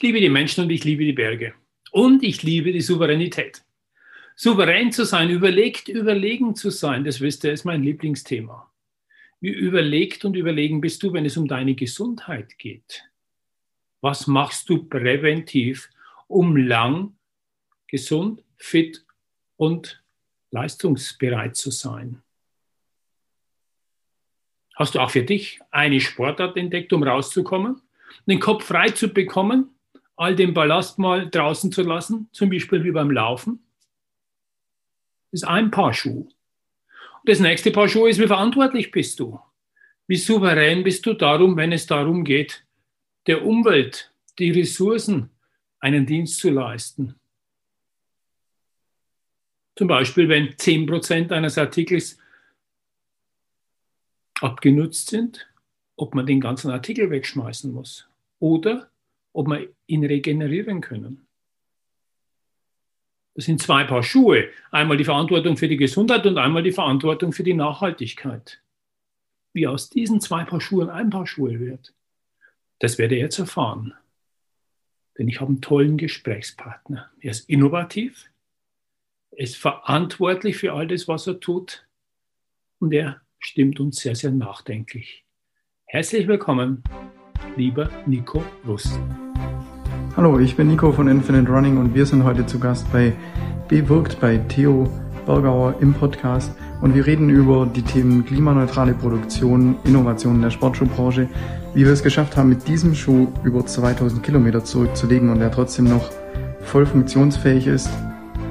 Ich 0.00 0.04
liebe 0.04 0.20
die 0.20 0.30
Menschen 0.30 0.64
und 0.64 0.70
ich 0.70 0.82
liebe 0.82 1.04
die 1.04 1.12
Berge. 1.12 1.52
Und 1.90 2.22
ich 2.22 2.42
liebe 2.42 2.72
die 2.72 2.80
Souveränität. 2.80 3.62
Souverän 4.34 4.92
zu 4.92 5.04
sein, 5.04 5.28
überlegt, 5.28 5.90
überlegen 5.90 6.54
zu 6.54 6.70
sein, 6.70 7.04
das 7.04 7.20
wisst 7.20 7.44
ihr, 7.44 7.52
ist 7.52 7.66
mein 7.66 7.82
Lieblingsthema. 7.82 8.72
Wie 9.40 9.50
überlegt 9.50 10.24
und 10.24 10.36
überlegen 10.36 10.80
bist 10.80 11.02
du, 11.02 11.12
wenn 11.12 11.26
es 11.26 11.36
um 11.36 11.46
deine 11.46 11.74
Gesundheit 11.74 12.56
geht? 12.56 13.10
Was 14.00 14.26
machst 14.26 14.70
du 14.70 14.84
präventiv, 14.84 15.90
um 16.28 16.56
lang 16.56 17.12
gesund, 17.86 18.42
fit 18.56 19.04
und 19.58 20.02
leistungsbereit 20.50 21.56
zu 21.56 21.70
sein? 21.70 22.22
Hast 24.76 24.94
du 24.94 25.00
auch 25.00 25.10
für 25.10 25.24
dich 25.24 25.60
eine 25.70 26.00
Sportart 26.00 26.56
entdeckt, 26.56 26.90
um 26.94 27.02
rauszukommen, 27.02 27.82
den 28.24 28.40
Kopf 28.40 28.64
frei 28.64 28.88
zu 28.88 29.08
bekommen, 29.08 29.74
all 30.20 30.36
den 30.36 30.52
Ballast 30.52 30.98
mal 30.98 31.30
draußen 31.30 31.72
zu 31.72 31.82
lassen, 31.82 32.28
zum 32.32 32.50
Beispiel 32.50 32.84
wie 32.84 32.90
beim 32.90 33.10
Laufen? 33.10 33.64
Ist 35.32 35.48
ein 35.48 35.70
Paar 35.70 35.94
Schuhe. 35.94 36.24
Und 36.24 37.24
das 37.24 37.40
nächste 37.40 37.70
Paar 37.70 37.88
Schuhe 37.88 38.10
ist, 38.10 38.20
wie 38.20 38.26
verantwortlich 38.26 38.90
bist 38.90 39.18
du? 39.18 39.40
Wie 40.06 40.16
souverän 40.16 40.84
bist 40.84 41.06
du 41.06 41.14
darum, 41.14 41.56
wenn 41.56 41.72
es 41.72 41.86
darum 41.86 42.22
geht, 42.22 42.66
der 43.26 43.46
Umwelt, 43.46 44.12
die 44.38 44.50
Ressourcen 44.50 45.30
einen 45.78 46.04
Dienst 46.04 46.38
zu 46.38 46.50
leisten? 46.50 47.14
Zum 49.74 49.88
Beispiel, 49.88 50.28
wenn 50.28 50.50
10% 50.50 51.32
eines 51.32 51.56
Artikels 51.56 52.18
abgenutzt 54.42 55.08
sind, 55.08 55.50
ob 55.96 56.14
man 56.14 56.26
den 56.26 56.42
ganzen 56.42 56.70
Artikel 56.70 57.08
wegschmeißen 57.08 57.72
muss 57.72 58.06
oder 58.38 58.89
ob 59.32 59.48
man 59.48 59.66
ihn 59.86 60.04
regenerieren 60.04 60.80
können. 60.80 61.26
Das 63.34 63.44
sind 63.44 63.62
zwei 63.62 63.84
Paar 63.84 64.02
Schuhe. 64.02 64.48
Einmal 64.70 64.96
die 64.96 65.04
Verantwortung 65.04 65.56
für 65.56 65.68
die 65.68 65.76
Gesundheit 65.76 66.26
und 66.26 66.36
einmal 66.36 66.62
die 66.62 66.72
Verantwortung 66.72 67.32
für 67.32 67.44
die 67.44 67.54
Nachhaltigkeit. 67.54 68.60
Wie 69.52 69.66
aus 69.66 69.90
diesen 69.90 70.20
zwei 70.20 70.44
Paar 70.44 70.60
Schuhen 70.60 70.90
ein 70.90 71.10
Paar 71.10 71.26
Schuhe 71.26 71.58
wird, 71.60 71.94
das 72.80 72.98
werde 72.98 73.14
ich 73.14 73.20
jetzt 73.20 73.38
erfahren. 73.38 73.94
Denn 75.18 75.28
ich 75.28 75.40
habe 75.40 75.48
einen 75.48 75.60
tollen 75.60 75.96
Gesprächspartner. 75.96 77.10
Er 77.20 77.30
ist 77.30 77.48
innovativ, 77.48 78.30
er 79.30 79.44
ist 79.44 79.56
verantwortlich 79.56 80.56
für 80.56 80.72
all 80.72 80.86
das, 80.86 81.08
was 81.08 81.26
er 81.26 81.40
tut 81.40 81.86
und 82.78 82.92
er 82.92 83.20
stimmt 83.38 83.80
uns 83.80 84.00
sehr, 84.00 84.14
sehr 84.14 84.30
nachdenklich. 84.30 85.24
Herzlich 85.86 86.26
willkommen, 86.26 86.82
lieber 87.56 87.88
Nico 88.06 88.42
Russ. 88.66 88.98
Hallo, 90.16 90.38
ich 90.38 90.56
bin 90.56 90.68
Nico 90.68 90.92
von 90.92 91.08
Infinite 91.08 91.50
Running 91.50 91.78
und 91.78 91.94
wir 91.94 92.06
sind 92.06 92.24
heute 92.24 92.46
zu 92.46 92.58
Gast 92.58 92.90
bei 92.92 93.12
Bewirkt 93.68 94.20
bei 94.20 94.38
Theo 94.38 94.88
Bergauer 95.26 95.74
im 95.80 95.94
Podcast 95.94 96.52
und 96.80 96.94
wir 96.94 97.06
reden 97.06 97.30
über 97.30 97.66
die 97.66 97.82
Themen 97.82 98.24
klimaneutrale 98.24 98.94
Produktion, 98.94 99.76
Innovationen 99.84 100.42
der 100.42 100.50
Sportschuhbranche, 100.50 101.28
wie 101.74 101.84
wir 101.84 101.92
es 101.92 102.02
geschafft 102.02 102.36
haben, 102.36 102.48
mit 102.48 102.66
diesem 102.66 102.94
Schuh 102.94 103.28
über 103.44 103.64
2000 103.64 104.22
Kilometer 104.22 104.64
zurückzulegen 104.64 105.30
und 105.30 105.38
der 105.38 105.50
trotzdem 105.50 105.84
noch 105.84 106.10
voll 106.62 106.86
funktionsfähig 106.86 107.66
ist, 107.66 107.90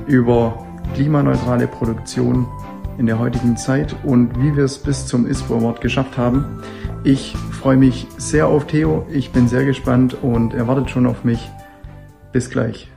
über 0.07 0.65
klimaneutrale 0.93 1.67
Produktion 1.67 2.47
in 2.97 3.05
der 3.05 3.19
heutigen 3.19 3.55
Zeit 3.57 3.95
und 4.03 4.37
wie 4.41 4.55
wir 4.55 4.65
es 4.65 4.77
bis 4.77 5.05
zum 5.05 5.25
ISPO 5.27 5.57
Award 5.57 5.81
geschafft 5.81 6.17
haben. 6.17 6.45
Ich 7.03 7.35
freue 7.59 7.75
mich 7.75 8.07
sehr 8.17 8.47
auf 8.47 8.67
Theo, 8.67 9.05
ich 9.11 9.31
bin 9.31 9.49
sehr 9.49 9.65
gespannt 9.65 10.13
und 10.13 10.53
er 10.53 10.69
wartet 10.69 10.89
schon 10.89 11.05
auf 11.05 11.25
mich. 11.25 11.41
Bis 12.31 12.49
gleich. 12.49 12.87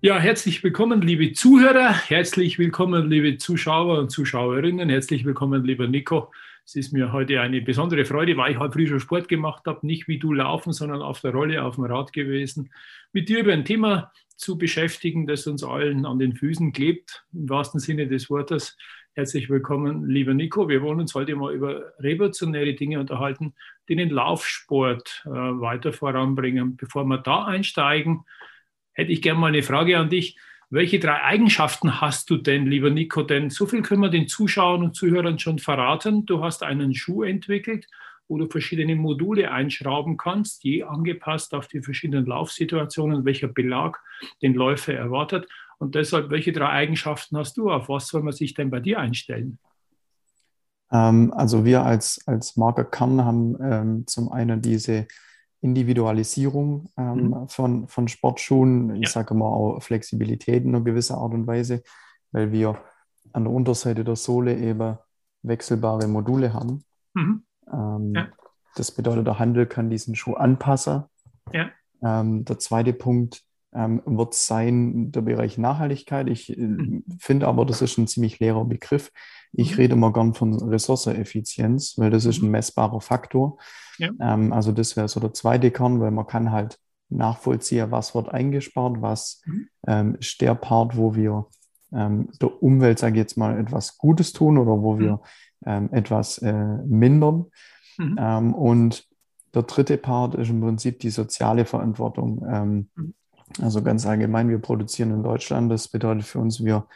Ja, 0.00 0.18
herzlich 0.18 0.64
willkommen, 0.64 1.02
liebe 1.02 1.34
Zuhörer, 1.34 1.92
herzlich 1.92 2.58
willkommen, 2.58 3.10
liebe 3.10 3.36
Zuschauer 3.36 3.98
und 3.98 4.10
Zuschauerinnen, 4.10 4.88
herzlich 4.88 5.26
willkommen, 5.26 5.62
lieber 5.62 5.86
Nico. 5.86 6.32
Es 6.64 6.74
ist 6.74 6.94
mir 6.94 7.12
heute 7.12 7.42
eine 7.42 7.60
besondere 7.60 8.06
Freude, 8.06 8.34
weil 8.38 8.52
ich 8.52 8.58
heute 8.58 8.72
früh 8.72 8.86
schon 8.86 8.98
Sport 8.98 9.28
gemacht 9.28 9.66
habe, 9.66 9.86
nicht 9.86 10.08
wie 10.08 10.18
du 10.18 10.32
laufen, 10.32 10.72
sondern 10.72 11.02
auf 11.02 11.20
der 11.20 11.32
Rolle, 11.32 11.62
auf 11.62 11.74
dem 11.74 11.84
Rad 11.84 12.14
gewesen, 12.14 12.70
mit 13.12 13.28
dir 13.28 13.40
über 13.40 13.52
ein 13.52 13.66
Thema 13.66 14.10
zu 14.36 14.56
beschäftigen, 14.56 15.26
das 15.26 15.46
uns 15.46 15.62
allen 15.62 16.06
an 16.06 16.18
den 16.18 16.32
Füßen 16.32 16.72
klebt, 16.72 17.26
im 17.34 17.50
wahrsten 17.50 17.78
Sinne 17.78 18.06
des 18.06 18.30
Wortes. 18.30 18.78
Herzlich 19.20 19.50
willkommen, 19.50 20.08
lieber 20.08 20.32
Nico. 20.32 20.70
Wir 20.70 20.80
wollen 20.80 20.98
uns 20.98 21.14
heute 21.14 21.36
mal 21.36 21.52
über 21.52 21.92
revolutionäre 21.98 22.72
Dinge 22.72 22.98
unterhalten, 22.98 23.52
die 23.86 23.94
den 23.94 24.08
Laufsport 24.08 25.24
äh, 25.26 25.28
weiter 25.28 25.92
voranbringen. 25.92 26.78
Bevor 26.78 27.04
wir 27.04 27.18
da 27.18 27.44
einsteigen, 27.44 28.24
hätte 28.94 29.12
ich 29.12 29.20
gerne 29.20 29.38
mal 29.38 29.48
eine 29.48 29.62
Frage 29.62 29.98
an 29.98 30.08
dich. 30.08 30.38
Welche 30.70 30.98
drei 30.98 31.22
Eigenschaften 31.22 32.00
hast 32.00 32.30
du 32.30 32.38
denn, 32.38 32.64
lieber 32.64 32.88
Nico? 32.88 33.22
Denn 33.22 33.50
so 33.50 33.66
viel 33.66 33.82
können 33.82 34.00
wir 34.00 34.08
den 34.08 34.26
Zuschauern 34.26 34.82
und 34.84 34.96
Zuhörern 34.96 35.38
schon 35.38 35.58
verraten. 35.58 36.24
Du 36.24 36.42
hast 36.42 36.62
einen 36.62 36.94
Schuh 36.94 37.22
entwickelt, 37.22 37.88
wo 38.26 38.38
du 38.38 38.48
verschiedene 38.48 38.96
Module 38.96 39.52
einschrauben 39.52 40.16
kannst, 40.16 40.64
je 40.64 40.84
angepasst 40.84 41.52
auf 41.52 41.68
die 41.68 41.82
verschiedenen 41.82 42.24
Laufsituationen, 42.24 43.26
welcher 43.26 43.48
Belag 43.48 44.00
den 44.40 44.54
Läufer 44.54 44.94
erwartet. 44.94 45.46
Und 45.80 45.94
deshalb, 45.94 46.28
welche 46.30 46.52
drei 46.52 46.68
Eigenschaften 46.68 47.38
hast 47.38 47.56
du? 47.56 47.70
Auf 47.70 47.88
was 47.88 48.08
soll 48.08 48.22
man 48.22 48.34
sich 48.34 48.52
denn 48.52 48.70
bei 48.70 48.80
dir 48.80 49.00
einstellen? 49.00 49.58
Ähm, 50.92 51.32
also 51.34 51.64
wir 51.64 51.84
als, 51.84 52.20
als 52.26 52.56
Marke 52.56 52.84
Kern 52.84 53.24
haben 53.24 53.56
ähm, 53.62 54.06
zum 54.06 54.30
einen 54.30 54.60
diese 54.60 55.06
Individualisierung 55.62 56.90
ähm, 56.98 57.28
mhm. 57.28 57.48
von, 57.48 57.88
von 57.88 58.08
Sportschuhen. 58.08 58.96
Ich 58.96 59.08
ja. 59.08 59.08
sage 59.08 59.32
immer 59.32 59.46
auch 59.46 59.80
Flexibilität 59.80 60.64
in 60.64 60.74
einer 60.74 60.84
gewissen 60.84 61.16
Art 61.16 61.32
und 61.32 61.46
Weise, 61.46 61.82
weil 62.30 62.52
wir 62.52 62.76
an 63.32 63.44
der 63.44 63.52
Unterseite 63.52 64.04
der 64.04 64.16
Sohle 64.16 64.58
eben 64.58 64.98
wechselbare 65.42 66.06
Module 66.08 66.52
haben. 66.52 66.84
Mhm. 67.14 67.42
Ähm, 67.72 68.12
ja. 68.14 68.28
Das 68.74 68.90
bedeutet, 68.90 69.26
der 69.26 69.38
Handel 69.38 69.64
kann 69.64 69.88
diesen 69.88 70.14
Schuh 70.14 70.34
anpassen. 70.34 71.04
Ja. 71.52 71.70
Ähm, 72.02 72.44
der 72.44 72.58
zweite 72.58 72.92
Punkt 72.92 73.44
ähm, 73.74 74.02
wird 74.04 74.34
sein 74.34 75.12
der 75.12 75.22
Bereich 75.22 75.58
Nachhaltigkeit. 75.58 76.28
Ich 76.28 76.56
äh, 76.56 76.60
mhm. 76.60 77.04
finde 77.18 77.46
aber, 77.46 77.64
das 77.64 77.82
ist 77.82 77.98
ein 77.98 78.06
ziemlich 78.06 78.38
leerer 78.40 78.64
Begriff. 78.64 79.12
Ich 79.52 79.72
mhm. 79.72 79.76
rede 79.76 79.94
immer 79.94 80.12
gern 80.12 80.34
von 80.34 80.54
Ressourceneffizienz, 80.54 81.98
weil 81.98 82.10
das 82.10 82.24
ist 82.24 82.40
mhm. 82.40 82.48
ein 82.48 82.52
messbarer 82.52 83.00
Faktor. 83.00 83.58
Ja. 83.98 84.10
Ähm, 84.20 84.52
also 84.52 84.72
das 84.72 84.96
wäre 84.96 85.08
so 85.08 85.20
der 85.20 85.32
zweite 85.32 85.70
Kern, 85.70 86.00
weil 86.00 86.10
man 86.10 86.26
kann 86.26 86.50
halt 86.50 86.78
nachvollziehen, 87.08 87.90
was 87.90 88.14
wird 88.14 88.28
eingespart, 88.28 89.02
was 89.02 89.42
mhm. 89.44 89.68
ähm, 89.86 90.16
ist 90.18 90.40
der 90.40 90.54
Part, 90.54 90.96
wo 90.96 91.14
wir 91.14 91.46
ähm, 91.92 92.28
der 92.40 92.62
Umwelt, 92.62 92.98
sage 92.98 93.14
ich 93.14 93.18
jetzt 93.18 93.36
mal, 93.36 93.58
etwas 93.58 93.98
Gutes 93.98 94.32
tun 94.32 94.58
oder 94.58 94.82
wo 94.82 94.98
wir 94.98 95.12
mhm. 95.12 95.18
ähm, 95.66 95.88
etwas 95.92 96.38
äh, 96.38 96.52
mindern. 96.86 97.46
Mhm. 97.98 98.16
Ähm, 98.18 98.54
und 98.54 99.06
der 99.54 99.62
dritte 99.64 99.96
Part 99.96 100.36
ist 100.36 100.50
im 100.50 100.60
Prinzip 100.60 101.00
die 101.00 101.10
soziale 101.10 101.64
Verantwortung. 101.64 102.44
Also 103.60 103.82
ganz 103.82 104.06
allgemein, 104.06 104.48
wir 104.48 104.58
produzieren 104.58 105.10
in 105.10 105.22
Deutschland. 105.22 105.70
Das 105.70 105.88
bedeutet 105.88 106.24
für 106.24 106.38
uns, 106.38 106.64
wir 106.64 106.86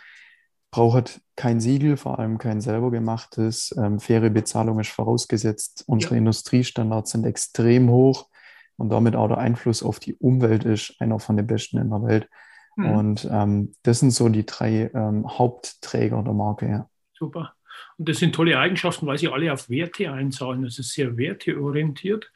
brauchen 0.70 1.04
kein 1.36 1.60
Siegel, 1.60 1.96
vor 1.96 2.18
allem 2.18 2.38
kein 2.38 2.60
selber 2.60 2.90
gemachtes. 2.90 3.74
Ähm, 3.78 4.00
faire 4.00 4.30
Bezahlung 4.30 4.80
ist 4.80 4.90
vorausgesetzt. 4.90 5.84
Unsere 5.86 6.14
ja. 6.14 6.18
Industriestandards 6.18 7.12
sind 7.12 7.26
extrem 7.26 7.90
hoch 7.90 8.28
und 8.76 8.88
damit 8.90 9.14
auch 9.16 9.28
der 9.28 9.38
Einfluss 9.38 9.82
auf 9.82 10.00
die 10.00 10.14
Umwelt 10.14 10.64
ist 10.64 10.96
einer 11.00 11.18
von 11.18 11.36
den 11.36 11.46
besten 11.46 11.78
in 11.78 11.90
der 11.90 12.02
Welt. 12.02 12.28
Mhm. 12.76 12.90
Und 12.90 13.28
ähm, 13.30 13.72
das 13.82 14.00
sind 14.00 14.10
so 14.10 14.28
die 14.28 14.46
drei 14.46 14.90
ähm, 14.94 15.26
Hauptträger 15.26 16.22
der 16.22 16.34
Marke. 16.34 16.68
Ja. 16.68 16.88
Super. 17.16 17.54
Und 17.96 18.08
das 18.08 18.18
sind 18.18 18.34
tolle 18.34 18.58
Eigenschaften, 18.58 19.06
weil 19.06 19.18
sie 19.18 19.28
alle 19.28 19.52
auf 19.52 19.70
Werte 19.70 20.10
einzahlen. 20.12 20.64
Es 20.64 20.78
ist 20.78 20.92
sehr 20.92 21.16
werteorientiert. 21.16 22.30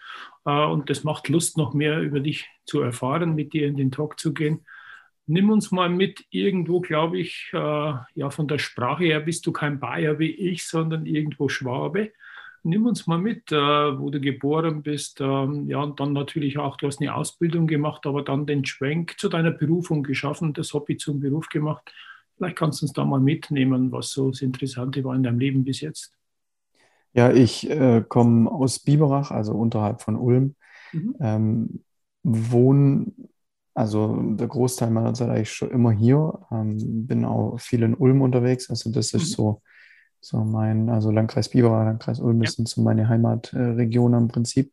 Äh, 0.44 0.64
und 0.66 0.90
das 0.90 1.04
macht 1.04 1.28
Lust, 1.28 1.56
noch 1.56 1.74
mehr 1.74 2.00
über 2.00 2.20
dich 2.20 2.46
zu 2.64 2.80
erfahren, 2.80 3.34
mit 3.34 3.52
dir 3.52 3.66
in 3.66 3.76
den 3.76 3.90
Talk 3.90 4.18
zu 4.18 4.32
gehen. 4.32 4.64
Nimm 5.26 5.50
uns 5.50 5.70
mal 5.72 5.90
mit 5.90 6.24
irgendwo, 6.30 6.80
glaube 6.80 7.18
ich, 7.18 7.50
äh, 7.52 7.56
ja, 7.58 8.30
von 8.30 8.48
der 8.48 8.58
Sprache 8.58 9.04
her 9.04 9.20
bist 9.20 9.46
du 9.46 9.52
kein 9.52 9.78
Bayer 9.78 10.18
wie 10.18 10.30
ich, 10.30 10.66
sondern 10.66 11.04
irgendwo 11.04 11.48
Schwabe. 11.48 12.12
Nimm 12.62 12.86
uns 12.86 13.06
mal 13.06 13.18
mit, 13.18 13.52
äh, 13.52 13.56
wo 13.56 14.10
du 14.10 14.20
geboren 14.20 14.82
bist. 14.82 15.20
Ähm, 15.20 15.68
ja, 15.68 15.80
und 15.82 16.00
dann 16.00 16.12
natürlich 16.12 16.58
auch, 16.58 16.76
du 16.76 16.86
hast 16.86 17.00
eine 17.00 17.14
Ausbildung 17.14 17.66
gemacht, 17.66 18.06
aber 18.06 18.22
dann 18.22 18.46
den 18.46 18.64
Schwenk 18.64 19.18
zu 19.18 19.28
deiner 19.28 19.50
Berufung 19.50 20.02
geschaffen, 20.02 20.54
das 20.54 20.72
Hobby 20.72 20.96
zum 20.96 21.20
Beruf 21.20 21.48
gemacht. 21.48 21.92
Vielleicht 22.38 22.56
kannst 22.56 22.80
du 22.80 22.86
uns 22.86 22.92
da 22.92 23.04
mal 23.04 23.20
mitnehmen, 23.20 23.92
was 23.92 24.10
so 24.10 24.30
das 24.30 24.40
Interessante 24.40 25.04
war 25.04 25.14
in 25.14 25.22
deinem 25.22 25.38
Leben 25.38 25.64
bis 25.64 25.80
jetzt. 25.80 26.12
Ja, 27.12 27.30
ich 27.32 27.68
äh, 27.68 28.02
komme 28.08 28.50
aus 28.50 28.78
Biberach, 28.78 29.30
also 29.30 29.52
unterhalb 29.52 30.00
von 30.00 30.16
Ulm. 30.16 30.54
Mhm. 30.92 31.14
Ähm, 31.20 31.84
wohne, 32.22 33.12
also 33.74 34.22
der 34.34 34.46
Großteil 34.46 34.90
meiner 34.90 35.14
Zeit 35.14 35.28
eigentlich 35.28 35.52
schon 35.52 35.70
immer 35.70 35.90
hier. 35.90 36.38
Ähm, 36.50 37.06
bin 37.06 37.24
auch 37.24 37.58
viel 37.58 37.82
in 37.82 37.94
Ulm 37.94 38.22
unterwegs. 38.22 38.70
Also 38.70 38.90
das 38.90 39.12
ist 39.12 39.30
mhm. 39.30 39.34
so 39.34 39.62
so 40.20 40.44
mein, 40.44 40.88
also 40.90 41.10
Landkreis 41.10 41.48
Biberach, 41.48 41.84
Landkreis 41.84 42.20
Ulm, 42.20 42.40
das 42.40 42.52
ja. 42.52 42.56
sind 42.56 42.68
so 42.68 42.82
meine 42.82 43.08
Heimatregionen 43.08 44.22
im 44.22 44.28
Prinzip. 44.28 44.72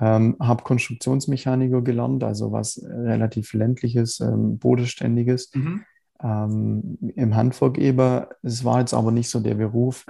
Ähm, 0.00 0.36
habe 0.40 0.64
Konstruktionsmechaniker 0.64 1.82
gelernt, 1.82 2.22
also 2.22 2.52
was 2.52 2.80
relativ 2.84 3.54
ländliches, 3.54 4.20
ähm, 4.20 4.58
bodenständiges. 4.58 5.50
Mhm. 5.54 5.84
Ähm, 6.22 6.98
Im 7.14 7.36
Handwerk 7.36 7.78
eben, 7.78 8.26
es 8.42 8.64
war 8.64 8.80
jetzt 8.80 8.94
aber 8.94 9.10
nicht 9.12 9.30
so 9.30 9.40
der 9.40 9.54
Beruf, 9.54 10.04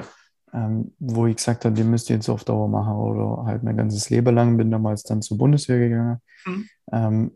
ähm, 0.52 0.92
wo 0.98 1.26
ich 1.26 1.36
gesagt 1.36 1.64
habe, 1.64 1.74
den 1.74 1.90
müsst 1.90 2.08
ihr 2.08 2.16
jetzt 2.16 2.28
auf 2.28 2.44
Dauer 2.44 2.68
machen 2.68 2.94
oder 2.94 3.44
halt 3.44 3.62
mein 3.62 3.76
ganzes 3.76 4.08
Leben 4.10 4.34
lang. 4.34 4.56
Bin 4.56 4.70
damals 4.70 5.02
dann 5.02 5.22
zur 5.22 5.38
Bundeswehr 5.38 5.78
gegangen, 5.78 6.20
mhm. 6.46 6.68
Ähm, 6.90 7.30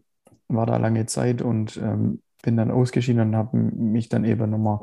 war 0.49 0.67
da 0.67 0.77
lange 0.79 1.07
Zeit 1.07 1.43
und 1.43 1.77
ähm, 1.77 2.23
bin 2.43 2.57
dann 2.57 2.71
ausgeschieden 2.71 3.29
und 3.29 3.37
habe 3.37 3.57
mich 3.57 4.09
dann 4.09 4.25
eben 4.25 4.51
nochmal 4.51 4.81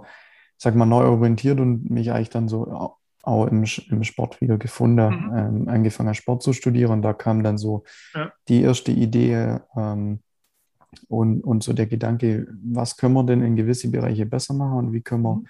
sag 0.60 0.76
mal, 0.76 0.86
neu 0.86 1.06
orientiert 1.06 1.60
und 1.60 1.90
mich 1.90 2.12
eigentlich 2.12 2.30
dann 2.30 2.50
so 2.50 2.98
auch 3.24 3.48
im, 3.48 3.66
im 3.90 4.04
Sport 4.04 4.42
wieder 4.42 4.58
gefunden, 4.58 5.10
mhm. 5.10 5.38
ähm, 5.38 5.70
angefangen 5.70 6.14
Sport 6.14 6.44
zu 6.44 6.54
studieren. 6.54 6.92
Und 6.92 7.02
da 7.02 7.14
kam 7.14 7.44
dann 7.44 7.58
so 7.58 7.84
ja. 8.14 8.32
die 8.48 8.62
erste 8.62 8.92
Idee 8.92 9.60
ähm, 9.76 10.20
und, 11.08 11.42
und 11.44 11.64
so 11.64 11.74
der 11.74 11.88
Gedanke, 11.88 12.48
was 12.64 12.98
können 12.98 13.14
wir 13.14 13.24
denn 13.24 13.42
in 13.42 13.56
gewisse 13.56 13.90
Bereiche 13.90 14.26
besser 14.26 14.54
machen 14.54 14.78
und 14.78 14.94
wie 14.94 15.02
können 15.02 15.24
wir 15.24 15.36
mhm. 15.36 15.48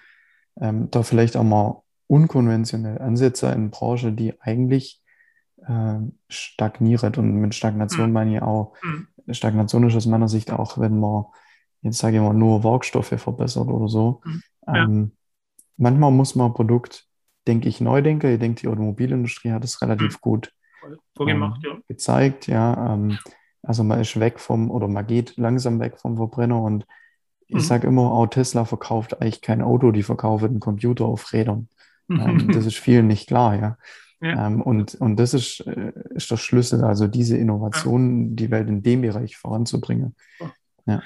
ähm, 0.62 0.91
da 0.91 1.03
vielleicht 1.03 1.38
auch 1.38 1.44
mal 1.44 1.81
unkonventionell 2.07 3.00
ansetzen 3.00 3.53
in 3.53 3.69
Branche, 3.69 4.12
die 4.12 4.39
eigentlich 4.41 5.01
äh, 5.65 6.00
stagniert. 6.27 7.18
Und 7.18 7.36
mit 7.36 7.56
Stagnation 7.56 8.07
mhm. 8.07 8.13
meine 8.13 8.36
ich 8.36 8.41
auch, 8.41 8.75
mhm. 8.83 9.07
Stagnation 9.33 9.88
ist 9.88 9.95
aus 9.95 10.07
meiner 10.07 10.27
Sicht 10.27 10.51
auch, 10.51 10.77
wenn 10.80 11.00
man 11.00 11.25
jetzt 11.81 12.00
sage 12.00 12.18
ich 12.18 12.21
mal 12.21 12.33
nur 12.33 12.63
Werkstoffe 12.63 13.13
verbessert 13.15 13.68
oder 13.68 13.88
so. 13.88 14.21
Ja. 14.68 14.83
Ähm, 14.83 15.12
manchmal 15.77 16.12
muss 16.12 16.36
man 16.36 16.47
ein 16.47 16.53
Produkt, 16.53 17.07
denke 17.47 17.69
ich, 17.69 17.81
neu 17.81 18.01
denken. 18.01 18.31
Ich 18.31 18.39
denke, 18.39 18.62
die 18.62 18.68
Automobilindustrie 18.68 19.51
hat 19.51 19.63
es 19.63 19.81
relativ 19.81 20.19
gut 20.21 20.53
vorgemacht, 21.15 21.62
ähm, 21.65 21.71
ja. 21.71 21.80
gezeigt. 21.88 22.47
Ja, 22.47 22.94
ähm, 22.94 23.18
also 23.64 23.84
man 23.84 24.00
ist 24.00 24.20
weg 24.20 24.40
vom, 24.40 24.72
oder 24.72 24.88
man 24.88 25.06
geht 25.06 25.38
langsam 25.38 25.80
weg 25.80 25.98
vom 25.98 26.18
Verbrenner 26.18 26.62
und 26.62 26.86
ich 27.48 27.56
mhm. 27.56 27.60
sage 27.62 27.88
immer, 27.88 28.12
auch 28.12 28.28
Tesla 28.28 28.66
verkauft 28.66 29.22
eigentlich 29.22 29.42
kein 29.42 29.62
Auto, 29.62 29.92
die 29.92 30.04
verkaufen 30.04 30.50
einen 30.50 30.60
Computer 30.60 31.06
auf 31.06 31.34
Rädern. 31.34 31.68
Ähm, 32.10 32.52
das 32.52 32.66
ist 32.66 32.78
vielen 32.78 33.08
nicht 33.08 33.28
klar, 33.28 33.56
ja. 33.56 33.78
ja. 34.22 34.48
Ähm, 34.48 34.62
und, 34.62 34.96
und 34.96 35.18
das 35.18 35.34
ist, 35.34 35.62
äh, 35.68 35.94
ist 36.12 36.30
der 36.32 36.38
Schlüssel, 36.38 36.84
also 36.84 37.08
diese 37.08 37.38
Innovation, 37.38 38.30
ja. 38.30 38.36
die 38.36 38.52
Welt 38.52 38.68
in 38.68 38.84
dem 38.84 39.02
Bereich 39.02 39.38
voranzubringen. 39.38 40.16
Ja. 40.86 41.02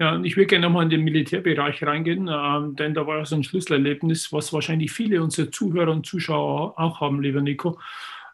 Ja, 0.00 0.14
und 0.14 0.24
ich 0.24 0.36
würde 0.36 0.46
gerne 0.46 0.66
nochmal 0.66 0.84
in 0.84 0.90
den 0.90 1.02
Militärbereich 1.02 1.82
reingehen, 1.82 2.30
ähm, 2.32 2.76
denn 2.76 2.94
da 2.94 3.04
war 3.08 3.26
so 3.26 3.34
ein 3.34 3.42
Schlüsselerlebnis, 3.42 4.32
was 4.32 4.52
wahrscheinlich 4.52 4.92
viele 4.92 5.20
unserer 5.20 5.50
Zuhörer 5.50 5.90
und 5.90 6.06
Zuschauer 6.06 6.78
auch 6.78 7.00
haben, 7.00 7.20
lieber 7.20 7.40
Nico. 7.40 7.80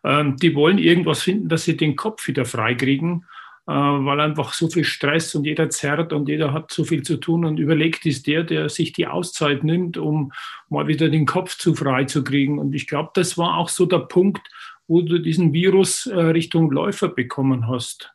Ähm, 0.04 0.36
die 0.36 0.54
wollen 0.54 0.76
irgendwas 0.76 1.22
finden, 1.22 1.48
dass 1.48 1.64
sie 1.64 1.78
den 1.78 1.96
Kopf 1.96 2.28
wieder 2.28 2.44
freikriegen, 2.44 3.24
weil 3.72 4.20
einfach 4.20 4.52
so 4.52 4.68
viel 4.68 4.84
Stress 4.84 5.34
und 5.34 5.44
jeder 5.44 5.70
zerrt 5.70 6.12
und 6.12 6.28
jeder 6.28 6.52
hat 6.52 6.70
so 6.70 6.84
viel 6.84 7.02
zu 7.02 7.16
tun 7.16 7.44
und 7.44 7.58
überlegt 7.58 8.04
ist 8.04 8.26
der, 8.26 8.44
der 8.44 8.68
sich 8.68 8.92
die 8.92 9.06
Auszeit 9.06 9.64
nimmt, 9.64 9.96
um 9.96 10.32
mal 10.68 10.86
wieder 10.86 11.08
den 11.08 11.24
Kopf 11.24 11.56
zu 11.56 11.74
frei 11.74 12.04
zu 12.04 12.22
kriegen. 12.22 12.58
Und 12.58 12.74
ich 12.74 12.86
glaube, 12.86 13.10
das 13.14 13.38
war 13.38 13.56
auch 13.56 13.68
so 13.68 13.86
der 13.86 14.00
Punkt, 14.00 14.46
wo 14.86 15.00
du 15.00 15.18
diesen 15.18 15.52
Virus 15.52 16.06
äh, 16.06 16.18
Richtung 16.18 16.70
Läufer 16.70 17.08
bekommen 17.08 17.68
hast. 17.68 18.14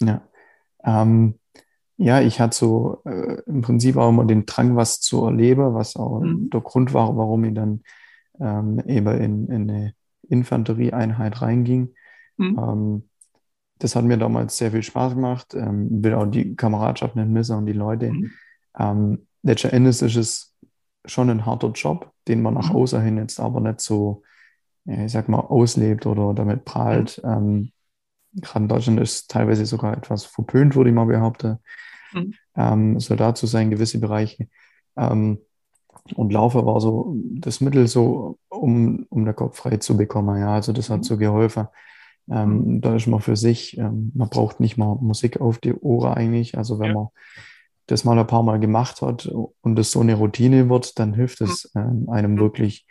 Ja. 0.00 0.22
Ähm 0.84 1.34
ja, 1.96 2.20
ich 2.20 2.40
hatte 2.40 2.56
so 2.56 3.02
äh, 3.04 3.40
im 3.46 3.62
Prinzip 3.62 3.96
auch 3.96 4.08
immer 4.08 4.24
den 4.24 4.46
Drang, 4.46 4.74
was 4.74 5.00
zu 5.00 5.24
erleben, 5.24 5.74
was 5.74 5.94
auch 5.96 6.20
mhm. 6.20 6.50
der 6.50 6.60
Grund 6.60 6.92
war, 6.92 7.16
warum 7.16 7.44
ich 7.44 7.54
dann 7.54 7.82
ähm, 8.40 8.82
eben 8.86 9.20
in, 9.20 9.48
in 9.48 9.70
eine 9.70 9.94
Infanterieeinheit 10.28 11.40
reinging. 11.40 11.94
Mhm. 12.36 12.58
Ähm, 12.58 13.08
das 13.78 13.96
hat 13.96 14.04
mir 14.04 14.16
damals 14.16 14.56
sehr 14.56 14.70
viel 14.70 14.82
Spaß 14.82 15.14
gemacht. 15.14 15.54
Ähm, 15.54 16.02
will 16.02 16.14
auch 16.14 16.26
die 16.26 16.56
Kameradschaft 16.56 17.16
nicht 17.16 17.28
missen 17.28 17.56
und 17.56 17.66
die 17.66 17.72
Leute. 17.72 18.12
Mhm. 18.12 18.30
Ähm, 18.78 19.26
letzten 19.42 19.70
Endes 19.70 20.02
ist 20.02 20.16
es 20.16 20.54
schon 21.04 21.30
ein 21.30 21.44
harter 21.44 21.70
Job, 21.70 22.10
den 22.28 22.42
man 22.42 22.54
nach 22.54 22.70
mhm. 22.70 22.76
außen 22.76 23.02
hin 23.02 23.18
jetzt 23.18 23.40
aber 23.40 23.60
nicht 23.60 23.80
so, 23.80 24.22
ich 24.84 25.12
sag 25.12 25.28
mal, 25.28 25.40
auslebt 25.40 26.06
oder 26.06 26.34
damit 26.34 26.64
prahlt. 26.64 27.20
Mhm. 27.22 27.30
Ähm, 27.30 27.72
gerade 28.40 28.64
in 28.64 28.68
Deutschland 28.68 29.00
ist 29.00 29.30
teilweise 29.30 29.66
sogar 29.66 29.96
etwas 29.96 30.24
verpönt, 30.24 30.76
würde 30.76 30.90
ich 30.90 30.96
mal 30.96 31.06
behaupten, 31.06 31.58
mhm. 32.12 32.34
ähm, 32.56 33.00
Soldat 33.00 33.36
zu 33.36 33.46
sein, 33.46 33.70
gewisse 33.70 33.98
Bereiche. 33.98 34.48
Ähm, 34.96 35.38
und 36.14 36.32
Laufe 36.32 36.66
war 36.66 36.80
so 36.80 37.16
das 37.34 37.60
Mittel, 37.60 37.86
so 37.86 38.38
um, 38.48 39.06
um 39.08 39.24
den 39.24 39.34
Kopf 39.34 39.56
frei 39.56 39.78
zu 39.78 39.96
bekommen. 39.96 40.38
Ja, 40.38 40.54
also 40.54 40.72
das 40.72 40.90
hat 40.90 40.98
mhm. 40.98 41.04
so 41.04 41.16
geholfen. 41.16 41.66
Ähm, 42.30 42.64
mhm. 42.64 42.80
da 42.80 42.96
ist 42.96 43.06
man 43.06 43.20
für 43.20 43.36
sich, 43.36 43.76
ähm, 43.76 44.10
man 44.14 44.28
braucht 44.28 44.60
nicht 44.60 44.76
mal 44.76 44.96
Musik 44.96 45.40
auf 45.40 45.58
die 45.58 45.74
Ohren 45.74 46.14
eigentlich. 46.14 46.56
Also 46.56 46.78
wenn 46.78 46.88
ja. 46.88 46.94
man 46.94 47.08
das 47.86 48.04
mal 48.04 48.18
ein 48.18 48.26
paar 48.26 48.42
Mal 48.42 48.58
gemacht 48.60 49.02
hat 49.02 49.26
und 49.26 49.78
es 49.78 49.90
so 49.90 50.00
eine 50.00 50.14
Routine 50.14 50.70
wird, 50.70 50.98
dann 50.98 51.12
hilft 51.12 51.40
es 51.42 51.70
mhm. 51.74 51.80
ähm, 51.80 52.08
einem 52.08 52.32
mhm. 52.32 52.38
wirklich 52.38 52.86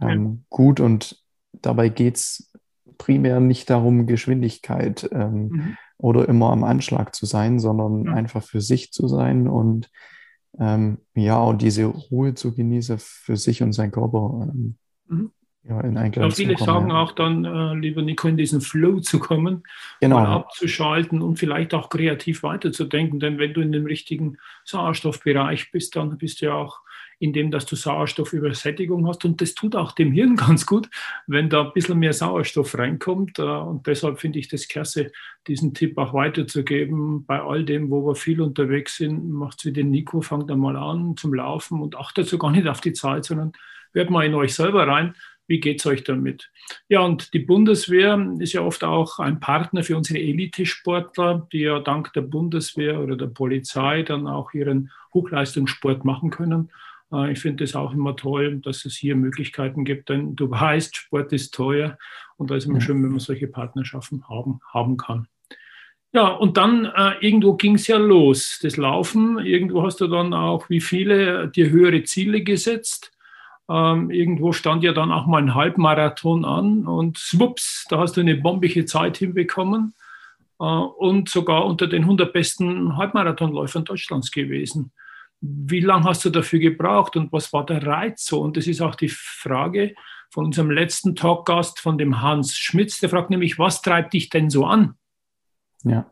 ähm, 0.00 0.44
gut. 0.50 0.80
Und 0.80 1.22
dabei 1.52 1.88
geht 1.88 2.16
es 2.16 2.52
primär 2.98 3.40
nicht 3.40 3.70
darum, 3.70 4.06
Geschwindigkeit 4.06 5.08
ähm, 5.12 5.48
mhm. 5.48 5.76
oder 5.96 6.28
immer 6.28 6.50
am 6.50 6.64
Anschlag 6.64 7.14
zu 7.14 7.26
sein, 7.26 7.58
sondern 7.58 8.02
mhm. 8.02 8.08
einfach 8.08 8.42
für 8.42 8.60
sich 8.60 8.92
zu 8.92 9.08
sein 9.08 9.48
und 9.48 9.90
ähm, 10.58 10.98
ja, 11.14 11.42
und 11.42 11.62
diese 11.62 11.86
Ruhe 11.86 12.34
zu 12.34 12.54
genießen 12.54 12.98
für 12.98 13.36
sich 13.36 13.62
und 13.62 13.72
sein 13.72 13.90
Körper. 13.90 14.52
Mhm. 15.08 15.32
Ja, 15.66 15.80
in 15.80 15.96
Einklang 15.96 16.28
ja, 16.28 16.34
viele 16.34 16.58
sagen 16.58 16.90
ja. 16.90 17.00
auch 17.00 17.12
dann, 17.12 17.44
äh, 17.46 17.74
lieber 17.74 18.02
Nico, 18.02 18.28
in 18.28 18.36
diesen 18.36 18.60
Flow 18.60 19.00
zu 19.00 19.18
kommen, 19.18 19.62
genau. 20.00 20.20
mal 20.20 20.26
abzuschalten 20.26 21.22
und 21.22 21.38
vielleicht 21.38 21.72
auch 21.72 21.88
kreativ 21.88 22.42
weiterzudenken. 22.42 23.18
Denn 23.18 23.38
wenn 23.38 23.54
du 23.54 23.62
in 23.62 23.72
dem 23.72 23.86
richtigen 23.86 24.36
Sauerstoffbereich 24.64 25.70
bist, 25.72 25.96
dann 25.96 26.18
bist 26.18 26.42
du 26.42 26.46
ja 26.46 26.54
auch 26.54 26.80
indem 27.18 27.50
dass 27.50 27.66
du 27.66 27.76
Sauerstoffübersättigung 27.76 29.06
hast. 29.06 29.24
Und 29.24 29.40
das 29.40 29.54
tut 29.54 29.76
auch 29.76 29.92
dem 29.92 30.12
Hirn 30.12 30.36
ganz 30.36 30.66
gut, 30.66 30.88
wenn 31.26 31.48
da 31.48 31.62
ein 31.62 31.72
bisschen 31.72 31.98
mehr 31.98 32.12
Sauerstoff 32.12 32.76
reinkommt. 32.76 33.38
Äh, 33.38 33.42
und 33.42 33.86
deshalb 33.86 34.20
finde 34.20 34.38
ich 34.38 34.48
das 34.48 34.68
klasse, 34.68 35.10
diesen 35.46 35.74
Tipp 35.74 35.96
auch 35.98 36.12
weiterzugeben. 36.12 37.24
Bei 37.24 37.40
all 37.40 37.64
dem, 37.64 37.90
wo 37.90 38.06
wir 38.06 38.14
viel 38.14 38.40
unterwegs 38.40 38.96
sind, 38.96 39.30
macht 39.30 39.58
es 39.58 39.64
wie 39.64 39.72
den 39.72 39.90
Nico, 39.90 40.20
fangt 40.20 40.50
einmal 40.50 40.76
an 40.76 41.16
zum 41.16 41.34
Laufen 41.34 41.80
und 41.80 41.96
achtet 41.96 42.28
so 42.28 42.38
gar 42.38 42.50
nicht 42.50 42.68
auf 42.68 42.80
die 42.80 42.92
Zeit, 42.92 43.24
sondern 43.24 43.52
hört 43.92 44.10
mal 44.10 44.26
in 44.26 44.34
euch 44.34 44.54
selber 44.54 44.86
rein. 44.86 45.14
Wie 45.46 45.60
geht 45.60 45.80
es 45.80 45.86
euch 45.86 46.04
damit? 46.04 46.50
Ja, 46.88 47.00
und 47.00 47.34
die 47.34 47.40
Bundeswehr 47.40 48.34
ist 48.38 48.54
ja 48.54 48.62
oft 48.62 48.82
auch 48.82 49.18
ein 49.18 49.40
Partner 49.40 49.82
für 49.82 49.96
unsere 49.96 50.18
Elitesportler, 50.18 51.46
die 51.52 51.60
ja 51.60 51.80
dank 51.80 52.12
der 52.14 52.22
Bundeswehr 52.22 53.00
oder 53.00 53.16
der 53.16 53.26
Polizei 53.26 54.02
dann 54.02 54.26
auch 54.26 54.54
ihren 54.54 54.90
Hochleistungssport 55.12 56.04
machen 56.04 56.30
können. 56.30 56.70
Äh, 57.12 57.32
ich 57.32 57.40
finde 57.40 57.64
es 57.64 57.76
auch 57.76 57.92
immer 57.92 58.16
toll, 58.16 58.60
dass 58.60 58.84
es 58.84 58.96
hier 58.96 59.16
Möglichkeiten 59.16 59.84
gibt, 59.84 60.08
denn 60.08 60.34
du 60.36 60.50
weißt, 60.50 60.96
Sport 60.96 61.32
ist 61.32 61.54
teuer 61.54 61.98
und 62.36 62.50
da 62.50 62.56
ist 62.56 62.66
immer 62.66 62.80
schön, 62.80 63.02
wenn 63.02 63.10
man 63.10 63.20
solche 63.20 63.48
Partnerschaften 63.48 64.28
haben, 64.28 64.60
haben 64.72 64.96
kann. 64.96 65.28
Ja, 66.12 66.28
und 66.28 66.56
dann 66.56 66.84
äh, 66.84 67.14
irgendwo 67.20 67.54
ging 67.54 67.74
es 67.74 67.88
ja 67.88 67.96
los, 67.96 68.60
das 68.62 68.76
Laufen. 68.76 69.40
Irgendwo 69.40 69.82
hast 69.82 70.00
du 70.00 70.06
dann 70.06 70.32
auch, 70.32 70.70
wie 70.70 70.80
viele, 70.80 71.48
dir 71.48 71.70
höhere 71.70 72.04
Ziele 72.04 72.42
gesetzt. 72.42 73.10
Ähm, 73.68 74.10
irgendwo 74.10 74.52
stand 74.52 74.82
ja 74.82 74.92
dann 74.92 75.10
auch 75.10 75.26
mal 75.26 75.42
ein 75.42 75.54
Halbmarathon 75.54 76.44
an 76.44 76.86
und 76.86 77.16
swups, 77.16 77.86
da 77.88 77.98
hast 77.98 78.16
du 78.16 78.20
eine 78.20 78.36
bombige 78.36 78.84
Zeit 78.84 79.16
hinbekommen 79.16 79.94
äh, 80.60 80.64
und 80.64 81.28
sogar 81.28 81.64
unter 81.64 81.86
den 81.86 82.02
100 82.02 82.32
besten 82.32 82.96
Halbmarathonläufern 82.96 83.84
Deutschlands 83.84 84.30
gewesen 84.30 84.92
wie 85.46 85.80
lange 85.80 86.04
hast 86.04 86.24
du 86.24 86.30
dafür 86.30 86.58
gebraucht 86.58 87.16
und 87.16 87.32
was 87.32 87.52
war 87.52 87.66
der 87.66 87.86
Reiz 87.86 88.24
so? 88.24 88.40
Und 88.40 88.56
das 88.56 88.66
ist 88.66 88.80
auch 88.80 88.94
die 88.94 89.10
Frage 89.10 89.94
von 90.30 90.46
unserem 90.46 90.70
letzten 90.70 91.14
Talkgast, 91.14 91.78
von 91.80 91.98
dem 91.98 92.22
Hans 92.22 92.56
Schmitz, 92.56 92.98
der 92.98 93.10
fragt 93.10 93.30
nämlich, 93.30 93.58
was 93.58 93.82
treibt 93.82 94.14
dich 94.14 94.30
denn 94.30 94.48
so 94.48 94.64
an? 94.64 94.94
Ja, 95.84 96.10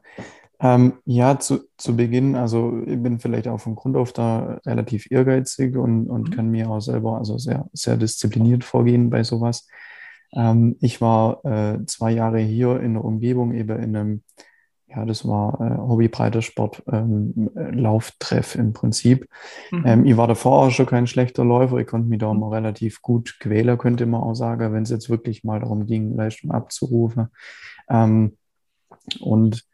ähm, 0.62 0.94
ja 1.04 1.40
zu, 1.40 1.64
zu 1.76 1.96
Beginn, 1.96 2.36
also 2.36 2.82
ich 2.86 3.02
bin 3.02 3.18
vielleicht 3.18 3.48
auch 3.48 3.60
von 3.60 3.74
Grund 3.74 3.96
auf 3.96 4.12
da 4.12 4.60
relativ 4.64 5.10
ehrgeizig 5.10 5.76
und, 5.76 6.08
und 6.08 6.30
mhm. 6.30 6.32
kann 6.34 6.50
mir 6.50 6.70
auch 6.70 6.80
selber 6.80 7.18
also 7.18 7.36
sehr, 7.36 7.68
sehr 7.72 7.96
diszipliniert 7.96 8.62
vorgehen 8.62 9.10
bei 9.10 9.24
sowas. 9.24 9.66
Ähm, 10.32 10.76
ich 10.80 11.00
war 11.00 11.44
äh, 11.44 11.84
zwei 11.86 12.12
Jahre 12.12 12.38
hier 12.38 12.80
in 12.80 12.94
der 12.94 13.04
Umgebung, 13.04 13.52
eben 13.52 13.82
in 13.82 13.96
einem, 13.96 14.22
ja, 14.86 15.04
das 15.04 15.26
war 15.26 15.60
äh, 15.60 15.78
Hobby-Breitensport, 15.78 16.84
ähm, 16.92 17.50
Lauftreff 17.54 18.54
im 18.54 18.72
Prinzip. 18.72 19.28
Mhm. 19.72 19.82
Ähm, 19.84 20.06
ich 20.06 20.16
war 20.16 20.28
davor 20.28 20.66
auch 20.66 20.70
schon 20.70 20.86
kein 20.86 21.08
schlechter 21.08 21.44
Läufer. 21.44 21.78
Ich 21.78 21.88
konnte 21.88 22.08
mich 22.08 22.20
da 22.20 22.30
immer 22.30 22.52
relativ 22.52 23.02
gut 23.02 23.36
quälen, 23.40 23.78
könnte 23.78 24.06
man 24.06 24.22
auch 24.22 24.34
sagen, 24.34 24.72
wenn 24.72 24.84
es 24.84 24.90
jetzt 24.90 25.10
wirklich 25.10 25.42
mal 25.42 25.58
darum 25.58 25.86
ging, 25.86 26.14
Leistung 26.14 26.52
abzurufen. 26.52 27.26
Ähm, 27.88 28.36
und 29.18 29.64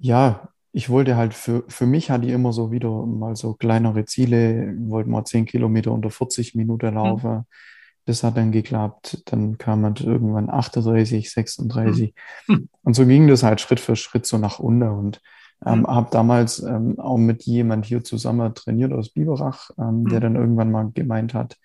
ja, 0.00 0.48
ich 0.72 0.88
wollte 0.88 1.16
halt 1.16 1.34
für, 1.34 1.64
für 1.68 1.86
mich 1.86 2.10
hatte 2.10 2.26
ich 2.26 2.32
immer 2.32 2.52
so 2.52 2.70
wieder 2.70 3.04
mal 3.04 3.36
so 3.36 3.54
kleinere 3.54 4.04
Ziele, 4.04 4.74
wollte 4.78 5.10
mal 5.10 5.24
10 5.24 5.46
Kilometer 5.46 5.92
unter 5.92 6.10
40 6.10 6.54
Minuten 6.54 6.94
laufen. 6.94 7.30
Mhm. 7.30 7.44
Das 8.06 8.22
hat 8.22 8.36
dann 8.36 8.50
geklappt. 8.52 9.22
Dann 9.26 9.58
kam 9.58 9.82
man 9.82 9.94
irgendwann 9.96 10.48
38, 10.48 11.30
36. 11.30 12.14
Mhm. 12.46 12.68
Und 12.82 12.94
so 12.94 13.06
ging 13.06 13.28
das 13.28 13.42
halt 13.42 13.60
Schritt 13.60 13.80
für 13.80 13.96
Schritt 13.96 14.26
so 14.26 14.38
nach 14.38 14.58
unten. 14.58 14.88
Und 14.88 15.20
ähm, 15.66 15.80
mhm. 15.80 15.86
habe 15.88 16.08
damals 16.10 16.60
ähm, 16.60 16.98
auch 16.98 17.18
mit 17.18 17.42
jemand 17.42 17.84
hier 17.84 18.02
zusammen 18.02 18.54
trainiert 18.54 18.92
aus 18.92 19.10
Biberach, 19.10 19.70
ähm, 19.78 20.06
der 20.08 20.18
mhm. 20.18 20.22
dann 20.22 20.36
irgendwann 20.36 20.70
mal 20.70 20.90
gemeint 20.94 21.34
hat, 21.34 21.56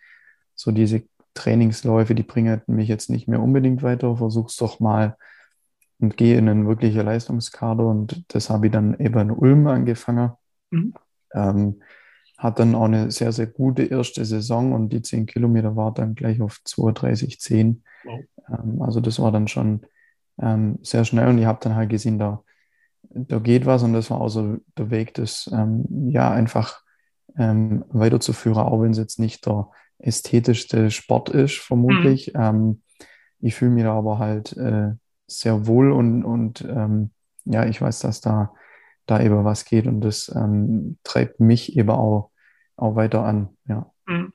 so 0.56 0.72
diese 0.72 1.04
Trainingsläufe, 1.36 2.16
die 2.16 2.24
bringen 2.24 2.62
mich 2.68 2.90
jetzt 2.90 3.10
nicht 3.10 3.28
mehr 3.28 3.42
unbedingt 3.42 3.84
weiter. 3.84 4.18
Versuch's 4.18 4.58
doch 4.58 4.80
mal 4.80 5.16
und 6.00 6.18
gehe 6.18 6.38
in 6.38 6.50
einen 6.50 6.68
wirklichen 6.68 7.06
Leistungskader 7.06 7.86
und 7.86 8.24
das 8.30 8.50
habe 8.50 8.68
ich 8.68 8.72
dann 8.72 9.00
eben 9.00 9.20
in 9.20 9.32
Ulm 9.32 9.68
angefangen. 9.68 10.32
Mhm. 10.72 10.94
Ähm, 11.34 11.82
hat 12.38 12.60
dann 12.60 12.76
auch 12.76 12.86
eine 12.86 13.12
sehr, 13.12 13.32
sehr 13.32 13.48
gute 13.48 13.84
erste 13.84 14.26
Saison 14.26 14.74
und 14.74 14.90
die 14.90 15.02
10 15.02 15.26
Kilometer 15.26 15.76
war 15.76 15.94
dann 15.94 16.16
gleich 16.16 16.42
auf 16.42 16.60
32,10. 16.66 17.82
Wow. 18.04 18.20
Ähm, 18.50 18.82
also 18.82 19.00
das 19.00 19.20
war 19.20 19.32
dann 19.32 19.48
schon 19.48 19.86
ähm, 20.42 20.80
sehr 20.82 21.06
schnell 21.06 21.30
und 21.30 21.38
ich 21.38 21.46
habe 21.46 21.60
dann 21.62 21.76
halt 21.76 21.90
gesehen, 21.90 22.20
da, 22.20 22.44
da 23.04 23.40
geht 23.40 23.66
was 23.66 23.84
und 23.84 23.94
das 23.94 24.12
war 24.12 24.20
auch 24.20 24.30
so 24.30 24.58
der 24.78 24.92
Weg, 24.92 25.14
das 25.14 25.50
ähm, 25.54 26.10
ja 26.10 26.30
einfach 26.32 26.82
ähm, 27.38 27.86
weiterzuführen, 27.90 28.58
auch 28.58 28.82
wenn 28.82 28.92
es 28.92 28.98
jetzt 28.98 29.20
nicht 29.20 29.46
der 29.46 29.70
ästhetischste 30.00 30.92
Sport 30.92 31.30
ist, 31.30 31.58
vermutlich. 31.58 32.34
Mhm. 32.34 32.42
Ähm, 32.42 32.82
ich 33.40 33.56
fühle 33.56 33.72
mich 33.72 33.84
da 33.84 33.94
aber 33.94 34.20
halt 34.20 34.56
äh, 34.58 34.92
sehr 35.28 35.68
wohl 35.68 35.92
und, 35.92 36.24
und 36.24 36.62
ähm, 36.62 37.12
ja, 37.46 37.66
ich 37.66 37.82
weiß, 37.82 38.00
dass 38.00 38.22
da, 38.22 38.54
da 39.06 39.22
eben 39.22 39.44
was 39.44 39.66
geht 39.66 39.88
und 39.88 40.02
das 40.02 40.34
ähm, 40.36 40.98
treibt 41.04 41.40
mich 41.40 41.78
eben 41.78 41.90
auch, 41.90 42.32
auch 42.76 42.96
weiter 42.96 43.24
an. 43.24 43.50
Ja. 43.68 43.92
Mhm. 44.06 44.34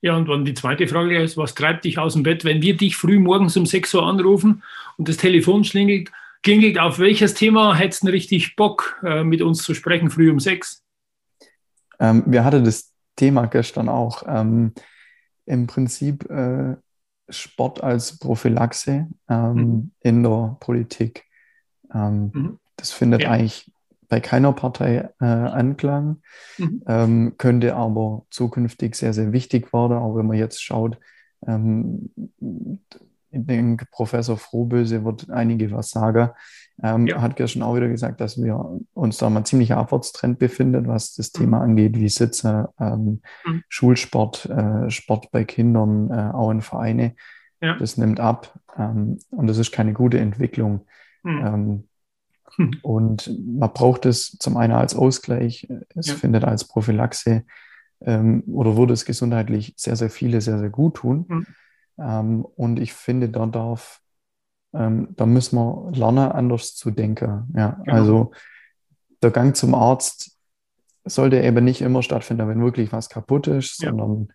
Ja, 0.00 0.16
und 0.16 0.28
dann 0.28 0.44
die 0.44 0.52
zweite 0.52 0.86
Frage 0.86 1.18
ist, 1.22 1.38
was 1.38 1.54
treibt 1.54 1.86
dich 1.86 1.98
aus 1.98 2.12
dem 2.12 2.24
Bett, 2.24 2.44
wenn 2.44 2.60
wir 2.60 2.76
dich 2.76 2.94
früh 2.94 3.18
morgens 3.18 3.56
um 3.56 3.64
6 3.64 3.94
Uhr 3.94 4.06
anrufen 4.06 4.62
und 4.98 5.08
das 5.08 5.16
Telefon 5.16 5.62
klingelt, 5.62 6.12
klingelt 6.42 6.78
auf 6.78 6.98
welches 6.98 7.32
Thema 7.32 7.74
hättest 7.74 8.04
du 8.04 8.08
richtig 8.08 8.54
Bock, 8.54 9.00
äh, 9.02 9.24
mit 9.24 9.40
uns 9.40 9.62
zu 9.62 9.72
sprechen, 9.72 10.10
früh 10.10 10.30
um 10.30 10.38
6? 10.38 10.82
Ähm, 11.98 12.22
wir 12.26 12.44
hatten 12.44 12.64
das 12.64 12.92
Thema 13.16 13.46
gestern 13.46 13.88
auch. 13.88 14.24
Ähm, 14.26 14.74
Im 15.46 15.66
Prinzip 15.66 16.28
äh, 16.30 16.76
Sport 17.28 17.82
als 17.82 18.18
Prophylaxe 18.18 19.08
ähm, 19.28 19.54
mhm. 19.54 19.90
in 20.00 20.22
der 20.22 20.56
Politik. 20.60 21.24
Ähm, 21.92 22.30
mhm. 22.32 22.58
Das 22.76 22.92
findet 22.92 23.22
ja. 23.22 23.30
eigentlich 23.30 23.72
bei 24.08 24.20
keiner 24.20 24.52
Partei 24.52 25.08
äh, 25.20 25.24
Anklang, 25.24 26.22
mhm. 26.58 26.82
ähm, 26.86 27.34
könnte 27.38 27.74
aber 27.74 28.26
zukünftig 28.30 28.94
sehr, 28.94 29.12
sehr 29.12 29.32
wichtig 29.32 29.72
werden, 29.72 29.96
auch 29.96 30.14
wenn 30.16 30.26
man 30.26 30.36
jetzt 30.36 30.62
schaut, 30.62 30.98
ähm, 31.46 32.10
ich 33.34 33.46
denke, 33.46 33.86
Professor 33.90 34.36
Frohböse 34.36 35.04
wird 35.04 35.30
einige 35.30 35.70
was 35.72 35.90
sagen. 35.90 36.30
Ähm, 36.82 37.06
ja. 37.06 37.20
Hat 37.20 37.36
gestern 37.36 37.62
auch 37.62 37.76
wieder 37.76 37.88
gesagt, 37.88 38.20
dass 38.20 38.42
wir 38.42 38.80
uns 38.94 39.18
da 39.18 39.30
mal 39.30 39.44
ziemlicher 39.44 39.76
Abwärtstrend 39.76 40.38
befinden, 40.38 40.88
was 40.88 41.14
das 41.14 41.32
mhm. 41.32 41.38
Thema 41.38 41.60
angeht, 41.60 41.98
wie 41.98 42.08
Sitze, 42.08 42.68
ähm, 42.80 43.20
mhm. 43.44 43.62
Schulsport, 43.68 44.46
äh, 44.46 44.90
Sport 44.90 45.30
bei 45.30 45.44
Kindern, 45.44 46.10
äh, 46.10 46.34
auch 46.34 46.50
in 46.50 46.62
Vereine. 46.62 47.14
Ja. 47.60 47.76
Das 47.78 47.96
nimmt 47.96 48.20
ab 48.20 48.58
ähm, 48.76 49.18
und 49.30 49.46
das 49.46 49.58
ist 49.58 49.72
keine 49.72 49.92
gute 49.92 50.18
Entwicklung. 50.18 50.86
Mhm. 51.22 51.84
Hm. 52.56 52.70
Und 52.82 53.32
man 53.58 53.72
braucht 53.72 54.06
es 54.06 54.36
zum 54.38 54.56
einen 54.56 54.74
als 54.74 54.94
Ausgleich, 54.94 55.66
es 55.94 56.08
ja. 56.08 56.14
findet 56.14 56.44
als 56.44 56.68
Prophylaxe 56.68 57.44
ähm, 58.00 58.44
oder 58.46 58.76
würde 58.76 58.92
es 58.92 59.04
gesundheitlich 59.04 59.74
sehr, 59.76 59.96
sehr 59.96 60.10
viele 60.10 60.40
sehr, 60.40 60.58
sehr 60.58 60.70
gut 60.70 60.96
tun. 60.96 61.24
Mhm. 61.28 61.46
Ähm, 61.98 62.44
und 62.44 62.78
ich 62.78 62.92
finde, 62.92 63.28
da 63.28 63.46
darf, 63.46 64.00
ähm, 64.72 65.08
da 65.16 65.26
müssen 65.26 65.56
wir 65.56 65.92
lernen, 65.94 66.32
anders 66.32 66.74
zu 66.74 66.90
denken. 66.90 67.52
Ja, 67.56 67.80
genau. 67.84 67.96
also 67.96 68.32
der 69.22 69.30
Gang 69.30 69.56
zum 69.56 69.74
Arzt 69.74 70.38
sollte 71.04 71.40
eben 71.40 71.64
nicht 71.64 71.82
immer 71.82 72.02
stattfinden, 72.02 72.48
wenn 72.48 72.62
wirklich 72.62 72.92
was 72.92 73.08
kaputt 73.08 73.46
ist, 73.46 73.82
ja. 73.82 73.90
sondern 73.90 74.32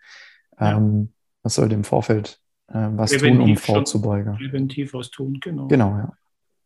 ähm, 0.60 1.14
man 1.44 1.50
sollte 1.50 1.76
im 1.76 1.84
Vorfeld 1.84 2.40
äh, 2.68 2.88
was 2.92 3.12
präventiv 3.12 3.66
tun, 3.66 3.76
um 3.76 3.76
vorzubeugen. 3.76 4.36
Präventiv 4.38 4.94
was 4.94 5.10
tun, 5.10 5.40
genau. 5.42 5.68
Genau, 5.68 5.90
ja. 5.98 6.14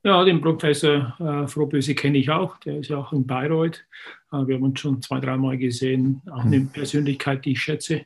Ja, 0.05 0.25
den 0.25 0.41
Professor 0.41 1.15
äh, 1.19 1.47
Frohböse 1.47 1.95
kenne 1.95 2.17
ich 2.17 2.29
auch, 2.29 2.57
der 2.57 2.79
ist 2.79 2.89
ja 2.89 2.97
auch 2.97 3.13
in 3.13 3.25
Bayreuth. 3.25 3.85
Äh, 4.33 4.45
wir 4.47 4.55
haben 4.55 4.63
uns 4.63 4.81
schon 4.81 5.01
zwei, 5.01 5.21
dreimal 5.21 5.57
gesehen. 5.57 6.21
Auch 6.29 6.43
eine 6.43 6.57
hm. 6.57 6.67
Persönlichkeit, 6.67 7.45
die 7.45 7.53
ich 7.53 7.61
schätze 7.61 8.01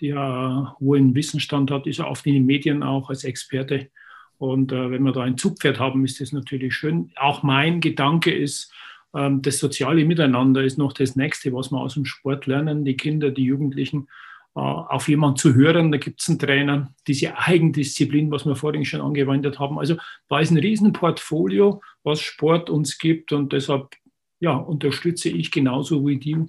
der 0.00 0.76
hohen 0.80 1.14
Wissensstand 1.14 1.70
hat, 1.70 1.86
ist 1.86 2.00
er 2.00 2.10
oft 2.10 2.26
in 2.26 2.34
den 2.34 2.46
Medien 2.46 2.82
auch 2.82 3.10
als 3.10 3.24
Experte. 3.24 3.90
Und 4.38 4.72
äh, 4.72 4.90
wenn 4.90 5.02
wir 5.02 5.12
da 5.12 5.22
ein 5.22 5.38
Zugpferd 5.38 5.78
haben, 5.78 6.04
ist 6.04 6.20
das 6.20 6.32
natürlich 6.32 6.74
schön. 6.74 7.12
Auch 7.16 7.42
mein 7.42 7.80
Gedanke 7.80 8.32
ist, 8.32 8.72
ähm, 9.14 9.42
das 9.42 9.58
soziale 9.58 10.04
Miteinander 10.04 10.62
ist 10.62 10.78
noch 10.78 10.92
das 10.92 11.16
Nächste, 11.16 11.52
was 11.52 11.70
wir 11.70 11.78
aus 11.78 11.94
dem 11.94 12.04
Sport 12.04 12.46
lernen. 12.46 12.84
Die 12.84 12.96
Kinder, 12.96 13.30
die 13.30 13.44
Jugendlichen, 13.44 14.08
äh, 14.56 14.60
auf 14.60 15.08
jemanden 15.08 15.36
zu 15.36 15.54
hören. 15.54 15.92
Da 15.92 15.98
gibt 15.98 16.20
es 16.20 16.28
einen 16.28 16.38
Trainer, 16.38 16.94
diese 17.06 17.38
Eigendisziplin, 17.38 18.30
was 18.30 18.44
wir 18.46 18.56
vorhin 18.56 18.84
schon 18.84 19.00
angewendet 19.00 19.58
haben. 19.58 19.78
Also 19.78 19.96
da 20.28 20.40
ist 20.40 20.50
ein 20.50 20.58
Riesenportfolio, 20.58 21.80
was 22.02 22.20
Sport 22.20 22.70
uns 22.70 22.98
gibt. 22.98 23.32
Und 23.32 23.52
deshalb 23.52 23.94
ja, 24.40 24.54
unterstütze 24.54 25.28
ich 25.28 25.50
genauso 25.50 26.06
wie 26.06 26.18
du 26.18 26.48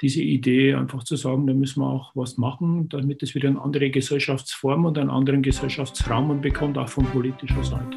diese 0.00 0.20
Idee, 0.20 0.74
einfach 0.74 1.04
zu 1.04 1.16
sagen, 1.16 1.46
da 1.46 1.54
müssen 1.54 1.80
wir 1.80 1.88
auch 1.88 2.12
was 2.14 2.36
machen, 2.36 2.88
damit 2.90 3.22
es 3.22 3.34
wieder 3.34 3.48
eine 3.48 3.60
andere 3.60 3.90
Gesellschaftsform 3.90 4.84
und 4.84 4.98
einen 4.98 5.10
anderen 5.10 5.42
Gesellschaftsraum 5.42 6.40
bekommt, 6.40 6.76
auch 6.76 6.88
von 6.88 7.06
politischer 7.06 7.64
Seite. 7.64 7.96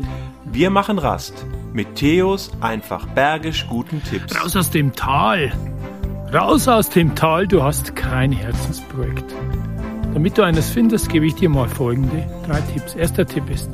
Wir 0.51 0.69
machen 0.69 0.97
Rast 0.97 1.45
mit 1.73 1.95
Theos 1.95 2.51
einfach 2.61 3.05
bergisch 3.07 3.67
guten 3.67 4.01
Tipps. 4.03 4.41
Raus 4.41 4.55
aus 4.55 4.69
dem 4.69 4.93
Tal! 4.93 5.51
Raus 6.33 6.67
aus 6.67 6.89
dem 6.89 7.15
Tal, 7.15 7.47
du 7.47 7.63
hast 7.63 7.95
kein 7.95 8.31
Herzensprojekt. 8.31 9.25
Damit 10.13 10.37
du 10.37 10.43
eines 10.43 10.69
findest, 10.69 11.09
gebe 11.09 11.25
ich 11.25 11.35
dir 11.35 11.49
mal 11.49 11.67
folgende 11.67 12.25
drei 12.45 12.61
Tipps. 12.61 12.95
Erster 12.95 13.25
Tipp 13.25 13.49
ist, 13.49 13.69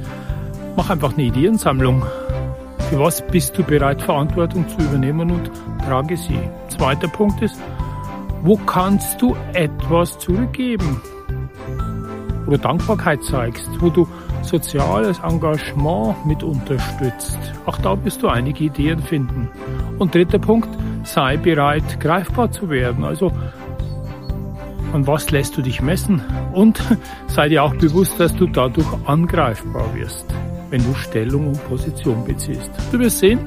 mach 0.75 0.89
einfach 0.89 1.13
eine 1.13 1.23
Ideensammlung. 1.23 2.03
Für 2.89 2.99
was 2.99 3.25
bist 3.27 3.57
du 3.57 3.63
bereit, 3.63 4.01
Verantwortung 4.01 4.67
zu 4.69 4.77
übernehmen 4.77 5.31
und 5.31 5.51
trage 5.85 6.17
sie. 6.17 6.39
Zweiter 6.69 7.07
Punkt 7.07 7.41
ist, 7.41 7.59
wo 8.45 8.55
kannst 8.57 9.19
du 9.21 9.35
etwas 9.53 10.19
zurückgeben? 10.19 11.01
Wo 12.45 12.51
du 12.51 12.57
Dankbarkeit 12.59 13.23
zeigst, 13.23 13.69
wo 13.79 13.89
du 13.89 14.07
soziales 14.43 15.17
Engagement 15.19 16.23
mit 16.27 16.43
unterstützt. 16.43 17.39
Auch 17.65 17.77
da 17.79 17.97
wirst 18.05 18.21
du 18.21 18.27
einige 18.27 18.65
Ideen 18.65 18.99
finden. 18.99 19.49
Und 19.97 20.13
dritter 20.13 20.37
Punkt, 20.37 20.69
sei 21.03 21.37
bereit, 21.37 21.99
greifbar 21.99 22.51
zu 22.51 22.69
werden. 22.69 23.03
Also, 23.03 23.31
an 24.93 25.07
was 25.07 25.31
lässt 25.31 25.57
du 25.57 25.63
dich 25.63 25.81
messen? 25.81 26.21
Und 26.53 26.79
sei 27.27 27.49
dir 27.49 27.63
auch 27.63 27.73
bewusst, 27.73 28.19
dass 28.19 28.35
du 28.35 28.45
dadurch 28.45 28.87
angreifbar 29.05 29.95
wirst, 29.95 30.25
wenn 30.69 30.83
du 30.83 30.93
Stellung 30.93 31.47
und 31.47 31.67
Position 31.67 32.23
beziehst. 32.25 32.69
Du 32.91 32.99
wirst 32.99 33.17
sehen, 33.17 33.39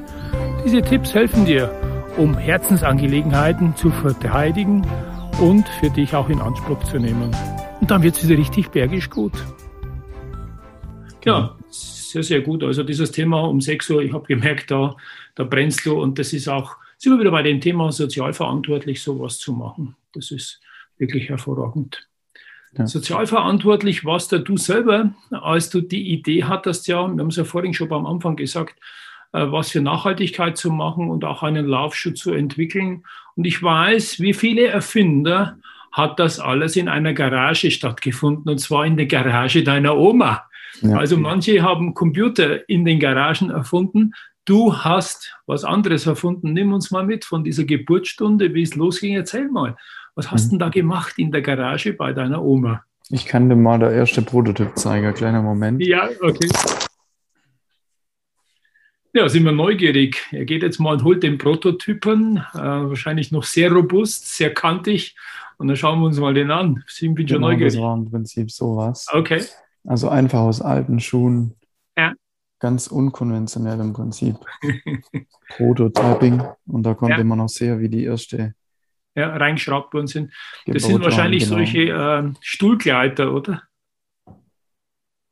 diese 0.65 0.81
Tipps 0.81 1.15
helfen 1.15 1.45
dir, 1.45 1.71
um 2.19 2.37
Herzensangelegenheiten 2.37 3.77
zu 3.77 3.91
verteidigen 3.91 4.85
und 5.39 5.65
für 5.79 5.89
dich 5.89 6.13
auch 6.13 6.27
in 6.27 6.41
Anspruch 6.41 6.83
zu 6.83 6.99
nehmen. 6.99 7.33
Und 7.79 7.89
dann 7.89 8.03
wird 8.03 8.17
es 8.17 8.27
wieder 8.27 8.37
richtig 8.37 8.71
bergisch 8.71 9.09
gut. 9.09 9.31
Ja, 11.23 11.55
sehr, 11.69 12.23
sehr 12.23 12.41
gut. 12.41 12.61
Also 12.65 12.83
dieses 12.83 13.11
Thema 13.11 13.47
um 13.47 13.61
6 13.61 13.89
Uhr, 13.91 14.01
ich 14.01 14.11
habe 14.11 14.27
gemerkt, 14.27 14.69
da, 14.69 14.97
da 15.35 15.45
brennst 15.45 15.85
du 15.85 16.01
und 16.01 16.19
das 16.19 16.33
ist 16.33 16.49
auch, 16.49 16.75
sind 16.97 17.13
wir 17.13 17.19
wieder 17.21 17.31
bei 17.31 17.41
dem 17.41 17.61
Thema 17.61 17.89
sozialverantwortlich, 17.89 19.01
sowas 19.01 19.39
zu 19.39 19.53
machen. 19.53 19.95
Das 20.11 20.31
ist 20.31 20.59
wirklich 20.97 21.29
hervorragend. 21.29 22.05
Ja. 22.77 22.85
Sozialverantwortlich 22.85 24.03
warst 24.03 24.33
du 24.33 24.57
selber, 24.57 25.13
als 25.31 25.69
du 25.69 25.79
die 25.79 26.11
Idee 26.11 26.43
hattest, 26.43 26.89
ja, 26.89 27.07
wir 27.07 27.17
haben 27.17 27.27
es 27.27 27.37
ja 27.37 27.45
vorhin 27.45 27.73
schon 27.73 27.87
beim 27.87 28.05
Anfang 28.05 28.35
gesagt, 28.35 28.75
was 29.31 29.71
für 29.71 29.81
Nachhaltigkeit 29.81 30.57
zu 30.57 30.71
machen 30.71 31.09
und 31.09 31.23
auch 31.25 31.43
einen 31.43 31.65
Laufschuh 31.65 32.11
zu 32.11 32.31
entwickeln. 32.31 33.03
Und 33.35 33.45
ich 33.45 33.61
weiß, 33.61 34.19
wie 34.19 34.33
viele 34.33 34.67
Erfinder 34.67 35.57
hat 35.91 36.19
das 36.19 36.39
alles 36.39 36.75
in 36.75 36.87
einer 36.87 37.13
Garage 37.13 37.71
stattgefunden, 37.71 38.49
und 38.49 38.59
zwar 38.59 38.85
in 38.85 38.97
der 38.97 39.07
Garage 39.07 39.63
deiner 39.63 39.97
Oma. 39.97 40.43
Ja. 40.81 40.97
Also 40.97 41.17
manche 41.17 41.61
haben 41.61 41.93
Computer 41.93 42.67
in 42.69 42.85
den 42.85 42.99
Garagen 42.99 43.49
erfunden. 43.49 44.13
Du 44.45 44.75
hast 44.75 45.35
was 45.45 45.63
anderes 45.63 46.05
erfunden. 46.05 46.53
Nimm 46.53 46.73
uns 46.73 46.91
mal 46.91 47.05
mit 47.05 47.25
von 47.25 47.43
dieser 47.43 47.65
Geburtsstunde, 47.65 48.53
wie 48.53 48.63
es 48.63 48.75
losging. 48.75 49.15
Erzähl 49.15 49.49
mal. 49.49 49.75
Was 50.15 50.31
hast 50.31 50.45
du 50.45 50.55
mhm. 50.55 50.59
denn 50.59 50.59
da 50.59 50.69
gemacht 50.69 51.13
in 51.17 51.31
der 51.31 51.41
Garage 51.41 51.93
bei 51.93 52.13
deiner 52.13 52.43
Oma? 52.43 52.83
Ich 53.09 53.25
kann 53.25 53.49
dir 53.49 53.55
mal 53.55 53.79
der 53.79 53.91
erste 53.91 54.21
Prototyp 54.21 54.77
zeigen. 54.77 55.13
Kleiner 55.13 55.41
Moment. 55.41 55.83
Ja, 55.83 56.09
okay. 56.21 56.47
Ja, 59.13 59.27
sind 59.27 59.43
wir 59.43 59.51
neugierig. 59.51 60.27
Er 60.31 60.45
geht 60.45 60.61
jetzt 60.61 60.79
mal 60.79 60.93
und 60.93 61.03
holt 61.03 61.23
den 61.23 61.37
Prototypen, 61.37 62.37
äh, 62.37 62.57
wahrscheinlich 62.59 63.31
noch 63.31 63.43
sehr 63.43 63.71
robust, 63.71 64.35
sehr 64.35 64.53
kantig. 64.53 65.15
Und 65.57 65.67
dann 65.67 65.75
schauen 65.75 65.99
wir 65.99 66.05
uns 66.05 66.19
mal 66.19 66.33
den 66.33 66.51
an. 66.51 66.83
Ich 66.87 66.99
bin 66.99 67.15
genau, 67.15 67.29
schon 67.29 67.41
neugierig. 67.41 67.73
Das 67.73 67.81
war 67.81 67.95
im 67.95 68.09
Prinzip 68.09 68.51
sowas. 68.51 69.07
Okay. 69.11 69.43
Also 69.85 70.09
einfach 70.09 70.39
aus 70.39 70.61
alten 70.61 70.99
Schuhen. 70.99 71.55
Ja. 71.97 72.13
Ganz 72.59 72.87
unkonventionell 72.87 73.79
im 73.79 73.93
Prinzip. 73.93 74.35
Prototyping. 75.57 76.43
Und 76.67 76.83
da 76.83 76.93
konnte 76.93 77.17
ja. 77.17 77.23
man 77.23 77.41
auch 77.41 77.49
sehen, 77.49 77.79
wie 77.79 77.89
die 77.89 78.03
erste 78.03 78.53
ja, 79.15 79.35
reingeschraubt 79.35 79.93
worden 79.93 80.07
sind. 80.07 80.31
Das 80.67 80.83
sind 80.83 81.03
wahrscheinlich 81.03 81.43
genau. 81.43 81.55
solche 81.55 81.79
äh, 81.79 82.31
Stuhlgleiter, 82.41 83.33
oder? 83.33 83.63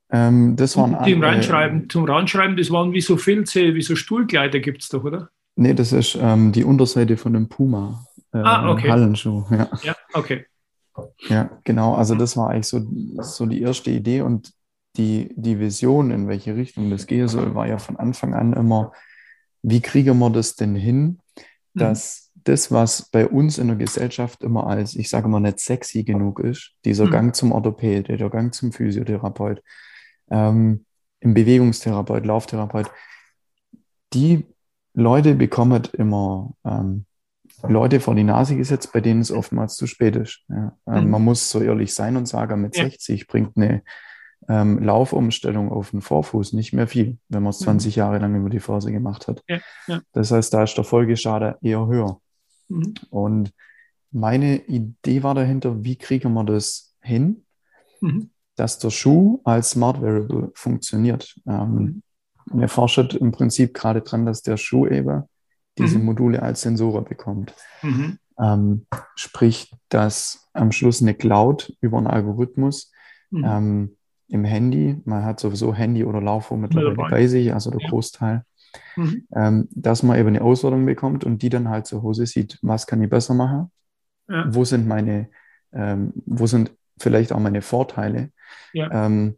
Ähm, 0.10 0.56
das 0.56 0.78
waren 0.78 0.98
zum, 1.04 1.24
Reinschreiben, 1.24 1.90
zum 1.90 2.06
Reinschreiben, 2.06 2.56
das 2.56 2.72
waren 2.72 2.94
wie 2.94 3.02
so 3.02 3.18
Filze, 3.18 3.76
wie 3.76 3.82
so 3.82 3.96
Stuhlkleider 3.96 4.60
gibt 4.60 4.84
es 4.84 4.90
doch, 4.90 5.04
oder? 5.04 5.30
Nee, 5.56 5.74
das 5.74 5.92
ist 5.92 6.18
ähm, 6.22 6.52
die 6.52 6.64
Unterseite 6.64 7.18
von 7.18 7.34
dem 7.34 7.50
Puma. 7.50 8.06
Äh, 8.32 8.38
ah, 8.38 8.72
okay. 8.72 8.90
Hallenschuh. 8.90 9.46
Ja. 9.50 9.70
ja, 9.82 9.96
okay. 10.14 10.46
Ja, 11.30 11.50
genau. 11.64 11.96
Also 11.96 12.16
das 12.16 12.38
war 12.38 12.50
eigentlich 12.50 12.68
so, 12.68 12.82
so 13.22 13.46
die 13.46 13.62
erste 13.62 13.92
Idee 13.92 14.22
und 14.22 14.54
die, 14.98 15.34
die 15.36 15.60
Vision, 15.60 16.12
in 16.12 16.28
welche 16.28 16.56
Richtung 16.56 16.90
das 16.90 17.06
gehen 17.06 17.28
soll, 17.28 17.54
war 17.54 17.68
ja 17.68 17.78
von 17.78 17.98
Anfang 17.98 18.34
an 18.34 18.54
immer, 18.54 18.92
wie 19.62 19.82
kriegen 19.82 20.18
wir 20.18 20.30
das 20.30 20.56
denn 20.56 20.76
hin, 20.76 21.20
mhm. 21.36 21.80
dass 21.80 22.32
mhm. 22.34 22.42
das, 22.46 22.72
was 22.72 23.10
bei 23.10 23.28
uns 23.28 23.58
in 23.58 23.68
der 23.68 23.78
Gesellschaft 23.78 24.44
immer 24.44 24.68
als, 24.68 24.96
ich 24.96 25.10
sage 25.10 25.28
mal, 25.28 25.40
nicht 25.40 25.60
sexy 25.60 26.04
genug 26.04 26.40
ist, 26.40 26.74
dieser 26.86 27.06
mhm. 27.06 27.12
Gang 27.12 27.36
zum 27.36 27.52
Orthopäd, 27.52 28.08
der 28.08 28.30
Gang 28.30 28.54
zum 28.54 28.72
Physiotherapeut, 28.72 29.62
ähm, 30.30 30.86
im 31.20 31.34
Bewegungstherapeut, 31.34 32.26
Lauftherapeut, 32.26 32.90
die 34.14 34.46
Leute 34.94 35.36
bekommen 35.36 35.84
immer 35.94 36.54
ähm, 36.66 37.06
Leute 37.64 38.00
vor 38.00 38.16
die 38.16 38.24
Nase 38.24 38.56
gesetzt, 38.56 38.92
bei 38.94 39.02
denen 39.02 39.22
es 39.22 39.32
oftmals 39.32 39.76
zu 39.76 39.88
spät 39.88 40.16
ist. 40.16 40.44
Ja. 40.50 40.78
Ähm, 40.88 41.06
mhm. 41.06 41.10
Man 41.12 41.24
muss 41.24 41.50
so 41.50 41.62
ehrlich 41.62 41.94
sein 41.94 42.18
und 42.18 42.28
sagen, 42.28 42.62
mit 42.62 42.76
ja. 42.78 42.84
60 42.84 43.28
bringt 43.28 43.58
eine 43.58 43.84
ähm, 44.48 44.82
Laufumstellung 44.82 45.72
auf 45.72 45.92
den 45.92 46.02
Vorfuß 46.02 46.54
nicht 46.54 46.74
mehr 46.74 46.88
viel, 46.88 47.18
wenn 47.30 47.44
man 47.44 47.50
es 47.52 47.60
20 47.60 47.96
mhm. 47.96 48.00
Jahre 48.00 48.20
lang 48.20 48.36
über 48.36 48.50
die 48.50 48.60
Phase 48.60 48.92
gemacht 48.92 49.28
hat. 49.28 49.44
Ja. 49.48 50.02
Das 50.14 50.32
heißt, 50.32 50.54
da 50.54 50.64
ist 50.64 50.76
der 50.76 50.84
Folgeschaden 50.84 51.56
eher 51.62 51.88
höher. 51.88 52.22
Mhm. 52.70 52.94
Und 53.10 53.54
meine 54.12 54.58
Idee 54.66 55.24
war 55.24 55.36
dahinter, 55.36 55.84
wie 55.84 55.96
kriegen 55.96 56.34
wir 56.34 56.44
das 56.44 56.96
hin? 57.02 57.44
Dass 58.58 58.80
der 58.80 58.90
Schuh 58.90 59.40
als 59.46 59.72
Smart 59.72 60.02
Variable 60.02 60.52
funktioniert. 60.54 61.40
Ähm, 61.48 62.04
wir 62.52 62.68
forschen 62.68 63.10
im 63.20 63.32
Prinzip 63.32 63.74
gerade 63.74 64.02
dran, 64.02 64.26
dass 64.26 64.42
der 64.42 64.58
Schuh 64.58 64.88
eben 64.88 65.24
diese 65.78 66.00
mhm. 66.00 66.06
Module 66.06 66.42
als 66.42 66.62
Sensoren 66.62 67.06
bekommt. 67.06 67.54
Mhm. 67.82 68.18
Ähm, 68.40 68.86
sprich, 69.16 69.74
dass 69.90 70.50
am 70.54 70.72
Schluss 70.72 71.02
eine 71.02 71.14
Cloud 71.14 71.74
über 71.82 71.98
einen 71.98 72.08
Algorithmus 72.08 72.92
mhm. 73.32 73.44
ähm, 73.46 73.98
im 74.30 74.44
Handy, 74.44 75.02
man 75.06 75.24
hat 75.24 75.40
sowieso 75.40 75.74
Handy 75.74 76.04
oder 76.04 76.22
Laufuhr 76.22 76.58
mittlerweile 76.58 76.96
bei 76.96 77.28
sich, 77.28 77.54
also 77.54 77.72
der 77.72 77.82
ja. 77.82 77.90
Großteil, 77.90 78.44
mhm. 78.96 79.28
ähm, 79.34 79.68
dass 79.72 80.04
man 80.04 80.20
eben 80.20 80.30
eine 80.30 80.42
Auswertung 80.42 80.86
bekommt 80.86 81.24
und 81.24 81.42
die 81.42 81.50
dann 81.50 81.70
halt 81.70 81.88
zu 81.88 82.04
Hause 82.04 82.26
sieht, 82.26 82.60
was 82.62 82.88
kann 82.88 83.02
ich 83.02 83.10
besser 83.10 83.34
machen, 83.34 83.72
ja. 84.28 84.46
wo 84.50 84.65
sind 84.65 84.88
meine, 84.88 85.30
ähm, 85.74 86.13
wo 86.26 86.46
sind 86.46 86.72
vielleicht 87.00 87.32
auch 87.32 87.39
meine 87.39 87.62
Vorteile. 87.62 88.32
Ja. 88.74 89.06
Ähm, 89.06 89.38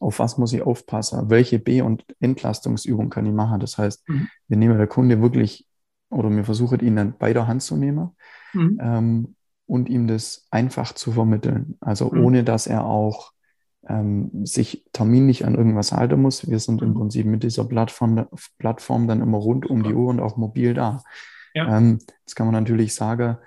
auf 0.00 0.18
was 0.18 0.38
muss 0.38 0.52
ich 0.52 0.62
aufpassen? 0.62 1.30
Welche 1.30 1.58
B- 1.58 1.82
und 1.82 2.04
Entlastungsübung 2.20 3.10
kann 3.10 3.26
ich 3.26 3.32
machen? 3.32 3.60
Das 3.60 3.78
heißt, 3.78 4.08
mhm. 4.08 4.28
wir 4.48 4.56
nehmen 4.56 4.78
der 4.78 4.86
Kunde 4.86 5.20
wirklich 5.20 5.66
oder 6.10 6.30
wir 6.30 6.44
versuchen 6.44 6.80
ihn 6.80 6.96
dann 6.96 7.14
bei 7.18 7.32
der 7.32 7.46
Hand 7.46 7.62
zu 7.62 7.76
nehmen 7.76 8.10
mhm. 8.52 8.78
ähm, 8.80 9.34
und 9.66 9.88
ihm 9.88 10.06
das 10.06 10.46
einfach 10.50 10.92
zu 10.92 11.12
vermitteln. 11.12 11.76
Also 11.80 12.10
mhm. 12.10 12.24
ohne, 12.24 12.44
dass 12.44 12.66
er 12.66 12.84
auch 12.84 13.32
ähm, 13.88 14.46
sich 14.46 14.86
terminlich 14.92 15.44
an 15.44 15.54
irgendwas 15.54 15.92
halten 15.92 16.20
muss. 16.20 16.48
Wir 16.48 16.58
sind 16.58 16.82
im 16.82 16.90
mhm. 16.90 16.94
Prinzip 16.94 17.26
mit 17.26 17.42
dieser 17.42 17.64
Plattform, 17.64 18.26
Plattform 18.58 19.08
dann 19.08 19.20
immer 19.20 19.38
rund 19.38 19.66
um 19.66 19.82
die 19.82 19.92
Uhr 19.92 20.08
und 20.08 20.20
auch 20.20 20.36
mobil 20.36 20.74
da. 20.74 21.02
Ja. 21.54 21.76
Ähm, 21.76 21.98
jetzt 22.20 22.34
kann 22.34 22.46
man 22.46 22.54
natürlich 22.54 22.94
sagen, 22.94 23.38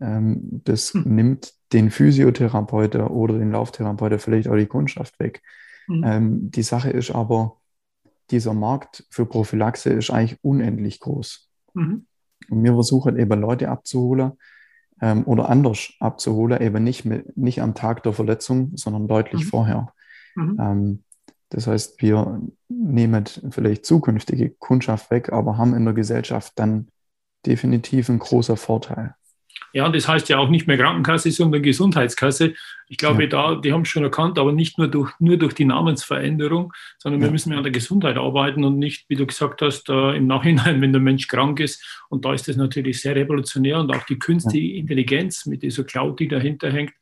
ähm, 0.00 0.62
das 0.64 0.94
hm. 0.94 1.04
nimmt 1.04 1.52
den 1.72 1.90
Physiotherapeuten 1.90 3.02
oder 3.02 3.38
den 3.38 3.52
Lauftherapeuten 3.52 4.18
vielleicht 4.18 4.48
auch 4.48 4.56
die 4.56 4.66
Kundschaft 4.66 5.18
weg. 5.20 5.42
Mhm. 5.86 6.04
Ähm, 6.04 6.50
die 6.50 6.62
Sache 6.62 6.90
ist 6.90 7.10
aber, 7.10 7.56
dieser 8.30 8.54
Markt 8.54 9.04
für 9.10 9.26
Prophylaxe 9.26 9.90
ist 9.90 10.10
eigentlich 10.10 10.38
unendlich 10.42 11.00
groß. 11.00 11.48
Mhm. 11.74 12.06
Und 12.50 12.64
wir 12.64 12.72
versuchen 12.72 13.18
eben 13.18 13.40
Leute 13.40 13.68
abzuholen 13.68 14.32
ähm, 15.00 15.24
oder 15.24 15.48
anders 15.48 15.92
abzuholen, 16.00 16.60
eben 16.60 16.84
nicht, 16.84 17.04
mit, 17.04 17.36
nicht 17.36 17.62
am 17.62 17.74
Tag 17.74 18.02
der 18.02 18.12
Verletzung, 18.12 18.72
sondern 18.76 19.08
deutlich 19.08 19.44
mhm. 19.44 19.48
vorher. 19.48 19.92
Mhm. 20.34 20.56
Ähm, 20.60 21.04
das 21.50 21.66
heißt, 21.66 22.02
wir 22.02 22.42
nehmen 22.68 23.24
vielleicht 23.50 23.86
zukünftige 23.86 24.50
Kundschaft 24.50 25.10
weg, 25.10 25.32
aber 25.32 25.56
haben 25.56 25.74
in 25.74 25.84
der 25.84 25.94
Gesellschaft 25.94 26.52
dann 26.56 26.88
definitiv 27.46 28.10
einen 28.10 28.18
großen 28.18 28.58
Vorteil. 28.58 29.14
Ja, 29.72 29.88
das 29.88 30.08
heißt 30.08 30.28
ja 30.28 30.38
auch 30.38 30.48
nicht 30.48 30.66
mehr 30.66 30.78
Krankenkasse, 30.78 31.30
sondern 31.30 31.62
Gesundheitskasse. 31.62 32.54
Ich 32.88 32.96
glaube, 32.96 33.24
ja. 33.24 33.28
da, 33.28 33.54
die 33.56 33.72
haben 33.72 33.82
es 33.82 33.88
schon 33.88 34.02
erkannt, 34.02 34.38
aber 34.38 34.52
nicht 34.52 34.78
nur 34.78 34.88
durch, 34.88 35.12
nur 35.18 35.36
durch 35.36 35.54
die 35.54 35.66
Namensveränderung, 35.66 36.72
sondern 36.98 37.20
ja. 37.20 37.26
wir 37.26 37.32
müssen 37.32 37.50
mehr 37.50 37.58
an 37.58 37.64
der 37.64 37.72
Gesundheit 37.72 38.16
arbeiten 38.16 38.64
und 38.64 38.78
nicht, 38.78 39.08
wie 39.08 39.16
du 39.16 39.26
gesagt 39.26 39.60
hast, 39.60 39.88
äh, 39.90 40.16
im 40.16 40.26
Nachhinein, 40.26 40.80
wenn 40.80 40.92
der 40.92 41.02
Mensch 41.02 41.28
krank 41.28 41.60
ist. 41.60 41.84
Und 42.08 42.24
da 42.24 42.32
ist 42.32 42.48
das 42.48 42.56
natürlich 42.56 43.00
sehr 43.00 43.14
revolutionär 43.14 43.78
und 43.78 43.94
auch 43.94 44.04
die 44.04 44.18
künstliche 44.18 44.74
ja. 44.74 44.80
Intelligenz 44.80 45.44
mit 45.46 45.62
dieser 45.62 45.84
Cloud, 45.84 46.18
die 46.18 46.28
dahinter 46.28 46.70
hängt. 46.70 46.92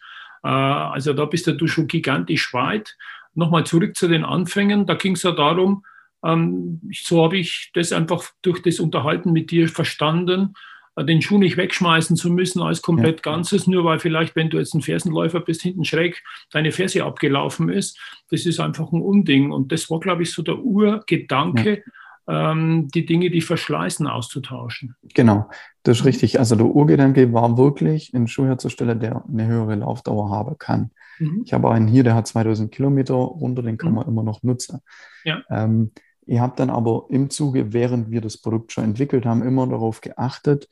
Äh, 0.42 0.48
also 0.48 1.12
da 1.12 1.24
bist 1.24 1.46
du 1.46 1.66
schon 1.68 1.86
gigantisch 1.86 2.52
weit. 2.52 2.96
Nochmal 3.34 3.64
zurück 3.64 3.96
zu 3.96 4.08
den 4.08 4.24
Anfängen. 4.24 4.86
Da 4.86 4.94
ging 4.94 5.14
es 5.14 5.22
ja 5.22 5.32
darum, 5.32 5.84
ähm, 6.24 6.80
so 6.92 7.22
habe 7.22 7.38
ich 7.38 7.70
das 7.74 7.92
einfach 7.92 8.24
durch 8.42 8.62
das 8.62 8.80
Unterhalten 8.80 9.32
mit 9.32 9.50
dir 9.50 9.68
verstanden, 9.68 10.54
den 11.04 11.20
Schuh 11.20 11.38
nicht 11.38 11.56
wegschmeißen 11.56 12.16
zu 12.16 12.30
müssen 12.30 12.62
als 12.62 12.80
komplett. 12.82 13.22
Ganzes, 13.22 13.66
nur 13.66 13.84
weil 13.84 13.98
vielleicht, 13.98 14.34
wenn 14.36 14.50
du 14.50 14.58
jetzt 14.58 14.74
ein 14.74 14.82
Fersenläufer 14.82 15.40
bist, 15.40 15.62
hinten 15.62 15.84
schräg 15.84 16.22
deine 16.50 16.72
Ferse 16.72 17.04
abgelaufen 17.04 17.68
ist. 17.68 17.98
Das 18.30 18.46
ist 18.46 18.60
einfach 18.60 18.92
ein 18.92 19.02
Unding. 19.02 19.52
Und 19.52 19.72
das 19.72 19.90
war, 19.90 20.00
glaube 20.00 20.22
ich, 20.22 20.32
so 20.32 20.42
der 20.42 20.58
Urgedanke, 20.58 21.82
ja. 22.26 22.52
ähm, 22.52 22.88
die 22.94 23.04
Dinge, 23.04 23.30
die 23.30 23.42
verschleißen, 23.42 24.06
auszutauschen. 24.06 24.96
Genau, 25.14 25.50
das 25.82 25.98
ist 25.98 26.04
mhm. 26.04 26.08
richtig. 26.08 26.38
Also 26.38 26.56
der 26.56 26.66
Urgedanke 26.66 27.32
war 27.32 27.58
wirklich, 27.58 28.14
einen 28.14 28.28
Schuh 28.28 28.46
herzustellen, 28.46 28.98
der 28.98 29.24
eine 29.28 29.46
höhere 29.46 29.74
Laufdauer 29.74 30.30
haben 30.30 30.56
kann. 30.58 30.90
Mhm. 31.18 31.42
Ich 31.44 31.52
habe 31.52 31.70
einen 31.70 31.88
hier, 31.88 32.04
der 32.04 32.14
hat 32.14 32.26
2000 32.26 32.72
Kilometer 32.72 33.14
runter, 33.14 33.62
den 33.62 33.76
kann 33.76 33.90
mhm. 33.90 33.96
man 33.96 34.08
immer 34.08 34.22
noch 34.22 34.42
nutzen. 34.42 34.80
Ja. 35.24 35.42
Ähm, 35.50 35.92
Ihr 36.26 36.40
habt 36.40 36.58
dann 36.58 36.70
aber 36.70 37.06
im 37.08 37.30
Zuge, 37.30 37.72
während 37.72 38.10
wir 38.10 38.20
das 38.20 38.36
Produkt 38.36 38.72
schon 38.72 38.84
entwickelt 38.84 39.24
haben, 39.24 39.42
immer 39.42 39.66
darauf 39.66 40.00
geachtet, 40.00 40.68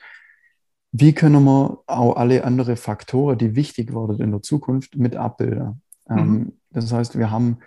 wie 0.96 1.12
können 1.12 1.44
wir 1.44 1.82
auch 1.86 2.16
alle 2.16 2.44
anderen 2.44 2.76
Faktoren, 2.76 3.38
die 3.38 3.56
wichtig 3.56 3.92
werden 3.94 4.20
in 4.20 4.30
der 4.30 4.42
Zukunft, 4.42 4.96
mit 4.96 5.16
abbilden. 5.16 5.82
Ähm, 6.08 6.28
mhm. 6.28 6.52
das 6.70 6.92
heißt, 6.92 7.18
wir 7.18 7.30
haben 7.30 7.58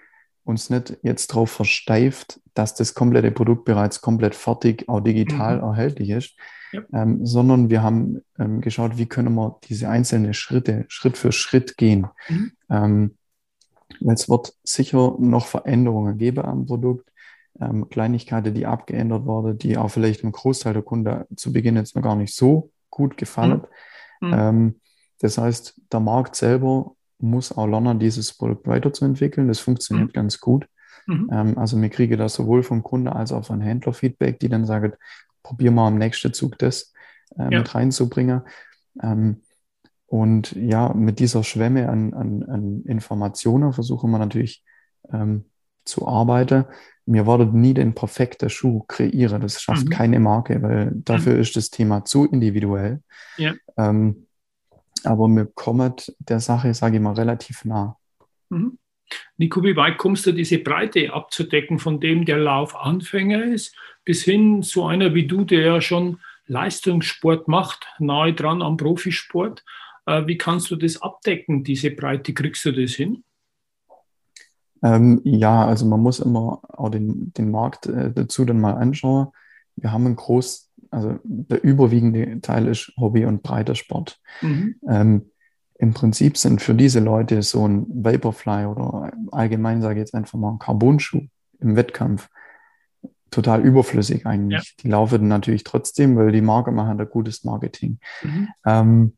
uns 0.43 0.69
nicht 0.69 0.97
jetzt 1.04 1.32
darauf 1.32 1.52
versteift, 1.52 2.39
dass 2.54 2.73
das 2.73 2.93
komplette 2.93 3.32
Produkt 3.32 3.65
bereits 3.65 4.00
komplett 4.00 4.34
fertig, 4.34 4.88
auch 4.88 5.02
digital 5.02 5.58
mhm. 5.58 5.63
erhältlich 5.63 6.10
ist, 6.10 6.36
ja. 6.71 6.82
ähm, 6.93 7.26
sondern 7.26 7.69
wir 7.69 7.84
haben 7.84 8.21
ähm, 8.39 8.62
geschaut, 8.62 8.97
wie 8.97 9.08
können 9.08 9.36
wir 9.36 9.60
diese 9.67 9.89
einzelnen 9.89 10.34
Schritte 10.34 10.86
Schritt 10.88 11.17
für 11.17 11.34
Schritt 11.34 11.76
gehen. 11.76 12.08
Mhm. 12.30 12.52
Ähm, 12.69 13.17
es 14.10 14.30
wird 14.30 14.54
sicher 14.63 15.15
noch 15.19 15.47
Veränderungen 15.47 16.17
geben 16.17 16.45
am 16.45 16.65
Produkt 16.65 17.10
ähm, 17.60 17.89
Kleinigkeiten, 17.89 18.54
die 18.54 18.65
abgeändert 18.65 19.26
wurden, 19.26 19.58
die 19.58 19.78
auch 19.78 19.89
vielleicht 19.89 20.24
einem 20.24 20.32
Großteil 20.32 20.74
der 20.74 20.84
Kunden 20.84 21.24
zu 21.36 21.52
Beginn 21.52 21.76
jetzt 21.76 21.96
noch 21.96 22.04
gar 22.04 22.15
nicht 22.15 22.34
so 22.34 22.72
gut 22.89 23.17
gefallen. 23.17 23.62
Mhm. 24.22 24.34
Ähm, 24.34 24.76
das 25.20 25.38
heißt, 25.38 25.82
der 25.91 26.00
Markt 26.00 26.36
selber 26.36 26.96
muss 27.20 27.52
auch 27.52 27.67
lernen, 27.67 28.00
dieses 28.00 28.34
Produkt 28.34 28.67
weiterzuentwickeln. 28.67 29.48
Das 29.48 29.60
funktioniert 29.60 30.10
mhm. 30.10 30.13
ganz 30.13 30.39
gut. 30.39 30.67
Mhm. 31.08 31.30
Ähm, 31.32 31.58
also 31.58 31.82
wir 31.82 31.89
kriegen 31.89 32.17
das 32.17 32.36
sowohl 32.36 32.63
vom 32.63 32.84
Kunde 32.84 33.15
als 33.15 33.32
auch 33.32 33.46
von 33.46 33.62
Händler 33.62 33.93
Feedback, 33.93 34.39
die 34.39 34.50
dann 34.50 34.65
sagen, 34.65 34.93
probier 35.41 35.72
mal 35.72 35.88
am 35.88 35.98
nächsten 35.98 36.34
Zug 36.34 36.58
das 36.60 36.93
äh, 37.38 37.43
ja. 37.43 37.60
mit 37.60 37.74
reinzubringen. 37.74 38.41
Ähm, 39.02 39.41
und 40.06 40.54
ja, 40.54 40.93
mit 40.93 41.20
dieser 41.20 41.43
Schwemme 41.43 41.89
an, 41.89 42.13
an, 42.13 42.43
an 42.43 42.84
Informationen 42.86 43.74
versuchen 43.74 44.12
wir 44.12 44.20
natürlich 44.20 44.63
ähm, 45.12 45.46
zu 45.88 46.08
arbeiten. 46.08 46.65
Mir 47.06 47.26
werdet 47.26 47.54
nie 47.54 47.73
den 47.73 47.95
perfekten 47.95 48.50
Schuh 48.50 48.84
kreieren. 48.88 49.41
Das 49.41 49.62
schafft 49.62 49.86
mhm. 49.86 49.89
keine 49.89 50.19
Marke, 50.19 50.62
weil 50.62 50.91
dafür 50.93 51.36
mhm. 51.36 51.39
ist 51.41 51.56
das 51.56 51.69
Thema 51.69 52.04
zu 52.04 52.26
individuell. 52.26 53.02
Ja. 53.38 53.54
Ähm, 53.78 54.28
aber 55.04 55.28
mir 55.28 55.45
kommt 55.45 56.13
der 56.19 56.39
Sache, 56.39 56.73
sage 56.73 56.97
ich 56.97 57.02
mal, 57.02 57.13
relativ 57.13 57.63
nah. 57.65 57.97
Mhm. 58.50 58.78
Nico, 59.38 59.63
wie 59.63 59.76
weit 59.76 59.97
kommst 59.97 60.26
du, 60.26 60.34
diese 60.34 60.58
Breite 60.58 61.13
abzudecken, 61.13 61.80
von 61.80 62.00
dem 62.00 62.26
der 62.26 62.38
Laufanfänger 62.38 63.43
ist, 63.45 63.76
bis 64.04 64.23
hin 64.23 64.63
zu 64.63 64.86
einer 64.86 65.13
wie 65.13 65.28
du, 65.28 65.45
der 65.45 65.62
ja 65.62 65.82
schon 65.82 66.19
Leistungssport 66.47 67.47
macht, 67.47 67.88
nahe 68.00 68.34
dran 68.34 68.62
am 68.62 68.78
Profisport? 68.78 69.63
Äh, 70.06 70.28
wie 70.28 70.38
kannst 70.38 70.71
du 70.71 70.76
das 70.76 71.02
abdecken, 71.02 71.63
diese 71.63 71.91
Breite? 71.91 72.34
Kriegst 72.34 72.65
du 72.65 72.71
das 72.71 72.93
hin? 72.93 73.23
Ähm, 74.84 75.22
ja, 75.24 75.66
also 75.66 75.86
man 75.86 76.02
muss 76.02 76.20
immer 76.20 76.62
auch 76.68 76.90
den, 76.90 77.34
den 77.34 77.52
Markt 77.52 77.88
äh, 77.88 78.12
dazu 78.12 78.46
dann 78.46 78.60
mal 78.60 78.74
anschauen. 78.74 79.28
Wir 79.76 79.92
haben 79.92 80.06
einen 80.06 80.16
groß, 80.16 80.70
also 80.92 81.20
der 81.24 81.63
überwiegende 81.63 82.42
Teil 82.42 82.68
ist 82.68 82.92
Hobby 82.98 83.26
und 83.26 83.44
breiter 83.44 83.76
Sport. 83.76 84.20
Mhm. 84.42 84.76
Ähm, 84.88 85.32
Im 85.80 85.94
Prinzip 85.94 86.38
sind 86.38 86.62
für 86.62 86.74
diese 86.74 87.00
Leute 87.00 87.42
so 87.44 87.68
ein 87.68 87.86
Vaporfly 87.90 88.66
oder 88.66 89.12
allgemein 89.32 89.82
sage 89.82 89.96
ich 89.96 90.00
jetzt 90.00 90.16
einfach 90.16 90.38
mal 90.40 90.52
ein 90.52 90.60
Carbon-Schuh 90.60 91.28
im 91.60 91.76
Wettkampf 91.76 92.30
total 93.32 93.62
überflüssig 93.62 94.26
eigentlich. 94.26 94.63
Ja. 94.63 94.84
Die 94.84 94.90
laufen 94.90 95.28
natürlich 95.28 95.63
trotzdem, 95.63 96.16
weil 96.16 96.32
die 96.32 96.42
Marke 96.42 96.72
machen 96.72 96.98
da 96.98 97.04
gutes 97.04 97.44
Marketing. 97.44 98.00
Mhm. 98.24 98.48
Ähm, 98.66 99.18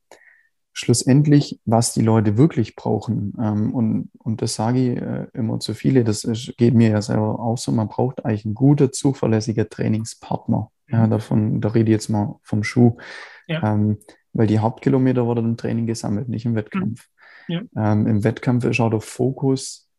schlussendlich, 0.79 1.59
was 1.65 1.93
die 1.93 2.01
Leute 2.01 2.37
wirklich 2.37 2.75
brauchen. 2.75 3.33
Ähm, 3.39 3.73
und, 3.73 4.09
und 4.17 4.41
das 4.41 4.55
sage 4.55 4.93
ich 4.93 5.01
äh, 5.01 5.27
immer 5.33 5.59
zu 5.59 5.73
viele, 5.73 6.03
das 6.03 6.27
geht 6.57 6.73
mir 6.73 6.89
ja 6.89 7.01
selber 7.01 7.39
auch 7.39 7.57
so, 7.57 7.71
man 7.71 7.87
braucht 7.87 8.25
eigentlich 8.25 8.45
einen 8.45 8.55
guten, 8.55 8.91
zuverlässigen 8.91 9.69
Trainingspartner. 9.69 10.71
Ja, 10.87 11.05
mhm. 11.05 11.11
davon, 11.11 11.61
da 11.61 11.69
rede 11.69 11.91
ich 11.91 11.95
jetzt 11.95 12.09
mal 12.09 12.39
vom 12.41 12.63
Schuh. 12.63 12.97
Ja. 13.47 13.73
Ähm, 13.73 13.97
weil 14.33 14.47
die 14.47 14.59
Hauptkilometer 14.59 15.25
wurden 15.25 15.45
im 15.45 15.57
Training 15.57 15.85
gesammelt, 15.85 16.29
nicht 16.29 16.45
im 16.45 16.55
Wettkampf. 16.55 17.09
Mhm. 17.47 17.69
Ja. 17.75 17.91
Ähm, 17.91 18.07
Im 18.07 18.23
Wettkampf 18.23 18.63
ist 18.65 18.79
auch 18.79 18.89
der 18.89 19.01
Fokus 19.01 19.89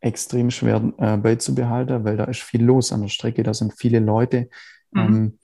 extrem 0.00 0.50
schwer 0.50 0.92
äh, 0.98 1.16
beizubehalten, 1.16 2.04
weil 2.04 2.16
da 2.16 2.24
ist 2.24 2.40
viel 2.40 2.64
los 2.64 2.92
an 2.92 3.02
der 3.02 3.08
Strecke, 3.08 3.42
da 3.42 3.52
sind 3.52 3.74
viele 3.76 3.98
Leute. 3.98 4.48
Mhm. 4.92 5.38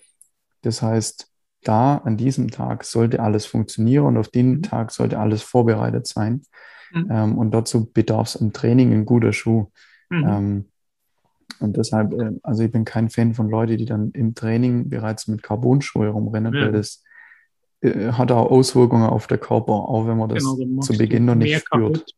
Das 0.63 0.81
heißt, 0.81 1.31
da 1.67 1.99
an 1.99 2.17
diesem 2.17 2.51
Tag 2.51 2.85
sollte 2.85 3.21
alles 3.21 3.47
funktionieren 3.47 4.07
und 4.07 4.17
auf 4.17 4.29
den 4.29 4.57
mhm. 4.57 4.63
Tag 4.63 4.91
sollte 4.91 5.19
alles 5.19 5.43
vorbereitet 5.43 6.07
sein. 6.07 6.43
Mhm. 6.93 7.09
Ähm, 7.11 7.39
und 7.39 7.53
dazu 7.53 7.91
bedarf 7.93 8.29
es 8.29 8.35
im 8.37 8.53
Training 8.53 8.93
ein 8.93 9.07
guter 9.07 9.33
Schuh. 9.33 9.67
Mhm. 10.11 10.27
Ähm, 10.29 10.65
und 11.61 11.77
deshalb, 11.77 12.13
äh, 12.13 12.33
also 12.43 12.63
ich 12.63 12.73
bin 12.73 12.85
kein 12.85 13.11
Fan 13.11 13.35
von 13.35 13.49
Leuten, 13.49 13.79
die 13.79 13.85
dann 13.85 14.11
im 14.13 14.35
Training 14.35 14.89
bereits 14.89 15.27
mit 15.29 15.43
Carbonschuhe 15.43 16.09
rumrennen, 16.09 16.55
ja. 16.55 16.63
weil 16.63 16.73
das 16.73 17.03
äh, 17.81 18.13
hat 18.13 18.31
auch 18.33 18.51
Auswirkungen 18.51 19.09
auf 19.09 19.27
den 19.27 19.41
Körper, 19.41 19.73
auch 19.73 20.07
wenn 20.07 20.19
man 20.19 20.29
das 20.29 20.45
genau, 20.45 20.81
zu 20.81 20.97
Beginn 20.97 21.25
noch 21.25 21.35
nicht 21.35 21.59
spürt. 21.59 21.95
Kaputt. 21.95 22.15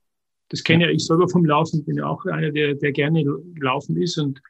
Das 0.50 0.64
kenne 0.64 0.84
ja 0.84 0.90
ich 0.90 1.04
selber 1.04 1.28
vom 1.28 1.44
Laufen, 1.44 1.84
bin 1.84 1.96
ja 1.96 2.06
auch 2.06 2.24
einer, 2.24 2.50
der, 2.50 2.74
der 2.74 2.92
gerne 2.92 3.22
laufen 3.61 3.96
ist 4.00 4.16
und 4.18 4.40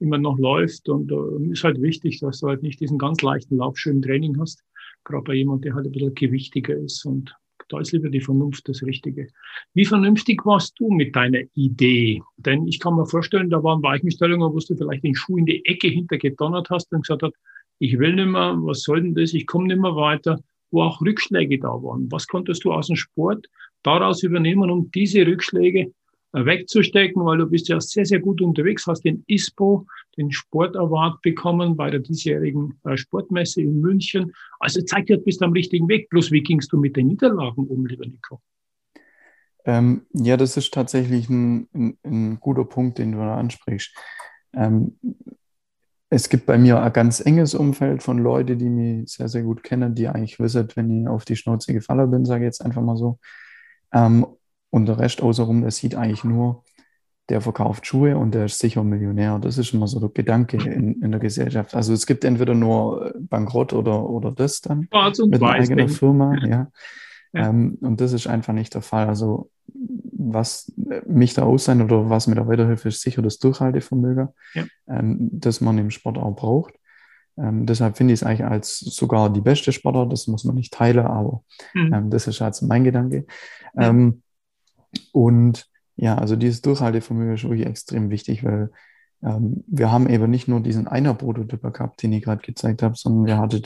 immer 0.00 0.18
noch 0.18 0.38
läuft. 0.38 0.88
Und 0.88 1.10
äh, 1.12 1.52
ist 1.52 1.64
halt 1.64 1.80
wichtig, 1.80 2.20
dass 2.20 2.40
du 2.40 2.48
halt 2.48 2.62
nicht 2.62 2.80
diesen 2.80 2.98
ganz 2.98 3.22
leichten 3.22 3.56
Laufschuh 3.56 3.90
im 3.90 4.02
Training 4.02 4.38
hast. 4.40 4.62
Gerade 5.04 5.24
bei 5.24 5.34
jemand, 5.34 5.64
der 5.64 5.74
halt 5.74 5.86
ein 5.86 5.92
bisschen 5.92 6.14
gewichtiger 6.14 6.74
ist. 6.74 7.04
Und 7.04 7.34
da 7.68 7.80
ist 7.80 7.92
lieber 7.92 8.10
die 8.10 8.20
Vernunft 8.20 8.68
das 8.68 8.82
Richtige. 8.82 9.28
Wie 9.74 9.84
vernünftig 9.84 10.44
warst 10.44 10.78
du 10.78 10.90
mit 10.90 11.14
deiner 11.14 11.42
Idee? 11.54 12.20
Denn 12.36 12.66
ich 12.66 12.80
kann 12.80 12.96
mir 12.96 13.06
vorstellen, 13.06 13.50
da 13.50 13.62
waren 13.62 13.82
Weichenstellungen, 13.82 14.52
wo 14.52 14.58
du 14.58 14.76
vielleicht 14.76 15.04
den 15.04 15.14
Schuh 15.14 15.38
in 15.38 15.46
die 15.46 15.64
Ecke 15.64 15.88
hintergedonnert 15.88 16.68
hast 16.70 16.92
und 16.92 17.02
gesagt 17.02 17.22
hast, 17.22 17.34
ich 17.78 17.98
will 17.98 18.14
nicht 18.14 18.26
mehr, 18.26 18.56
was 18.58 18.82
soll 18.82 19.02
denn 19.02 19.14
das, 19.14 19.32
ich 19.32 19.46
komme 19.46 19.68
nicht 19.68 19.80
mehr 19.80 19.96
weiter, 19.96 20.38
wo 20.70 20.82
auch 20.82 21.00
Rückschläge 21.00 21.58
da 21.58 21.68
waren. 21.68 22.10
Was 22.10 22.26
konntest 22.26 22.64
du 22.64 22.72
aus 22.72 22.88
dem 22.88 22.96
Sport 22.96 23.46
daraus 23.82 24.22
übernehmen, 24.22 24.70
um 24.70 24.90
diese 24.90 25.26
Rückschläge 25.26 25.92
wegzustecken, 26.32 27.24
weil 27.24 27.38
du 27.38 27.46
bist 27.46 27.68
ja 27.68 27.80
sehr, 27.80 28.04
sehr 28.04 28.20
gut 28.20 28.40
unterwegs, 28.40 28.86
hast 28.86 29.04
den 29.04 29.24
ISPO, 29.26 29.86
den 30.16 30.30
Sport 30.30 30.76
Award 30.76 31.20
bekommen 31.22 31.76
bei 31.76 31.90
der 31.90 32.00
diesjährigen 32.00 32.78
äh, 32.84 32.96
Sportmesse 32.96 33.62
in 33.62 33.80
München. 33.80 34.32
Also 34.60 34.80
zeigt 34.82 35.08
dir, 35.08 35.16
du 35.16 35.24
bist 35.24 35.42
am 35.42 35.52
richtigen 35.52 35.88
Weg. 35.88 36.08
Bloß 36.10 36.30
wie 36.30 36.42
gingst 36.42 36.72
du 36.72 36.78
mit 36.78 36.96
den 36.96 37.08
Niederlagen 37.08 37.66
um, 37.66 37.86
lieber 37.86 38.06
Nico? 38.06 38.40
Ähm, 39.64 40.06
ja, 40.12 40.36
das 40.36 40.56
ist 40.56 40.72
tatsächlich 40.72 41.28
ein, 41.28 41.68
ein, 41.74 41.98
ein, 42.04 42.40
guter 42.40 42.64
Punkt, 42.64 42.98
den 42.98 43.12
du 43.12 43.18
da 43.18 43.36
ansprichst. 43.36 43.94
Ähm, 44.54 44.98
es 46.08 46.28
gibt 46.28 46.46
bei 46.46 46.58
mir 46.58 46.82
ein 46.82 46.92
ganz 46.92 47.20
enges 47.20 47.54
Umfeld 47.54 48.02
von 48.02 48.18
Leuten, 48.18 48.58
die 48.58 48.68
mich 48.68 49.12
sehr, 49.12 49.28
sehr 49.28 49.42
gut 49.42 49.62
kennen, 49.62 49.94
die 49.94 50.08
eigentlich 50.08 50.40
wissen, 50.40 50.66
wenn 50.74 51.02
ich 51.02 51.08
auf 51.08 51.24
die 51.24 51.36
Schnauze 51.36 51.72
gefallen 51.72 52.10
bin, 52.10 52.24
sage 52.24 52.44
ich 52.44 52.48
jetzt 52.48 52.64
einfach 52.64 52.82
mal 52.82 52.96
so. 52.96 53.18
Ähm, 53.92 54.26
und 54.70 54.86
der 54.86 54.98
Rest 54.98 55.22
außenrum, 55.22 55.62
der 55.62 55.70
sieht 55.70 55.94
eigentlich 55.94 56.24
nur, 56.24 56.64
der 57.28 57.40
verkauft 57.40 57.86
Schuhe 57.86 58.16
und 58.16 58.34
der 58.34 58.46
ist 58.46 58.58
sicher 58.58 58.82
Millionär. 58.82 59.38
Das 59.38 59.56
ist 59.56 59.72
immer 59.72 59.86
so 59.86 60.00
der 60.00 60.08
Gedanke 60.08 60.56
in, 60.56 61.00
in 61.00 61.10
der 61.12 61.20
Gesellschaft. 61.20 61.74
Also 61.74 61.92
es 61.92 62.06
gibt 62.06 62.24
entweder 62.24 62.54
nur 62.54 63.14
Bankrott 63.18 63.72
oder, 63.72 64.08
oder 64.08 64.32
das 64.32 64.60
dann 64.60 64.88
Schwarz 64.88 65.20
und 65.20 65.30
mit 65.30 65.42
einer 65.42 65.52
eigenen 65.52 65.88
Firma. 65.88 66.34
Ja. 66.44 66.70
ja. 67.32 67.48
Ähm, 67.48 67.78
und 67.80 68.00
das 68.00 68.12
ist 68.12 68.26
einfach 68.26 68.52
nicht 68.52 68.74
der 68.74 68.82
Fall. 68.82 69.06
Also 69.06 69.50
was 69.72 70.72
mich 71.06 71.34
da 71.34 71.42
aussehen 71.44 71.82
oder 71.82 72.10
was 72.10 72.26
mir 72.26 72.34
da 72.34 72.48
weiterhilft, 72.48 72.84
ist 72.84 73.00
sicher 73.00 73.22
das 73.22 73.38
Durchhaltevermögen, 73.38 74.28
ja. 74.54 74.64
ähm, 74.88 75.30
das 75.32 75.60
man 75.60 75.78
im 75.78 75.90
Sport 75.90 76.18
auch 76.18 76.34
braucht. 76.34 76.74
Ähm, 77.38 77.64
deshalb 77.64 77.96
finde 77.96 78.12
ich 78.12 78.20
es 78.20 78.26
eigentlich 78.26 78.44
als 78.46 78.78
sogar 78.80 79.32
die 79.32 79.40
beste 79.40 79.72
Sportart. 79.72 80.12
Das 80.12 80.26
muss 80.26 80.44
man 80.44 80.56
nicht 80.56 80.72
teilen, 80.72 81.06
aber 81.06 81.42
mhm. 81.74 81.94
ähm, 81.94 82.10
das 82.10 82.26
ist 82.26 82.40
jetzt 82.40 82.62
mein 82.62 82.84
Gedanke. 82.84 83.26
Mhm. 83.74 83.82
Ähm, 83.82 84.22
und 85.12 85.66
ja, 85.96 86.16
also 86.16 86.36
dieses 86.36 86.62
Durchhaltevermögen 86.62 87.34
ist 87.34 87.44
wirklich 87.44 87.66
extrem 87.66 88.10
wichtig, 88.10 88.44
weil 88.44 88.70
ähm, 89.22 89.64
wir 89.66 89.92
haben 89.92 90.08
eben 90.08 90.30
nicht 90.30 90.48
nur 90.48 90.60
diesen 90.60 90.88
einer 90.88 91.14
Prototyper 91.14 91.70
gehabt, 91.70 92.02
den 92.02 92.12
ich 92.12 92.24
gerade 92.24 92.42
gezeigt 92.42 92.82
habe, 92.82 92.94
sondern 92.96 93.26
wir 93.26 93.38
hatten 93.38 93.62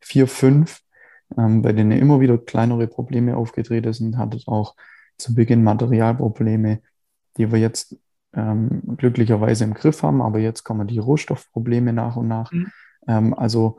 vier, 0.00 0.26
fünf, 0.26 0.82
ähm, 1.36 1.62
bei 1.62 1.72
denen 1.72 1.92
immer 1.92 2.20
wieder 2.20 2.38
kleinere 2.38 2.86
Probleme 2.88 3.36
aufgetreten 3.36 3.92
sind, 3.92 4.18
hattet 4.18 4.48
auch 4.48 4.74
zu 5.16 5.34
Beginn 5.34 5.62
Materialprobleme, 5.62 6.80
die 7.36 7.52
wir 7.52 7.58
jetzt 7.58 7.96
ähm, 8.34 8.82
glücklicherweise 8.96 9.64
im 9.64 9.74
Griff 9.74 10.02
haben, 10.02 10.20
aber 10.20 10.38
jetzt 10.38 10.64
kommen 10.64 10.86
die 10.86 10.98
Rohstoffprobleme 10.98 11.92
nach 11.92 12.16
und 12.16 12.28
nach. 12.28 12.52
Mhm. 12.52 12.72
Ähm, 13.06 13.34
also 13.34 13.78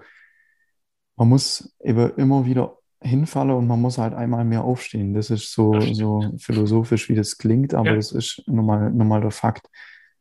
man 1.15 1.29
muss 1.29 1.75
eben 1.79 2.11
immer 2.15 2.45
wieder 2.45 2.77
hinfalle 3.01 3.55
und 3.55 3.67
man 3.67 3.81
muss 3.81 3.97
halt 3.97 4.13
einmal 4.13 4.43
mehr 4.43 4.63
aufstehen. 4.63 5.13
Das 5.13 5.29
ist 5.29 5.51
so, 5.53 5.73
das 5.73 5.97
so 5.97 6.33
philosophisch, 6.37 7.09
wie 7.09 7.15
das 7.15 7.37
klingt, 7.37 7.73
aber 7.73 7.89
ja. 7.89 7.95
das 7.95 8.11
ist 8.11 8.43
nun 8.47 8.65
mal, 8.65 8.91
nun 8.91 9.07
mal 9.07 9.21
der 9.21 9.31
Fakt. 9.31 9.69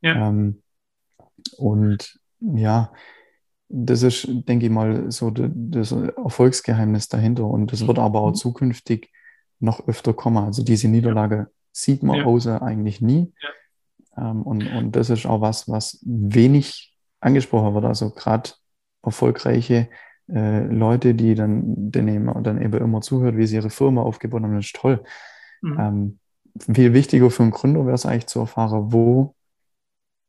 Ja. 0.02 0.28
Ähm, 0.28 0.62
und 1.56 2.18
ja, 2.40 2.92
das 3.68 4.02
ist, 4.02 4.28
denke 4.28 4.66
ich 4.66 4.72
mal, 4.72 5.10
so 5.10 5.30
das 5.30 5.92
Erfolgsgeheimnis 5.92 7.08
dahinter. 7.08 7.44
Und 7.46 7.72
das 7.72 7.86
wird 7.86 7.98
aber 7.98 8.20
auch 8.20 8.30
mhm. 8.30 8.34
zukünftig 8.34 9.10
noch 9.58 9.86
öfter 9.88 10.12
kommen. 10.12 10.44
Also 10.44 10.62
diese 10.62 10.88
Niederlage 10.88 11.50
sieht 11.72 12.02
man 12.02 12.18
ja. 12.18 12.24
außer 12.24 12.62
eigentlich 12.62 13.00
nie. 13.00 13.32
Ja. 14.16 14.30
Ähm, 14.30 14.42
und, 14.42 14.66
und 14.66 14.96
das 14.96 15.10
ist 15.10 15.26
auch 15.26 15.40
was, 15.40 15.68
was 15.68 15.98
wenig 16.04 16.94
angesprochen 17.20 17.74
wird. 17.74 17.84
Also 17.84 18.10
gerade 18.10 18.50
erfolgreiche 19.02 19.88
äh, 20.28 20.64
Leute, 20.66 21.14
die 21.14 21.34
dann, 21.34 21.90
denen 21.90 22.26
dann 22.42 22.60
eben 22.60 22.82
immer 22.82 23.00
zuhört, 23.00 23.36
wie 23.36 23.46
sie 23.46 23.56
ihre 23.56 23.70
Firma 23.70 24.02
aufgebaut 24.02 24.42
haben, 24.42 24.54
das 24.54 24.66
ist 24.66 24.76
toll. 24.76 25.02
Mhm. 25.62 25.76
Ähm, 25.78 26.18
viel 26.74 26.94
wichtiger 26.94 27.30
für 27.30 27.42
einen 27.42 27.52
Gründer 27.52 27.84
wäre 27.84 27.94
es 27.94 28.06
eigentlich 28.06 28.26
zu 28.26 28.40
erfahren, 28.40 28.92
wo 28.92 29.34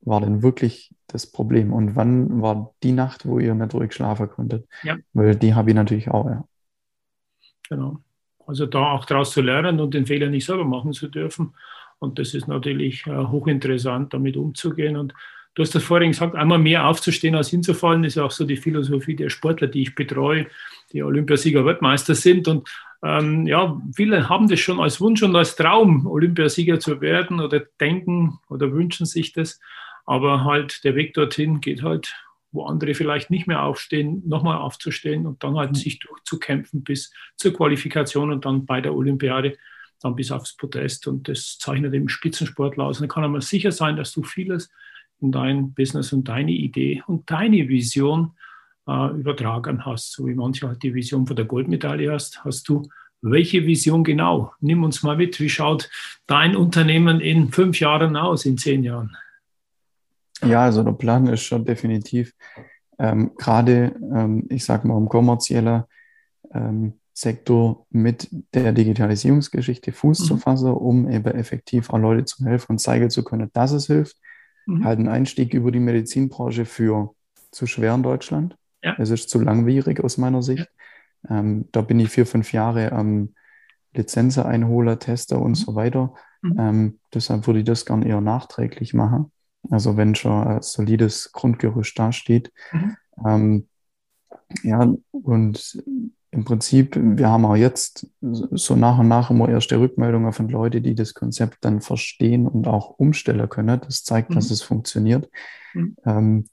war 0.01 0.21
denn 0.21 0.43
wirklich 0.43 0.93
das 1.07 1.29
Problem 1.29 1.73
und 1.73 1.95
wann 1.95 2.41
war 2.41 2.73
die 2.83 2.91
Nacht, 2.91 3.25
wo 3.25 3.39
ihr 3.39 3.55
nicht 3.55 3.73
ruhig 3.73 3.93
schlafen 3.93 4.29
konntet? 4.29 4.67
Ja. 4.83 4.97
Weil 5.13 5.35
die 5.35 5.53
habe 5.53 5.69
ich 5.69 5.75
natürlich 5.75 6.09
auch, 6.09 6.25
ja. 6.25 6.45
Genau. 7.69 7.97
Also 8.45 8.65
da 8.65 8.91
auch 8.91 9.05
daraus 9.05 9.31
zu 9.31 9.41
lernen 9.41 9.79
und 9.79 9.93
den 9.93 10.05
Fehler 10.05 10.29
nicht 10.29 10.45
selber 10.45 10.63
machen 10.63 10.93
zu 10.93 11.07
dürfen. 11.07 11.53
Und 11.99 12.19
das 12.19 12.33
ist 12.33 12.47
natürlich 12.47 13.05
äh, 13.07 13.25
hochinteressant, 13.25 14.13
damit 14.13 14.37
umzugehen. 14.37 14.95
Und 14.95 15.13
Du 15.57 15.63
hast 15.63 15.73
das 15.73 15.83
vorhin 15.83 16.11
gesagt, 16.11 16.35
einmal 16.35 16.59
mehr 16.59 16.85
aufzustehen 16.85 17.33
als 17.33 17.49
hinzufallen, 17.49 18.03
ist 18.03 18.19
auch 18.19 18.29
so 18.29 18.45
die 18.45 18.57
Philosophie 18.57 19.15
der 19.15 19.31
Sportler, 19.31 19.65
die 19.65 19.81
ich 19.81 19.95
betreue, 19.95 20.45
die 20.93 21.01
Olympiasieger, 21.01 21.65
Weltmeister 21.65 22.13
sind. 22.13 22.47
Und 22.47 22.69
ähm, 23.03 23.47
ja, 23.47 23.81
viele 23.95 24.29
haben 24.29 24.47
das 24.47 24.59
schon 24.59 24.79
als 24.79 25.01
Wunsch 25.01 25.23
und 25.23 25.35
als 25.35 25.55
Traum, 25.55 26.05
Olympiasieger 26.05 26.79
zu 26.79 27.01
werden 27.01 27.39
oder 27.39 27.61
denken 27.79 28.37
oder 28.49 28.71
wünschen 28.71 29.07
sich 29.07 29.33
das. 29.33 29.59
Aber 30.05 30.43
halt 30.43 30.83
der 30.83 30.93
Weg 30.93 31.15
dorthin 31.15 31.59
geht 31.59 31.81
halt, 31.81 32.13
wo 32.51 32.67
andere 32.67 32.93
vielleicht 32.93 33.31
nicht 33.31 33.47
mehr 33.47 33.63
aufstehen, 33.63 34.21
nochmal 34.27 34.59
aufzustehen 34.59 35.25
und 35.25 35.43
dann 35.43 35.57
halt 35.57 35.71
mhm. 35.71 35.75
sich 35.75 35.97
durchzukämpfen 35.97 36.83
bis 36.83 37.11
zur 37.35 37.51
Qualifikation 37.51 38.31
und 38.31 38.45
dann 38.45 38.67
bei 38.67 38.79
der 38.79 38.93
Olympiade 38.93 39.57
dann 40.03 40.15
bis 40.15 40.31
aufs 40.31 40.55
Podest. 40.55 41.07
Und 41.07 41.27
das 41.27 41.57
zeichnet 41.57 41.95
eben 41.95 42.09
Spitzensportler 42.09 42.83
aus. 42.83 43.01
Und 43.01 43.09
da 43.09 43.11
kann 43.11 43.31
man 43.31 43.41
sicher 43.41 43.71
sein, 43.71 43.95
dass 43.95 44.11
du 44.11 44.21
vieles 44.21 44.69
in 45.21 45.31
dein 45.31 45.73
Business 45.73 46.13
und 46.13 46.27
deine 46.27 46.51
Idee 46.51 47.03
und 47.07 47.29
deine 47.29 47.67
Vision 47.67 48.31
äh, 48.87 49.09
übertragen 49.11 49.85
hast. 49.85 50.13
So 50.13 50.27
wie 50.27 50.35
manche 50.35 50.67
halt 50.67 50.83
die 50.83 50.93
Vision 50.93 51.25
von 51.27 51.35
der 51.35 51.45
Goldmedaille 51.45 52.11
hast, 52.11 52.43
hast 52.43 52.67
du 52.69 52.87
welche 53.21 53.65
Vision 53.65 54.03
genau? 54.03 54.53
Nimm 54.59 54.83
uns 54.83 55.01
mal 55.03 55.17
mit. 55.17 55.39
Wie 55.39 55.49
schaut 55.49 55.89
dein 56.27 56.55
Unternehmen 56.55 57.19
in 57.19 57.51
fünf 57.51 57.79
Jahren 57.79 58.15
aus, 58.15 58.45
in 58.45 58.57
zehn 58.57 58.83
Jahren? 58.83 59.17
Ja, 60.45 60.63
also 60.65 60.83
der 60.83 60.91
Plan 60.91 61.25
ist 61.27 61.41
schon 61.41 61.65
definitiv 61.65 62.33
ähm, 62.99 63.31
gerade, 63.37 63.95
ähm, 64.13 64.45
ich 64.49 64.65
sage 64.65 64.87
mal, 64.87 64.97
im 64.97 65.09
kommerziellen 65.09 65.83
ähm, 66.53 66.93
Sektor 67.13 67.85
mit 67.89 68.29
der 68.53 68.71
Digitalisierungsgeschichte 68.73 69.91
Fuß 69.91 70.19
mhm. 70.19 70.25
zu 70.25 70.37
fassen, 70.37 70.71
um 70.71 71.09
eben 71.09 71.33
effektiv 71.33 71.89
auch 71.89 71.97
Leute 71.97 72.25
zu 72.25 72.45
helfen 72.45 72.73
und 72.73 72.79
zeigen 72.79 73.09
zu 73.09 73.23
können, 73.23 73.49
dass 73.53 73.71
es 73.71 73.87
hilft. 73.87 74.17
Mhm. 74.67 74.85
Halt 74.85 74.99
ein 74.99 75.07
Einstieg 75.07 75.53
über 75.53 75.71
die 75.71 75.79
Medizinbranche 75.79 76.65
für 76.65 77.15
zu 77.51 77.65
schwer 77.65 77.95
in 77.95 78.03
Deutschland. 78.03 78.55
Ja. 78.83 78.95
Es 78.99 79.09
ist 79.09 79.29
zu 79.29 79.39
langwierig 79.39 80.03
aus 80.03 80.17
meiner 80.17 80.43
Sicht. 80.43 80.69
Ja. 81.27 81.39
Ähm, 81.39 81.67
da 81.71 81.81
bin 81.81 81.99
ich 81.99 82.09
vier, 82.09 82.25
fünf 82.25 82.53
Jahre 82.53 82.91
am 82.91 83.33
Lizenzen 83.93 84.43
einholer, 84.43 84.99
Tester 84.99 85.41
und 85.41 85.51
mhm. 85.51 85.55
so 85.55 85.75
weiter. 85.75 86.13
Mhm. 86.41 86.55
Ähm, 86.59 86.99
deshalb 87.13 87.47
würde 87.47 87.59
ich 87.59 87.65
das 87.65 87.85
gern 87.85 88.03
eher 88.03 88.21
nachträglich 88.21 88.93
machen. 88.93 89.31
Also 89.69 89.97
wenn 89.97 90.15
schon 90.15 90.47
ein 90.47 90.61
solides 90.61 91.31
Grundgerüst 91.31 91.97
dasteht. 91.97 92.51
Mhm. 92.71 92.97
Ähm, 93.25 93.67
ja, 94.63 94.93
und 95.11 95.83
im 96.37 96.45
Prinzip, 96.45 96.95
wir 97.01 97.29
haben 97.29 97.45
auch 97.45 97.55
jetzt 97.55 98.07
so 98.21 98.75
nach 98.75 98.99
und 98.99 99.07
nach 99.07 99.31
immer 99.31 99.49
erste 99.49 99.79
Rückmeldungen 99.79 100.31
von 100.33 100.47
Leuten, 100.47 100.83
die 100.83 100.93
das 100.93 101.15
Konzept 101.15 101.57
dann 101.61 101.81
verstehen 101.81 102.47
und 102.47 102.67
auch 102.67 102.91
umstellen 102.91 103.49
können. 103.49 103.81
Das 103.81 104.03
zeigt, 104.03 104.29
mhm. 104.29 104.35
dass 104.35 104.51
es 104.51 104.61
funktioniert. 104.61 105.31
Mhm. 105.73 105.97
Ähm, 106.05 106.45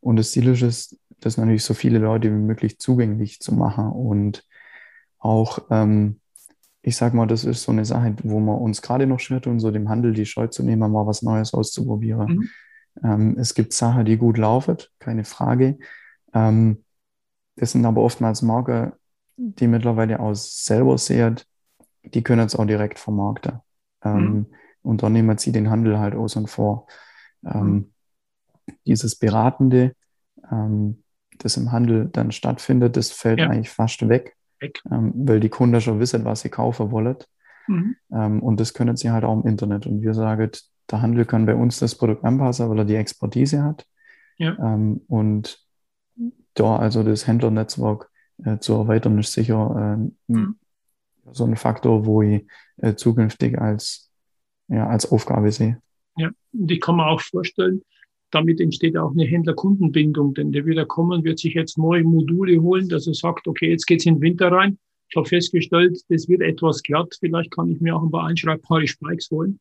und 0.00 0.16
das 0.16 0.32
Ziel 0.32 0.48
ist 0.48 0.62
es, 0.62 0.98
das 1.20 1.36
natürlich 1.36 1.62
so 1.62 1.72
viele 1.72 2.00
Leute 2.00 2.32
wie 2.32 2.36
möglich 2.36 2.80
zugänglich 2.80 3.38
zu 3.38 3.54
machen 3.54 3.86
und 3.92 4.44
auch, 5.20 5.60
ähm, 5.70 6.18
ich 6.82 6.96
sag 6.96 7.14
mal, 7.14 7.26
das 7.26 7.44
ist 7.44 7.62
so 7.62 7.70
eine 7.70 7.84
Sache, 7.84 8.16
wo 8.24 8.40
wir 8.40 8.60
uns 8.60 8.82
gerade 8.82 9.06
noch 9.06 9.20
schwer 9.20 9.40
tun, 9.40 9.60
so 9.60 9.70
dem 9.70 9.88
Handel 9.88 10.14
die 10.14 10.26
Scheu 10.26 10.48
zu 10.48 10.64
nehmen, 10.64 10.90
mal 10.90 11.06
was 11.06 11.22
Neues 11.22 11.54
auszuprobieren. 11.54 12.26
Mhm. 12.26 12.48
Ähm, 13.04 13.36
es 13.38 13.54
gibt 13.54 13.72
Sachen, 13.72 14.04
die 14.04 14.16
gut 14.16 14.36
laufen, 14.36 14.78
keine 14.98 15.24
Frage. 15.24 15.78
Das 16.30 17.72
sind 17.72 17.86
aber 17.86 18.02
oftmals 18.02 18.42
Marken, 18.42 18.92
die 19.38 19.68
mittlerweile 19.68 20.20
auch 20.20 20.34
selber 20.34 20.98
sehen, 20.98 21.36
die 22.02 22.22
können 22.22 22.46
es 22.46 22.56
auch 22.56 22.66
direkt 22.66 22.98
vermarkten. 22.98 23.60
Ähm, 24.04 24.20
mhm. 24.20 24.46
Und 24.82 25.02
dann 25.02 25.12
nehmen 25.12 25.38
sie 25.38 25.52
den 25.52 25.70
Handel 25.70 25.98
halt 25.98 26.14
aus 26.14 26.36
und 26.36 26.48
vor. 26.48 26.86
Ähm, 27.46 27.66
mhm. 27.66 27.92
Dieses 28.86 29.16
Beratende, 29.16 29.94
ähm, 30.50 31.02
das 31.38 31.56
im 31.56 31.70
Handel 31.72 32.08
dann 32.12 32.32
stattfindet, 32.32 32.96
das 32.96 33.10
fällt 33.10 33.38
ja. 33.38 33.48
eigentlich 33.48 33.70
fast 33.70 34.06
weg, 34.08 34.36
weg. 34.60 34.82
Ähm, 34.90 35.12
weil 35.14 35.40
die 35.40 35.48
Kunden 35.48 35.80
schon 35.80 36.00
wissen, 36.00 36.24
was 36.24 36.40
sie 36.40 36.48
kaufen 36.48 36.90
wollen. 36.90 37.16
Mhm. 37.68 37.96
Ähm, 38.12 38.42
und 38.42 38.58
das 38.58 38.74
können 38.74 38.96
sie 38.96 39.10
halt 39.10 39.24
auch 39.24 39.40
im 39.40 39.48
Internet. 39.48 39.86
Und 39.86 40.02
wir 40.02 40.14
sagen, 40.14 40.50
der 40.90 41.02
Handel 41.02 41.24
kann 41.26 41.46
bei 41.46 41.54
uns 41.54 41.78
das 41.78 41.94
Produkt 41.94 42.24
anpassen, 42.24 42.68
weil 42.68 42.78
er 42.78 42.84
die 42.84 42.96
Expertise 42.96 43.62
hat. 43.62 43.86
Ja. 44.36 44.56
Ähm, 44.58 45.02
und 45.06 45.64
da 46.54 46.76
also 46.76 47.02
das 47.02 47.26
Händlernetzwerk 47.26 48.10
äh, 48.44 48.58
zu 48.58 48.74
erweitern, 48.74 49.18
ist 49.18 49.32
sicher 49.32 49.98
mhm. 50.26 50.56
so 51.32 51.44
ein 51.44 51.56
Faktor, 51.56 52.06
wo 52.06 52.22
ich 52.22 52.44
äh, 52.78 52.94
zukünftig 52.94 53.58
als, 53.58 54.10
ja, 54.68 54.86
als 54.86 55.10
Aufgabe 55.10 55.50
sehe. 55.50 55.80
Ja, 56.16 56.30
und 56.52 56.70
ich 56.70 56.80
kann 56.80 56.96
mir 56.96 57.06
auch 57.06 57.20
vorstellen, 57.20 57.82
damit 58.30 58.60
entsteht 58.60 58.96
auch 58.96 59.12
eine 59.12 59.24
Händler-Kundenbindung, 59.24 60.34
denn 60.34 60.52
der 60.52 60.66
wieder 60.66 60.84
kommen, 60.84 61.24
wird 61.24 61.38
sich 61.38 61.54
jetzt 61.54 61.78
neue 61.78 62.04
Module 62.04 62.60
holen, 62.60 62.88
dass 62.88 63.06
er 63.06 63.14
sagt, 63.14 63.48
okay, 63.48 63.70
jetzt 63.70 63.86
geht's 63.86 64.06
in 64.06 64.16
den 64.16 64.20
Winter 64.20 64.52
rein. 64.52 64.78
Ich 65.08 65.16
habe 65.16 65.26
festgestellt, 65.26 65.98
das 66.08 66.28
wird 66.28 66.42
etwas 66.42 66.82
glatt. 66.82 67.16
Vielleicht 67.18 67.50
kann 67.50 67.70
ich 67.70 67.80
mir 67.80 67.96
auch 67.96 68.02
ein 68.02 68.10
paar 68.10 68.26
einschreibbare 68.26 68.86
Spikes 68.86 69.30
holen, 69.30 69.58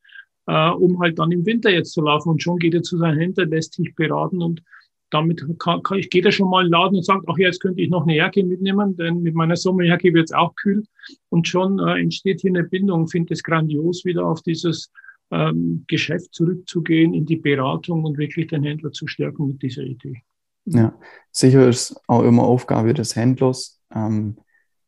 äh, 0.48 0.70
um 0.72 1.00
halt 1.00 1.18
dann 1.20 1.32
im 1.32 1.46
Winter 1.46 1.70
jetzt 1.70 1.94
zu 1.94 2.02
laufen. 2.02 2.30
Und 2.30 2.44
schon 2.44 2.60
geht 2.60 2.74
er 2.74 2.84
zu 2.84 2.98
seinem 2.98 3.20
Händler, 3.20 3.46
lässt 3.46 3.76
sich 3.76 3.96
beraten 3.96 4.42
und 4.42 4.62
damit 5.10 5.46
kann, 5.60 5.82
kann 5.84 6.00
ich, 6.00 6.10
geht 6.10 6.26
er 6.26 6.32
schon 6.32 6.50
mal 6.50 6.66
in 6.66 6.68
den 6.68 6.80
Laden 6.80 6.98
und 6.98 7.06
sagt, 7.06 7.26
ach, 7.28 7.38
jetzt 7.38 7.62
könnte 7.62 7.82
ich 7.82 7.90
noch 7.90 8.04
eine 8.04 8.16
Jacke 8.16 8.44
mitnehmen, 8.44 8.96
denn 8.98 9.22
mit 9.22 9.36
meiner 9.36 9.56
Sommerjacke 9.56 10.14
wird 10.14 10.26
es 10.30 10.34
auch 10.34 10.56
kühl. 10.56 10.84
Und 11.30 11.48
schon 11.48 11.80
äh, 11.80 12.00
entsteht 12.00 12.42
hier 12.42 12.52
eine 12.52 12.64
Bindung. 12.64 13.08
Finde 13.08 13.34
es 13.34 13.44
grandios, 13.44 14.04
wieder 14.06 14.26
auf 14.26 14.42
dieses 14.42 14.92
ähm, 15.32 15.86
Geschäft 15.88 16.34
zurückzugehen, 16.34 17.14
in 17.14 17.26
die 17.26 17.38
Beratung 17.38 18.04
und 18.04 18.18
wirklich 18.18 18.48
den 18.48 18.64
Händler 18.64 18.92
zu 18.92 19.08
stärken 19.08 19.48
mit 19.48 19.62
dieser 19.62 19.84
Idee. 19.84 20.24
Ja, 20.66 20.94
sicher 21.32 21.68
ist 21.68 22.00
auch 22.08 22.24
immer 22.24 22.44
Aufgabe 22.44 22.94
des 22.94 23.16
Händlers. 23.16 23.80
Ähm, 23.94 24.38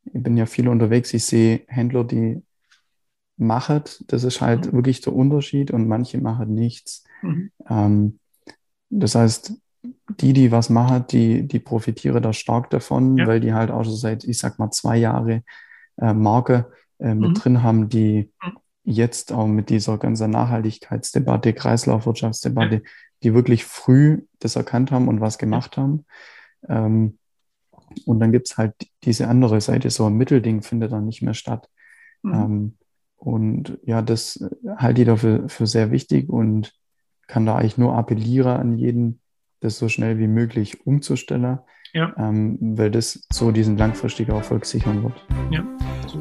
ich 0.05 0.21
bin 0.21 0.35
ja 0.35 0.45
viel 0.45 0.67
unterwegs. 0.67 1.13
Ich 1.13 1.25
sehe 1.25 1.61
Händler, 1.67 2.03
die 2.03 2.41
machen. 3.37 3.83
Das 4.07 4.23
ist 4.23 4.41
halt 4.41 4.67
mhm. 4.67 4.77
wirklich 4.77 5.01
der 5.01 5.13
Unterschied 5.13 5.71
und 5.71 5.87
manche 5.87 6.19
machen 6.19 6.53
nichts. 6.53 7.05
Mhm. 7.21 7.51
Ähm, 7.69 8.19
das 8.89 9.15
heißt, 9.15 9.53
die, 9.81 10.33
die 10.33 10.51
was 10.51 10.69
machen, 10.69 11.05
die, 11.09 11.47
die 11.47 11.59
profitieren 11.59 12.21
da 12.21 12.33
stark 12.33 12.69
davon, 12.69 13.17
ja. 13.17 13.27
weil 13.27 13.39
die 13.39 13.53
halt 13.53 13.71
auch 13.71 13.83
schon 13.83 13.95
seit, 13.95 14.23
ich 14.23 14.37
sag 14.37 14.59
mal, 14.59 14.71
zwei 14.71 14.97
Jahre 14.97 15.43
äh, 15.97 16.13
Marke 16.13 16.71
äh, 16.99 17.13
mit 17.13 17.29
mhm. 17.29 17.33
drin 17.35 17.63
haben, 17.63 17.89
die 17.89 18.31
mhm. 18.43 18.57
jetzt 18.83 19.31
auch 19.31 19.47
mit 19.47 19.69
dieser 19.69 19.97
ganzen 19.97 20.31
Nachhaltigkeitsdebatte, 20.31 21.53
Kreislaufwirtschaftsdebatte, 21.53 22.75
ja. 22.75 22.81
die 23.23 23.33
wirklich 23.33 23.65
früh 23.65 24.23
das 24.39 24.55
erkannt 24.55 24.91
haben 24.91 25.07
und 25.07 25.21
was 25.21 25.37
gemacht 25.37 25.77
ja. 25.77 25.83
haben. 25.83 26.05
Ähm, 26.67 27.17
und 28.05 28.19
dann 28.19 28.31
gibt 28.31 28.49
es 28.49 28.57
halt 28.57 28.73
diese 29.03 29.27
andere 29.27 29.61
Seite, 29.61 29.89
so 29.89 30.05
ein 30.05 30.13
Mittelding 30.13 30.61
findet 30.61 30.91
dann 30.91 31.05
nicht 31.05 31.21
mehr 31.21 31.33
statt. 31.33 31.69
Mhm. 32.21 32.33
Ähm, 32.33 32.77
und 33.15 33.79
ja, 33.83 34.01
das 34.01 34.43
halte 34.77 35.01
ich 35.01 35.07
dafür 35.07 35.49
für 35.49 35.67
sehr 35.67 35.91
wichtig 35.91 36.29
und 36.29 36.73
kann 37.27 37.45
da 37.45 37.55
eigentlich 37.55 37.77
nur 37.77 37.95
appellieren 37.95 38.57
an 38.57 38.77
jeden, 38.77 39.21
das 39.61 39.77
so 39.77 39.89
schnell 39.89 40.17
wie 40.17 40.27
möglich 40.27 40.85
umzustellen, 40.85 41.59
ja. 41.93 42.13
ähm, 42.17 42.57
weil 42.59 42.91
das 42.91 43.27
so 43.31 43.51
diesen 43.51 43.77
langfristigen 43.77 44.33
Erfolg 44.33 44.65
sichern 44.65 45.03
wird. 45.03 45.25
Ja. 45.51 45.63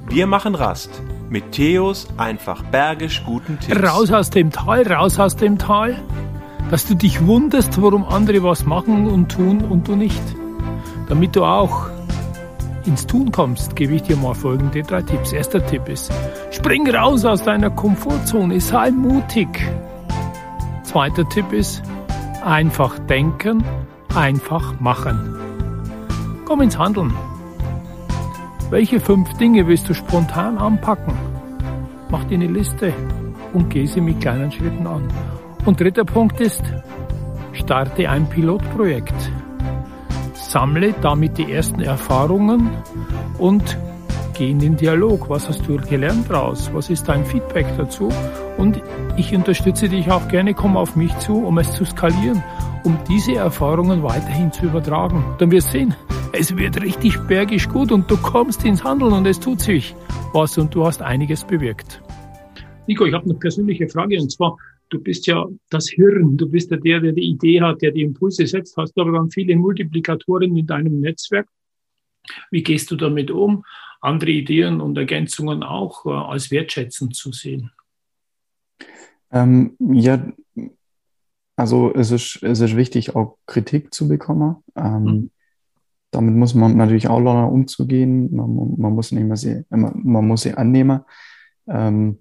Wir 0.08 0.26
machen 0.26 0.54
Rast 0.54 1.02
mit 1.30 1.52
Theos 1.52 2.08
einfach 2.16 2.62
bergisch 2.64 3.22
guten 3.24 3.58
Tipps. 3.58 3.82
Raus 3.82 4.12
aus 4.12 4.30
dem 4.30 4.50
Tal, 4.50 4.86
raus 4.86 5.18
aus 5.18 5.36
dem 5.36 5.58
Tal, 5.58 5.96
dass 6.70 6.86
du 6.86 6.94
dich 6.94 7.24
wunderst, 7.26 7.80
warum 7.80 8.04
andere 8.04 8.42
was 8.42 8.66
machen 8.66 9.06
und 9.06 9.30
tun 9.30 9.62
und 9.62 9.88
du 9.88 9.96
nicht. 9.96 10.22
Damit 11.08 11.36
du 11.36 11.44
auch 11.44 11.88
ins 12.84 13.06
Tun 13.06 13.30
kommst, 13.30 13.76
gebe 13.76 13.94
ich 13.94 14.02
dir 14.02 14.16
mal 14.16 14.34
folgende 14.34 14.82
drei 14.82 15.02
Tipps. 15.02 15.32
Erster 15.32 15.64
Tipp 15.66 15.88
ist, 15.88 16.12
spring 16.50 16.88
raus 16.90 17.24
aus 17.24 17.42
deiner 17.42 17.70
Komfortzone, 17.70 18.60
sei 18.60 18.90
mutig. 18.90 19.48
Zweiter 20.82 21.28
Tipp 21.28 21.52
ist, 21.52 21.82
Einfach 22.42 22.98
denken, 23.00 23.64
einfach 24.14 24.78
machen. 24.80 25.36
Komm 26.44 26.62
ins 26.62 26.78
Handeln. 26.78 27.12
Welche 28.70 29.00
fünf 29.00 29.32
Dinge 29.34 29.66
willst 29.66 29.88
du 29.88 29.94
spontan 29.94 30.56
anpacken? 30.58 31.14
Mach 32.10 32.24
dir 32.24 32.36
eine 32.36 32.46
Liste 32.46 32.92
und 33.52 33.70
geh 33.70 33.86
sie 33.86 34.00
mit 34.00 34.20
kleinen 34.20 34.52
Schritten 34.52 34.86
an. 34.86 35.08
Und 35.64 35.80
dritter 35.80 36.04
Punkt 36.04 36.40
ist, 36.40 36.62
starte 37.52 38.08
ein 38.08 38.28
Pilotprojekt. 38.28 39.32
Sammle 40.34 40.94
damit 41.02 41.36
die 41.38 41.52
ersten 41.52 41.80
Erfahrungen 41.80 42.70
und 43.38 43.76
geh 44.34 44.50
in 44.50 44.60
den 44.60 44.76
Dialog. 44.76 45.28
Was 45.28 45.48
hast 45.48 45.66
du 45.66 45.76
gelernt 45.76 46.30
daraus? 46.30 46.70
Was 46.72 46.88
ist 46.88 47.08
dein 47.08 47.24
Feedback 47.24 47.66
dazu? 47.76 48.10
Und 48.58 48.82
ich 49.16 49.34
unterstütze 49.34 49.88
dich 49.88 50.10
auch 50.10 50.28
gerne, 50.28 50.52
komm 50.52 50.76
auf 50.76 50.96
mich 50.96 51.16
zu, 51.18 51.36
um 51.44 51.58
es 51.58 51.72
zu 51.74 51.84
skalieren, 51.84 52.42
um 52.84 52.98
diese 53.08 53.36
Erfahrungen 53.36 54.02
weiterhin 54.02 54.52
zu 54.52 54.66
übertragen. 54.66 55.24
Dann 55.38 55.52
wirst 55.52 55.68
du 55.68 55.78
sehen, 55.78 55.94
es 56.32 56.56
wird 56.56 56.82
richtig 56.82 57.16
bergisch 57.28 57.68
gut 57.68 57.92
und 57.92 58.10
du 58.10 58.16
kommst 58.16 58.64
ins 58.64 58.82
Handeln 58.82 59.12
und 59.12 59.26
es 59.26 59.38
tut 59.38 59.60
sich 59.60 59.94
was 60.32 60.58
und 60.58 60.74
du 60.74 60.84
hast 60.84 61.00
einiges 61.02 61.44
bewirkt. 61.44 62.02
Nico, 62.88 63.06
ich 63.06 63.14
habe 63.14 63.24
eine 63.24 63.34
persönliche 63.34 63.88
Frage 63.88 64.20
und 64.20 64.30
zwar, 64.30 64.56
du 64.90 65.00
bist 65.00 65.26
ja 65.28 65.46
das 65.70 65.88
Hirn, 65.88 66.36
du 66.36 66.50
bist 66.50 66.70
ja 66.70 66.76
der, 66.78 67.00
der 67.00 67.12
die 67.12 67.30
Idee 67.30 67.62
hat, 67.62 67.80
der 67.80 67.92
die 67.92 68.02
Impulse 68.02 68.46
setzt, 68.46 68.76
hast 68.76 68.98
aber 68.98 69.12
dann 69.12 69.30
viele 69.30 69.56
Multiplikatoren 69.56 70.56
in 70.56 70.66
deinem 70.66 71.00
Netzwerk. 71.00 71.48
Wie 72.50 72.62
gehst 72.62 72.90
du 72.90 72.96
damit 72.96 73.30
um? 73.30 73.64
andere 74.00 74.30
Ideen 74.30 74.80
und 74.80 74.96
Ergänzungen 74.96 75.62
auch 75.62 76.06
äh, 76.06 76.10
als 76.10 76.50
wertschätzend 76.50 77.16
zu 77.16 77.32
sehen? 77.32 77.72
Ähm, 79.30 79.76
ja, 79.78 80.26
also 81.56 81.92
es 81.92 82.10
ist, 82.10 82.42
es 82.42 82.60
ist 82.60 82.76
wichtig, 82.76 83.16
auch 83.16 83.36
Kritik 83.46 83.92
zu 83.92 84.08
bekommen. 84.08 84.56
Ähm, 84.76 85.02
mhm. 85.02 85.30
Damit 86.10 86.34
muss 86.36 86.54
man 86.54 86.76
natürlich 86.76 87.08
auch 87.08 87.20
lernen, 87.20 87.50
umzugehen. 87.50 88.34
Man, 88.34 88.74
man, 88.78 88.94
muss, 88.94 89.12
nicht 89.12 89.24
mehr 89.24 89.36
sie, 89.36 89.64
man, 89.68 90.00
man 90.02 90.26
muss 90.26 90.42
sie 90.42 90.54
annehmen. 90.54 91.00
Ähm, 91.66 92.18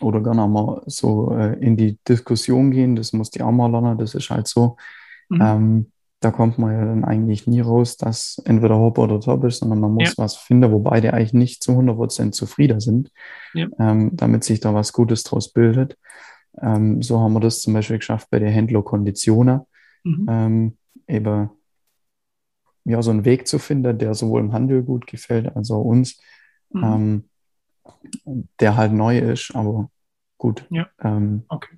oder 0.00 0.22
gerne 0.22 0.48
mal 0.48 0.82
so 0.86 1.32
äh, 1.32 1.58
in 1.60 1.76
die 1.76 1.98
Diskussion 2.08 2.70
gehen. 2.70 2.96
Das 2.96 3.12
muss 3.12 3.30
die 3.30 3.42
auch 3.42 3.52
mal 3.52 3.70
lernen, 3.70 3.98
das 3.98 4.14
ist 4.14 4.30
halt 4.30 4.48
so. 4.48 4.76
Mhm. 5.28 5.86
Da 6.20 6.32
kommt 6.32 6.58
man 6.58 6.72
ja 6.72 6.84
dann 6.84 7.04
eigentlich 7.04 7.46
nie 7.46 7.60
raus, 7.60 7.96
dass 7.96 8.42
entweder 8.44 8.76
Hop 8.76 8.98
oder 8.98 9.20
Top 9.20 9.44
ist, 9.44 9.58
sondern 9.58 9.80
man 9.80 9.92
muss 9.94 10.08
ja. 10.08 10.14
was 10.16 10.36
finden, 10.36 10.72
wo 10.72 10.80
beide 10.80 11.14
eigentlich 11.14 11.32
nicht 11.32 11.62
zu 11.62 11.72
100% 11.72 12.32
zufrieden 12.32 12.80
sind, 12.80 13.12
ja. 13.54 13.68
ähm, 13.78 14.10
damit 14.14 14.42
sich 14.42 14.58
da 14.58 14.74
was 14.74 14.92
Gutes 14.92 15.22
draus 15.22 15.52
bildet. 15.52 15.96
Ähm, 16.60 17.02
so 17.02 17.20
haben 17.20 17.34
wir 17.34 17.40
das 17.40 17.60
zum 17.60 17.74
Beispiel 17.74 17.98
geschafft 17.98 18.30
bei 18.30 18.40
der 18.40 18.50
Händler 18.50 18.82
Konditionen, 18.82 19.60
mhm. 20.02 20.26
ähm, 20.28 20.76
eben 21.06 21.50
ja, 22.84 23.02
so 23.02 23.10
einen 23.10 23.24
Weg 23.24 23.46
zu 23.46 23.58
finden, 23.58 23.98
der 23.98 24.14
sowohl 24.14 24.40
im 24.40 24.52
Handel 24.52 24.82
gut 24.82 25.06
gefällt, 25.06 25.54
als 25.54 25.70
auch 25.70 25.82
uns, 25.82 26.20
mhm. 26.70 27.28
ähm, 28.24 28.44
der 28.60 28.76
halt 28.76 28.92
neu 28.92 29.18
ist, 29.18 29.54
aber 29.54 29.90
gut. 30.38 30.64
Ja. 30.70 30.88
Ähm, 31.02 31.44
okay. 31.48 31.76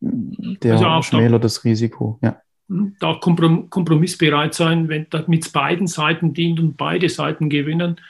Der 0.00 0.74
also 0.74 1.02
schmälert 1.02 1.44
das 1.44 1.64
Risiko, 1.64 2.18
ja. 2.22 2.41
Da 2.68 3.14
kompromissbereit 3.14 4.54
sein, 4.54 4.88
wenn 4.88 5.06
das 5.10 5.28
mit 5.28 5.52
beiden 5.52 5.86
Seiten 5.86 6.32
dient 6.32 6.58
und 6.58 6.76
beide 6.76 7.08
Seiten 7.08 7.50
gewinnen. 7.50 8.00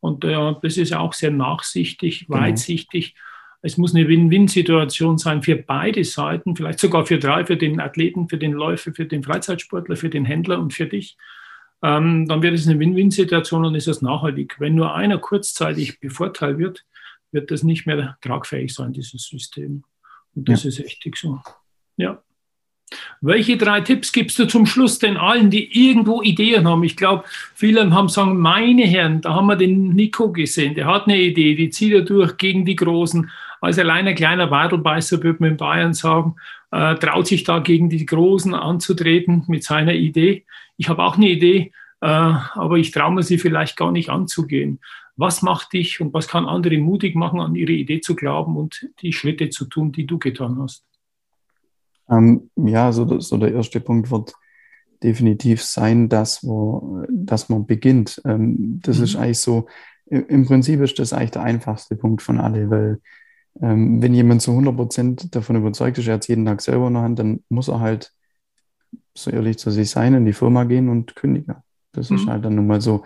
Und 0.00 0.24
äh, 0.24 0.54
das 0.62 0.76
ist 0.76 0.94
auch 0.94 1.12
sehr 1.12 1.30
nachsichtig, 1.30 2.26
genau. 2.26 2.40
weitsichtig. 2.40 3.14
Es 3.62 3.78
muss 3.78 3.94
eine 3.94 4.08
Win-Win-Situation 4.08 5.18
sein 5.18 5.42
für 5.42 5.56
beide 5.56 6.04
Seiten, 6.04 6.56
vielleicht 6.56 6.80
sogar 6.80 7.06
für 7.06 7.18
drei, 7.18 7.44
für 7.46 7.56
den 7.56 7.80
Athleten, 7.80 8.28
für 8.28 8.38
den 8.38 8.52
Läufer, 8.52 8.92
für 8.92 9.06
den 9.06 9.22
Freizeitsportler, 9.22 9.96
für 9.96 10.10
den 10.10 10.24
Händler 10.24 10.58
und 10.58 10.72
für 10.72 10.86
dich 10.86 11.16
ähm, 11.82 12.26
dann 12.28 12.42
wird 12.42 12.54
es 12.54 12.68
eine 12.68 12.78
Win-Win-Situation 12.78 13.64
und 13.64 13.74
ist 13.74 13.88
es 13.88 14.02
nachhaltig. 14.02 14.56
Wenn 14.60 14.76
nur 14.76 14.94
einer 14.94 15.18
kurzzeitig 15.18 15.98
bevorteilt 15.98 16.58
wird, 16.58 16.84
wird 17.32 17.50
das 17.50 17.64
nicht 17.64 17.86
mehr 17.86 18.16
tragfähig 18.20 18.72
sein, 18.72 18.92
dieses 18.92 19.24
System. 19.24 19.84
Und 20.34 20.48
das 20.48 20.62
ja. 20.62 20.68
ist 20.68 20.80
echt 20.80 21.04
so. 21.16 21.40
Ja. 21.96 22.22
Welche 23.20 23.56
drei 23.56 23.80
Tipps 23.80 24.12
gibst 24.12 24.38
du 24.38 24.46
zum 24.46 24.66
Schluss 24.66 24.98
denn 24.98 25.16
allen, 25.16 25.50
die 25.50 25.88
irgendwo 25.88 26.22
Ideen 26.22 26.66
haben? 26.66 26.82
Ich 26.84 26.96
glaube, 26.96 27.24
viele 27.54 27.90
haben 27.92 28.08
sagen, 28.08 28.38
meine 28.38 28.82
Herren, 28.82 29.20
da 29.20 29.34
haben 29.34 29.46
wir 29.46 29.56
den 29.56 29.90
Nico 29.94 30.32
gesehen, 30.32 30.74
der 30.74 30.86
hat 30.86 31.06
eine 31.06 31.18
Idee, 31.18 31.54
die 31.54 31.70
zieht 31.70 31.92
er 31.92 32.02
durch 32.02 32.36
gegen 32.36 32.64
die 32.64 32.76
Großen. 32.76 33.30
Als 33.60 33.78
alleine 33.78 34.14
kleiner 34.14 34.50
Wadelbeißer, 34.50 35.22
würde 35.22 35.38
man 35.40 35.50
in 35.52 35.56
Bayern 35.56 35.94
sagen, 35.94 36.34
äh, 36.72 36.96
traut 36.96 37.26
sich 37.26 37.44
da 37.44 37.60
gegen 37.60 37.88
die 37.88 38.04
Großen 38.04 38.54
anzutreten 38.54 39.44
mit 39.46 39.62
seiner 39.62 39.94
Idee 39.94 40.44
ich 40.82 40.88
habe 40.88 41.04
auch 41.04 41.16
eine 41.16 41.28
Idee, 41.28 41.72
äh, 42.00 42.06
aber 42.06 42.76
ich 42.76 42.90
traue 42.90 43.12
mir 43.12 43.22
sie 43.22 43.38
vielleicht 43.38 43.76
gar 43.76 43.92
nicht 43.92 44.10
anzugehen. 44.10 44.80
Was 45.16 45.42
macht 45.42 45.72
dich 45.72 46.00
und 46.00 46.12
was 46.12 46.26
kann 46.26 46.46
andere 46.46 46.78
mutig 46.78 47.14
machen, 47.14 47.40
an 47.40 47.54
ihre 47.54 47.72
Idee 47.72 48.00
zu 48.00 48.16
glauben 48.16 48.56
und 48.56 48.88
die 49.02 49.12
Schritte 49.12 49.50
zu 49.50 49.66
tun, 49.66 49.92
die 49.92 50.06
du 50.06 50.18
getan 50.18 50.58
hast? 50.60 50.84
Ähm, 52.12 52.50
ja, 52.56 52.92
so, 52.92 53.18
so 53.20 53.36
der 53.38 53.52
erste 53.52 53.80
Punkt 53.80 54.10
wird 54.10 54.34
definitiv 55.02 55.62
sein, 55.62 56.08
dass, 56.08 56.44
wo, 56.44 57.04
dass 57.08 57.48
man 57.48 57.66
beginnt. 57.66 58.20
Ähm, 58.24 58.80
das 58.82 58.98
mhm. 58.98 59.04
ist 59.04 59.16
eigentlich 59.16 59.40
so, 59.40 59.66
im 60.06 60.46
Prinzip 60.46 60.80
ist 60.80 60.98
das 60.98 61.12
eigentlich 61.12 61.30
der 61.30 61.42
einfachste 61.42 61.96
Punkt 61.96 62.22
von 62.22 62.38
alle, 62.38 62.68
weil 62.70 63.00
ähm, 63.60 64.02
wenn 64.02 64.14
jemand 64.14 64.42
zu 64.42 64.50
100 64.50 64.76
Prozent 64.76 65.34
davon 65.34 65.56
überzeugt 65.56 65.98
ist, 65.98 66.06
er 66.06 66.14
hat 66.14 66.28
jeden 66.28 66.44
Tag 66.44 66.60
selber 66.60 66.88
in 66.88 66.94
der 66.94 67.02
Hand, 67.02 67.18
dann 67.18 67.40
muss 67.48 67.68
er 67.68 67.80
halt 67.80 68.12
so 69.14 69.30
ehrlich 69.30 69.58
zu 69.58 69.70
sich 69.70 69.90
sein, 69.90 70.14
in 70.14 70.24
die 70.24 70.32
Firma 70.32 70.64
gehen 70.64 70.88
und 70.88 71.16
kündigen. 71.16 71.56
Das 71.92 72.10
mhm. 72.10 72.16
ist 72.16 72.26
halt 72.26 72.44
dann 72.44 72.54
nun 72.54 72.66
mal 72.66 72.80
so. 72.80 73.04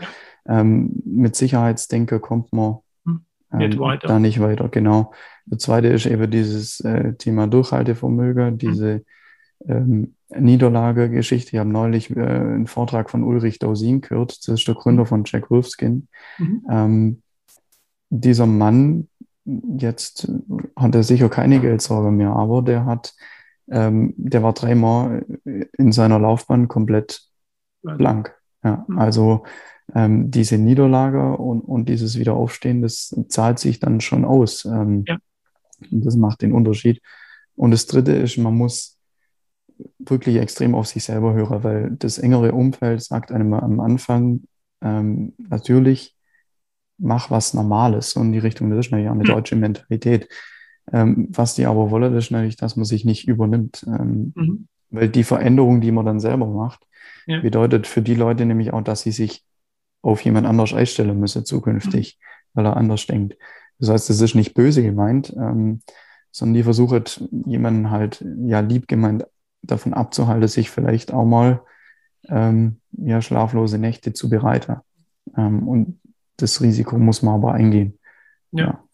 Ähm, 0.49 1.03
mit 1.05 1.35
Sicherheitsdenke 1.35 2.21
kommt 2.21 2.53
man 2.53 2.77
mhm. 3.05 3.25
ähm, 3.53 3.99
da 4.03 4.19
nicht 4.19 4.41
weiter, 4.41 4.69
genau. 4.69 5.13
Das 5.47 5.63
zweite 5.63 5.89
ist 5.89 6.07
eben 6.07 6.31
dieses 6.31 6.81
äh, 6.81 7.15
Thema 7.15 7.47
Durchhaltevermögen, 7.47 8.55
mhm. 8.55 8.59
diese 8.59 9.05
ähm, 9.67 10.15
Niederlagegeschichte. 10.29 11.53
Ich 11.53 11.59
habe 11.59 11.71
neulich 11.71 12.15
äh, 12.15 12.21
einen 12.21 12.67
Vortrag 12.67 13.11
von 13.11 13.23
Ulrich 13.23 13.59
Dausin 13.59 14.01
gehört, 14.01 14.39
das 14.47 14.61
ist 14.61 14.69
der 14.69 14.75
Gründer 14.75 15.05
mhm. 15.05 15.09
von 15.09 15.23
Jack 15.25 15.51
Wolfskin. 15.51 16.09
Mhm. 16.39 16.67
Ähm, 16.71 17.23
dieser 18.11 18.47
Mann, 18.47 19.09
jetzt 19.45 20.31
hat 20.77 20.95
er 20.95 21.03
sicher 21.03 21.29
keine 21.29 21.61
Geldsorge 21.61 22.11
mehr, 22.11 22.31
aber 22.31 22.63
der 22.63 22.85
hat 22.85 23.15
ähm, 23.69 24.15
der 24.17 24.43
war 24.43 24.53
dreimal 24.53 25.25
in 25.45 25.93
seiner 25.93 26.19
Laufbahn 26.19 26.69
komplett 26.69 27.23
blank. 27.83 28.35
Ja, 28.63 28.85
mhm. 28.87 28.99
also 28.99 29.45
ähm, 29.95 30.31
diese 30.31 30.59
Niederlage 30.59 31.37
und, 31.37 31.61
und 31.61 31.89
dieses 31.89 32.19
Wiederaufstehen, 32.19 32.83
das 32.83 33.15
zahlt 33.29 33.59
sich 33.59 33.81
dann 33.81 34.01
schon 34.01 34.25
aus. 34.25 34.65
Ähm, 34.65 35.05
ja. 35.07 35.17
Das 35.91 36.17
macht 36.17 36.43
den 36.43 36.53
Unterschied. 36.53 37.01
Und 37.55 37.71
das 37.71 37.87
Dritte 37.87 38.13
ist, 38.13 38.39
man 38.39 38.55
muss 38.55 38.99
wirklich 39.99 40.37
extrem 40.37 40.75
auf 40.75 40.87
sich 40.87 41.05
selber 41.05 41.35
hören, 41.35 41.65
weil 41.65 41.91
das 41.99 42.19
engere 42.19 42.53
Umfeld 42.53 43.03
sagt 43.03 43.31
einem 43.33 43.53
am 43.55 43.81
Anfang 43.81 44.43
ähm, 44.83 45.35
natürlich, 45.39 46.17
mach 46.99 47.31
was 47.31 47.55
Normales. 47.55 48.17
In 48.17 48.33
die 48.33 48.39
Richtung, 48.39 48.71
das 48.71 48.87
ist 48.87 48.93
natürlich 48.93 49.09
auch 49.09 49.15
eine 49.15 49.25
mhm. 49.25 49.35
deutsche 49.35 49.57
Mentalität. 49.57 50.29
Ähm, 50.93 51.29
was 51.31 51.55
die 51.55 51.67
aber 51.67 51.91
wollen, 51.91 52.15
ist 52.15 52.31
natürlich, 52.31 52.57
dass 52.57 52.77
man 52.77 52.85
sich 52.85 53.05
nicht 53.05 53.27
übernimmt. 53.27 53.85
Ähm, 53.87 54.33
mhm. 54.35 54.69
Weil 54.91 55.09
die 55.09 55.25
Veränderung, 55.25 55.81
die 55.81 55.91
man 55.91 56.07
dann 56.07 56.21
selber 56.21 56.47
macht, 56.47 56.87
ja. 57.27 57.41
bedeutet 57.41 57.87
für 57.87 58.03
die 58.03 58.15
Leute 58.15 58.47
nämlich 58.47 58.73
auch, 58.73 58.83
dass 58.83 59.03
sie 59.03 59.11
sich 59.11 59.45
auf 60.03 60.25
jemand 60.25 60.47
anders 60.47 60.73
einstellen 60.73 61.19
müssen 61.19 61.45
zukünftig, 61.45 62.19
mhm. 62.19 62.25
weil 62.55 62.67
er 62.67 62.77
anders 62.77 63.07
denkt. 63.07 63.37
Das 63.79 63.91
heißt, 63.91 64.11
das 64.11 64.21
ist 64.21 64.35
nicht 64.35 64.55
böse 64.55 64.83
gemeint, 64.83 65.35
ähm, 65.37 65.81
sondern 66.31 66.55
die 66.55 66.63
versuchen 66.63 67.05
jemanden 67.47 67.91
halt 67.91 68.25
ja 68.45 68.61
lieb 68.61 68.89
gemeint 68.89 69.27
davon 69.63 69.95
abzuhalten, 69.95 70.49
sich 70.49 70.71
vielleicht 70.71 71.13
auch 71.13 71.25
mal 71.25 71.63
ähm, 72.29 72.81
ja, 72.93 73.21
schlaflose 73.21 73.79
Nächte 73.79 74.13
zu 74.13 74.29
bereiten. 74.29 74.77
Ähm, 75.37 75.69
und 75.69 76.01
das 76.37 76.61
Risiko 76.61 76.99
muss 76.99 77.23
man 77.23 77.35
aber 77.37 77.53
eingehen. 77.53 77.99
ja. 78.53 78.65
ja. 78.65 78.87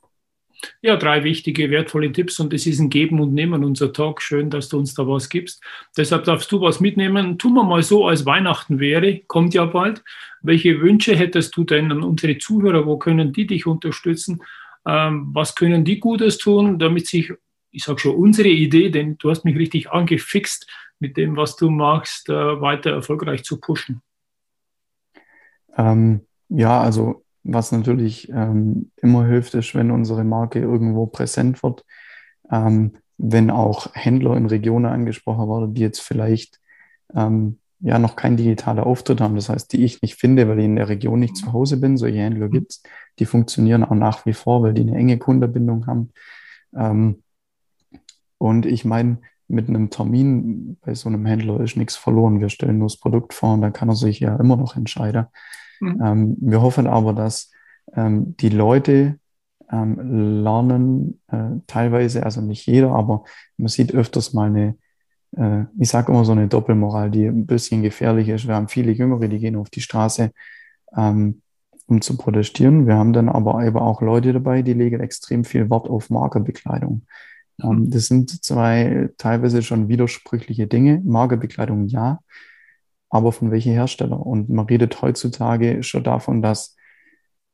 Ja, 0.81 0.97
drei 0.97 1.25
wichtige, 1.25 1.71
wertvolle 1.71 2.13
Tipps 2.13 2.39
und 2.41 2.53
es 2.53 2.67
ist 2.67 2.79
ein 2.79 2.91
Geben 2.91 3.21
und 3.21 3.35
Nehmen, 3.35 3.65
unser 3.65 3.93
Talk. 3.93 4.23
Schön, 4.23 4.51
dass 4.51 4.69
du 4.69 4.79
uns 4.79 4.95
da 4.95 5.07
was 5.07 5.29
gibst. 5.29 5.63
Deshalb 5.97 6.25
darfst 6.25 6.51
du 6.53 6.61
was 6.61 6.81
mitnehmen. 6.81 7.39
Tun 7.39 7.55
wir 7.55 7.65
mal 7.65 7.83
so, 7.83 8.07
als 8.07 8.27
Weihnachten 8.27 8.79
wäre, 8.79 9.21
kommt 9.27 9.55
ja 9.55 9.65
bald. 9.65 10.03
Welche 10.41 10.81
Wünsche 10.81 11.17
hättest 11.17 11.57
du 11.57 11.65
denn 11.65 11.91
an 11.91 12.03
unsere 12.03 12.39
Zuhörer? 12.39 12.87
Wo 12.87 12.97
können 12.97 13.33
die 13.33 13.47
dich 13.47 13.67
unterstützen? 13.67 14.43
Ähm, 14.87 15.31
was 15.33 15.55
können 15.55 15.85
die 15.85 16.01
Gutes 16.01 16.39
tun, 16.39 16.79
damit 16.79 17.07
sich, 17.07 17.33
ich 17.71 17.85
sage 17.85 18.01
schon, 18.01 18.17
unsere 18.17 18.49
Idee, 18.49 18.91
denn 18.91 19.17
du 19.19 19.31
hast 19.31 19.45
mich 19.45 19.57
richtig 19.57 19.91
angefixt 19.91 20.71
mit 20.99 21.17
dem, 21.17 21.37
was 21.37 21.57
du 21.57 21.71
magst, 21.71 22.29
äh, 22.29 22.61
weiter 22.61 22.91
erfolgreich 22.91 23.45
zu 23.45 23.61
pushen? 23.61 24.03
Ähm, 25.77 26.23
ja, 26.49 26.81
also 26.81 27.25
was 27.45 27.73
natürlich 27.73 28.29
ähm, 28.29 28.91
immer 28.97 29.27
hilft, 29.27 29.55
ist, 29.55 29.75
wenn 29.75 29.91
unsere 29.91 30.25
Marke 30.25 30.61
irgendwo 30.61 31.07
präsent 31.07 31.63
wird. 31.63 31.85
Ähm, 32.51 32.97
wenn 33.19 33.51
auch 33.51 33.95
Händler 33.95 34.37
in 34.37 34.47
Regionen 34.47 34.87
angesprochen 34.87 35.49
werden, 35.49 35.75
die 35.75 35.81
jetzt 35.81 36.01
vielleicht 36.01 36.61
ähm, 37.15 37.59
ja 37.83 37.99
noch 37.99 38.17
kein 38.17 38.37
digitaler 38.37 38.87
Auftritt 38.87 39.21
haben, 39.21 39.35
das 39.35 39.49
heißt, 39.49 39.73
die 39.73 39.85
ich 39.85 40.03
nicht 40.03 40.15
finde, 40.15 40.49
weil 40.49 40.61
ich 40.61 40.65
in 40.65 40.77
der 40.77 40.89
Region 40.89 41.21
nicht 41.21 41.37
zu 41.37 41.53
Hause 41.53 41.79
bin. 41.79 41.97
Solche 41.97 42.19
Händler 42.19 42.47
mhm. 42.47 42.53
gibt 42.53 42.73
es, 42.73 42.83
die 43.19 43.27
funktionieren 43.27 43.85
auch 43.85 43.95
nach 43.95 44.25
wie 44.25 44.33
vor, 44.33 44.63
weil 44.63 44.73
die 44.73 44.83
eine 44.83 44.97
enge 44.97 45.19
Kundenbindung 45.19 45.87
haben. 45.87 46.13
Ähm, 46.75 47.23
und 48.39 48.67
ich 48.67 48.85
meine, 48.85 49.19
mit 49.49 49.69
einem 49.69 49.91
Termin 49.91 50.79
bei 50.81 50.95
so 50.95 51.09
einem 51.09 51.27
Händler 51.27 51.61
ist 51.61 51.77
nichts 51.77 51.97
verloren. 51.97 52.41
Wir 52.41 52.49
stellen 52.49 52.79
nur 52.79 52.89
das 52.89 52.97
Produkt 52.97 53.35
vor 53.35 53.55
und 53.55 53.61
dann 53.61 53.73
kann 53.73 53.89
er 53.89 53.97
sich 53.97 54.21
ja 54.21 54.37
immer 54.37 54.57
noch 54.57 54.77
entscheiden. 54.77 55.27
Mhm. 55.81 56.03
Ähm, 56.03 56.37
wir 56.41 56.63
hoffen 56.63 56.87
aber, 56.87 57.13
dass 57.13 57.51
ähm, 57.95 58.37
die 58.39 58.49
Leute 58.49 59.19
ähm, 59.71 60.43
lernen, 60.43 61.21
äh, 61.29 61.61
teilweise, 61.67 62.25
also 62.25 62.41
nicht 62.41 62.67
jeder, 62.67 62.93
aber 62.93 63.25
man 63.57 63.69
sieht 63.69 63.93
öfters 63.93 64.33
mal 64.33 64.47
eine, 64.47 64.77
äh, 65.37 65.65
ich 65.79 65.89
sage 65.89 66.13
immer 66.13 66.25
so 66.25 66.33
eine 66.33 66.49
Doppelmoral, 66.49 67.11
die 67.11 67.27
ein 67.27 67.47
bisschen 67.47 67.83
gefährlich 67.83 68.29
ist. 68.29 68.47
Wir 68.47 68.55
haben 68.55 68.69
viele 68.69 68.93
Jüngere, 68.93 69.29
die 69.29 69.39
gehen 69.39 69.57
auf 69.57 69.71
die 69.71 69.81
Straße, 69.81 70.33
ähm, 70.97 71.43
um 71.87 72.01
zu 72.01 72.17
protestieren. 72.17 72.87
Wir 72.87 72.97
haben 72.97 73.13
dann 73.13 73.29
aber 73.29 73.65
eben 73.65 73.79
auch 73.79 74.03
Leute 74.03 74.33
dabei, 74.33 74.63
die 74.63 74.75
legen 74.75 75.01
extrem 75.01 75.45
viel 75.45 75.71
Wert 75.71 75.89
auf 75.89 76.11
Markerbekleidung. 76.11 77.07
Ähm, 77.63 77.71
mhm. 77.71 77.91
das 77.91 78.07
sind 78.07 78.45
zwei 78.45 79.11
teilweise 79.19 79.63
schon 79.63 79.89
widersprüchliche 79.89 80.67
Dinge. 80.67 81.01
Markerbekleidung 81.05 81.87
ja, 81.87 82.21
aber 83.09 83.33
von 83.33 83.51
welchen 83.51 83.73
Hersteller? 83.73 84.25
Und 84.25 84.49
man 84.49 84.67
redet 84.67 85.03
heutzutage 85.03 85.83
schon 85.83 86.05
davon, 86.05 86.43
dass 86.43 86.77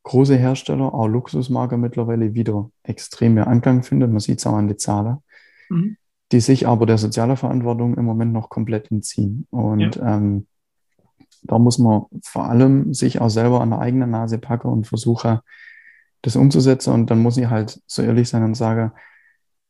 große 0.05 0.37
Hersteller, 0.37 0.95
auch 0.95 1.07
Luxusmarke 1.07 1.77
mittlerweile 1.77 2.33
wieder 2.35 2.71
extrem 2.83 3.35
mehr 3.35 3.47
Anklang 3.47 3.83
finden. 3.83 4.11
Man 4.11 4.21
sieht 4.21 4.39
es 4.39 4.47
auch 4.47 4.55
an 4.55 4.69
den 4.69 4.79
Zahlen, 4.79 5.19
mhm. 5.69 5.97
Die 6.33 6.41
sich 6.41 6.67
aber 6.67 6.87
der 6.87 6.99
sozialen 6.99 7.37
Verantwortung 7.37 7.97
im 7.97 8.05
Moment 8.05 8.33
noch 8.33 8.51
komplett 8.51 8.91
entziehen. 8.91 9.47
Und 9.51 9.97
ja. 9.97 10.17
ähm, 10.17 10.47
da 11.43 11.59
muss 11.59 11.79
man 11.79 12.03
vor 12.23 12.47
allem 12.47 12.93
sich 12.93 13.21
auch 13.21 13.31
selber 13.31 13.61
an 13.61 13.71
der 13.71 13.79
eigenen 13.79 14.11
Nase 14.11 14.39
packen 14.39 14.69
und 14.69 14.87
versuchen, 14.87 15.39
das 16.23 16.37
umzusetzen. 16.37 16.93
Und 16.93 17.11
dann 17.11 17.21
muss 17.21 17.37
ich 17.37 17.49
halt 17.49 17.81
so 17.87 18.03
ehrlich 18.03 18.29
sein 18.29 18.43
und 18.43 18.55
sagen, 18.55 18.93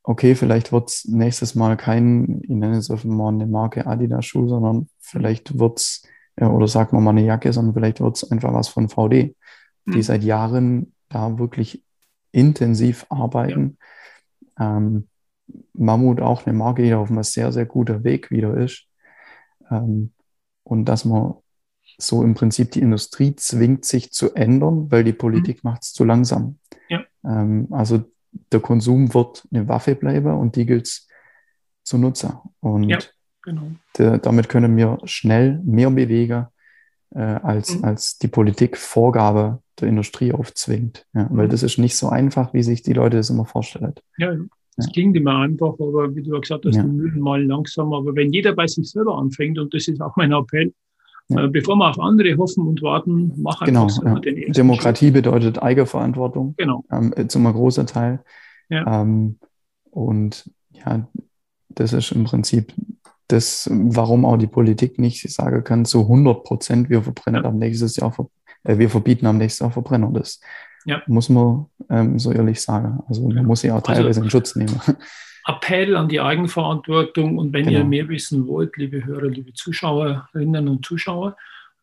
okay, 0.02 0.34
vielleicht 0.34 0.72
wird 0.72 0.88
es 0.88 1.04
nächstes 1.04 1.54
Mal 1.54 1.76
kein, 1.76 2.40
ich 2.42 2.50
nenne 2.50 2.78
es 2.78 2.88
mal 3.04 3.28
eine 3.28 3.46
Marke 3.46 3.86
Adidas 3.86 4.24
Schuh, 4.24 4.48
sondern 4.48 4.88
vielleicht 5.00 5.58
wird 5.58 5.78
es, 5.78 6.02
äh, 6.36 6.46
oder 6.46 6.66
sagen 6.66 6.96
wir 6.96 7.00
mal 7.00 7.10
eine 7.10 7.24
Jacke, 7.24 7.52
sondern 7.52 7.74
vielleicht 7.74 8.00
wird 8.00 8.16
es 8.16 8.30
einfach 8.30 8.54
was 8.54 8.68
von 8.68 8.88
VD, 8.88 9.36
mhm. 9.84 9.92
die 9.92 10.02
seit 10.02 10.24
Jahren 10.24 10.94
da 11.10 11.38
wirklich 11.38 11.84
intensiv 12.32 13.06
arbeiten. 13.10 13.76
Ja. 14.58 14.78
Ähm, 14.78 15.08
Mammut 15.72 16.20
auch 16.20 16.46
eine 16.46 16.56
Marke, 16.56 16.82
die 16.82 16.94
auf 16.94 17.10
einem 17.10 17.22
sehr, 17.22 17.52
sehr 17.52 17.66
guter 17.66 18.04
Weg 18.04 18.30
wieder 18.30 18.56
ist. 18.56 18.86
Ähm, 19.70 20.12
und 20.64 20.84
dass 20.86 21.04
man 21.04 21.34
so 21.98 22.22
im 22.22 22.34
Prinzip 22.34 22.70
die 22.72 22.80
Industrie 22.80 23.34
zwingt, 23.36 23.84
sich 23.84 24.12
zu 24.12 24.34
ändern, 24.34 24.90
weil 24.90 25.04
die 25.04 25.12
Politik 25.12 25.64
mhm. 25.64 25.70
macht 25.70 25.82
es 25.82 25.92
zu 25.92 26.04
langsam. 26.04 26.58
Ja. 26.88 27.04
Ähm, 27.24 27.68
also 27.70 28.04
der 28.52 28.60
Konsum 28.60 29.14
wird 29.14 29.46
eine 29.50 29.68
Waffe 29.68 29.94
bleiben 29.94 30.34
und 30.38 30.56
die 30.56 30.66
gilt 30.66 30.86
es 30.86 31.08
zu 31.82 31.98
nutzen. 31.98 32.34
Und 32.60 32.84
ja, 32.84 32.98
genau. 33.42 33.70
damit 33.94 34.48
können 34.48 34.76
wir 34.76 34.98
schnell 35.04 35.60
mehr 35.64 35.90
bewegen, 35.90 36.46
äh, 37.14 37.20
als, 37.20 37.76
mhm. 37.76 37.84
als 37.84 38.18
die 38.18 38.28
Politik 38.28 38.76
Vorgabe 38.76 39.62
der 39.80 39.88
Industrie 39.88 40.32
aufzwingt. 40.32 41.06
Ja, 41.14 41.26
weil 41.30 41.46
mhm. 41.46 41.50
das 41.50 41.62
ist 41.62 41.78
nicht 41.78 41.96
so 41.96 42.08
einfach, 42.08 42.52
wie 42.52 42.62
sich 42.62 42.82
die 42.82 42.92
Leute 42.92 43.16
das 43.16 43.30
immer 43.30 43.46
vorstellen. 43.46 43.94
Ja, 44.18 44.34
das 44.78 44.92
klingt 44.92 45.16
immer 45.16 45.38
einfach, 45.38 45.74
aber 45.74 46.14
wie 46.14 46.22
du 46.22 46.32
ja 46.32 46.40
gesagt 46.40 46.64
hast, 46.64 46.76
ja. 46.76 46.82
die 46.82 46.88
Mühlen 46.88 47.20
mal 47.20 47.44
langsam. 47.44 47.92
Aber 47.92 48.14
wenn 48.14 48.32
jeder 48.32 48.52
bei 48.52 48.66
sich 48.66 48.90
selber 48.90 49.18
anfängt, 49.18 49.58
und 49.58 49.74
das 49.74 49.88
ist 49.88 50.00
auch 50.00 50.16
mein 50.16 50.32
Appell, 50.32 50.72
ja. 51.28 51.44
Äh, 51.44 51.48
bevor 51.48 51.76
wir 51.76 51.90
auf 51.90 51.98
andere 51.98 52.36
hoffen 52.38 52.66
und 52.66 52.80
warten, 52.80 53.32
mach 53.36 53.60
einfach 53.60 53.66
genau, 53.66 54.14
ja. 54.14 54.18
den 54.20 54.52
Demokratie 54.52 55.06
Schritt. 55.06 55.24
bedeutet 55.24 55.62
Eigenverantwortung. 55.62 56.54
Genau. 56.56 56.84
Ähm, 56.90 57.12
zum 57.28 57.44
großen 57.44 57.86
Teil. 57.86 58.20
Ja. 58.70 59.02
Ähm, 59.02 59.38
und 59.90 60.50
ja, 60.72 61.06
das 61.68 61.92
ist 61.92 62.12
im 62.12 62.24
Prinzip 62.24 62.72
das, 63.28 63.68
warum 63.70 64.24
auch 64.24 64.38
die 64.38 64.46
Politik 64.46 64.98
nicht 64.98 65.30
sagen 65.30 65.62
kann, 65.64 65.84
zu 65.84 66.00
100 66.02 66.44
Prozent, 66.44 66.88
wir 66.88 67.02
verbrennen 67.02 67.44
am 67.44 67.58
nächsten 67.58 67.88
Jahr, 68.00 68.14
äh, 68.64 68.78
wir 68.78 68.88
verbieten 68.88 69.26
am 69.26 69.36
nächsten 69.36 69.64
Jahr 69.64 69.72
Verbrenner. 69.72 70.10
Das 70.12 70.40
ja. 70.84 71.02
muss 71.06 71.28
man 71.28 71.66
ähm, 71.90 72.18
so 72.18 72.32
ehrlich 72.32 72.60
sagen. 72.60 73.02
Also 73.08 73.28
man 73.28 73.44
muss 73.44 73.60
sie 73.60 73.70
auch 73.70 73.76
also 73.76 73.86
teilweise 73.86 74.20
also, 74.20 74.22
in 74.22 74.30
Schutz 74.30 74.56
nehmen. 74.56 74.80
Appell 75.46 75.96
an 75.96 76.08
die 76.08 76.20
Eigenverantwortung. 76.20 77.38
Und 77.38 77.52
wenn 77.52 77.66
genau. 77.66 77.78
ihr 77.78 77.84
mehr 77.84 78.08
wissen 78.08 78.46
wollt, 78.46 78.76
liebe 78.76 79.04
Hörer, 79.04 79.28
liebe 79.28 79.52
Zuschauerinnen 79.54 80.68
und 80.68 80.84
Zuschauer, 80.84 81.36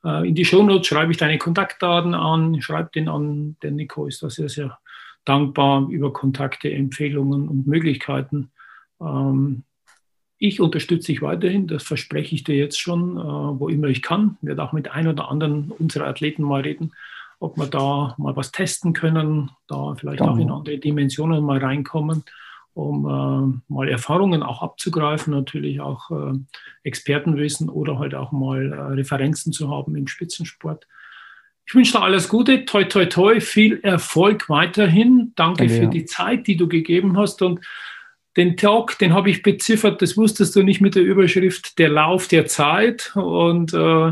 äh, 0.03 0.27
in 0.27 0.35
die 0.35 0.45
Shownotes 0.45 0.87
schreibe 0.87 1.11
ich 1.11 1.17
deine 1.17 1.37
Kontaktdaten 1.37 2.13
an, 2.13 2.61
schreib 2.61 2.91
den 2.93 3.09
an. 3.09 3.57
Der 3.63 3.71
Nico 3.71 4.05
ist 4.05 4.21
da 4.23 4.29
sehr, 4.29 4.49
sehr 4.49 4.77
dankbar 5.25 5.87
über 5.89 6.13
Kontakte, 6.13 6.71
Empfehlungen 6.71 7.49
und 7.49 7.67
Möglichkeiten. 7.67 8.51
Ähm, 9.01 9.63
ich 10.37 10.61
unterstütze 10.61 11.07
dich 11.07 11.21
weiterhin, 11.21 11.67
das 11.67 11.83
verspreche 11.83 12.35
ich 12.35 12.43
dir 12.43 12.55
jetzt 12.55 12.79
schon, 12.79 13.17
äh, 13.17 13.59
wo 13.59 13.67
immer 13.67 13.87
ich 13.87 14.01
kann. 14.01 14.37
Ich 14.41 14.47
werde 14.47 14.63
auch 14.63 14.73
mit 14.73 14.91
ein 14.91 15.07
oder 15.07 15.29
anderen 15.29 15.71
unserer 15.71 16.07
Athleten 16.07 16.43
mal 16.43 16.61
reden, 16.61 16.93
ob 17.39 17.57
wir 17.57 17.67
da 17.67 18.15
mal 18.17 18.35
was 18.35 18.51
testen 18.51 18.93
können, 18.93 19.51
da 19.67 19.95
vielleicht 19.95 20.19
genau. 20.19 20.31
auch 20.31 20.37
in 20.37 20.51
andere 20.51 20.77
Dimensionen 20.77 21.43
mal 21.43 21.59
reinkommen 21.59 22.23
um 22.75 23.05
äh, 23.05 23.73
mal 23.73 23.87
Erfahrungen 23.87 24.43
auch 24.43 24.61
abzugreifen, 24.61 25.33
natürlich 25.33 25.79
auch 25.79 26.11
äh, 26.11 26.33
Expertenwissen 26.83 27.69
oder 27.69 27.99
halt 27.99 28.13
auch 28.13 28.33
mal 28.33 28.73
äh, 28.73 28.75
Referenzen 28.95 29.53
zu 29.53 29.71
haben 29.71 29.95
im 29.95 30.07
Spitzensport. 30.07 30.85
Ich 31.65 31.73
wünsche 31.73 31.93
dir 31.93 32.01
alles 32.01 32.27
Gute, 32.27 32.65
toi, 32.65 32.83
toi, 32.83 33.05
toi, 33.05 33.39
viel 33.39 33.79
Erfolg 33.81 34.49
weiterhin. 34.49 35.31
Danke 35.35 35.63
ja, 35.63 35.69
für 35.69 35.83
ja. 35.83 35.89
die 35.89 36.05
Zeit, 36.05 36.47
die 36.47 36.57
du 36.57 36.67
gegeben 36.67 37.17
hast 37.17 37.41
und 37.41 37.65
den 38.35 38.57
Talk, 38.57 38.99
den 38.99 39.13
habe 39.13 39.29
ich 39.29 39.41
beziffert, 39.41 40.01
das 40.01 40.17
wusstest 40.17 40.53
du 40.57 40.61
nicht 40.61 40.81
mit 40.81 40.95
der 40.95 41.03
Überschrift 41.03 41.79
Der 41.79 41.87
Lauf 41.87 42.27
der 42.27 42.45
Zeit 42.45 43.15
und 43.15 43.73
äh, 43.73 44.11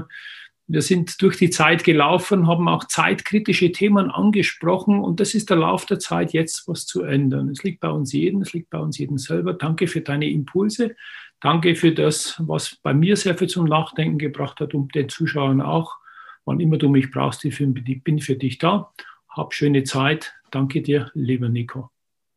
wir 0.68 0.82
sind 0.82 1.22
durch 1.22 1.38
die 1.38 1.50
Zeit 1.50 1.84
gelaufen, 1.84 2.48
haben 2.48 2.68
auch 2.70 2.86
zeitkritische 2.86 3.72
Themen 3.72 4.10
angesprochen 4.10 5.00
und 5.00 5.20
das 5.20 5.34
ist 5.34 5.50
der 5.50 5.58
Lauf 5.58 5.86
der 5.86 6.00
Zeit, 6.00 6.34
jetzt 6.34 6.68
was 6.68 6.86
zu 6.86 7.04
ändern. 7.04 7.50
Es 7.50 7.64
liegt 7.64 7.82
bei 7.82 7.90
uns 7.90 8.14
jeden, 8.14 8.42
es 8.42 8.54
liegt 8.54 8.70
bei 8.70 8.80
uns 8.80 8.98
jeden 8.98 9.18
selber. 9.18 9.54
Danke 9.54 9.88
für 9.88 10.02
deine 10.02 10.30
Impulse. 10.30 10.96
Danke 11.42 11.76
für 11.76 11.92
das, 11.92 12.36
was 12.40 12.76
bei 12.82 12.94
mir 12.94 13.18
sehr 13.18 13.38
viel 13.38 13.50
zum 13.50 13.66
Nachdenken 13.66 14.18
gebracht 14.18 14.62
hat 14.62 14.74
und 14.74 14.96
den 14.96 15.10
Zuschauern 15.10 15.62
auch. 15.62 15.98
Wann 16.46 16.60
immer 16.60 16.78
du 16.78 16.90
mich 16.90 17.12
brauchst, 17.12 17.44
ich 17.46 17.58
bin 17.58 18.20
für 18.20 18.36
dich 18.36 18.58
da. 18.58 18.94
Hab 19.30 19.54
schöne 19.54 19.84
Zeit. 19.84 20.34
Danke 20.52 20.82
dir, 20.82 21.12
lieber 21.14 21.50
Nico. 21.50 21.90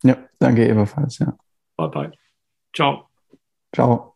Ja, 0.02 0.16
danke 0.38 0.68
ebenfalls. 0.68 1.18
Ja. 1.18 1.36
Bye 1.76 1.88
bye. 1.88 2.12
Ciao. 2.74 3.08
Ciao. 3.72 4.15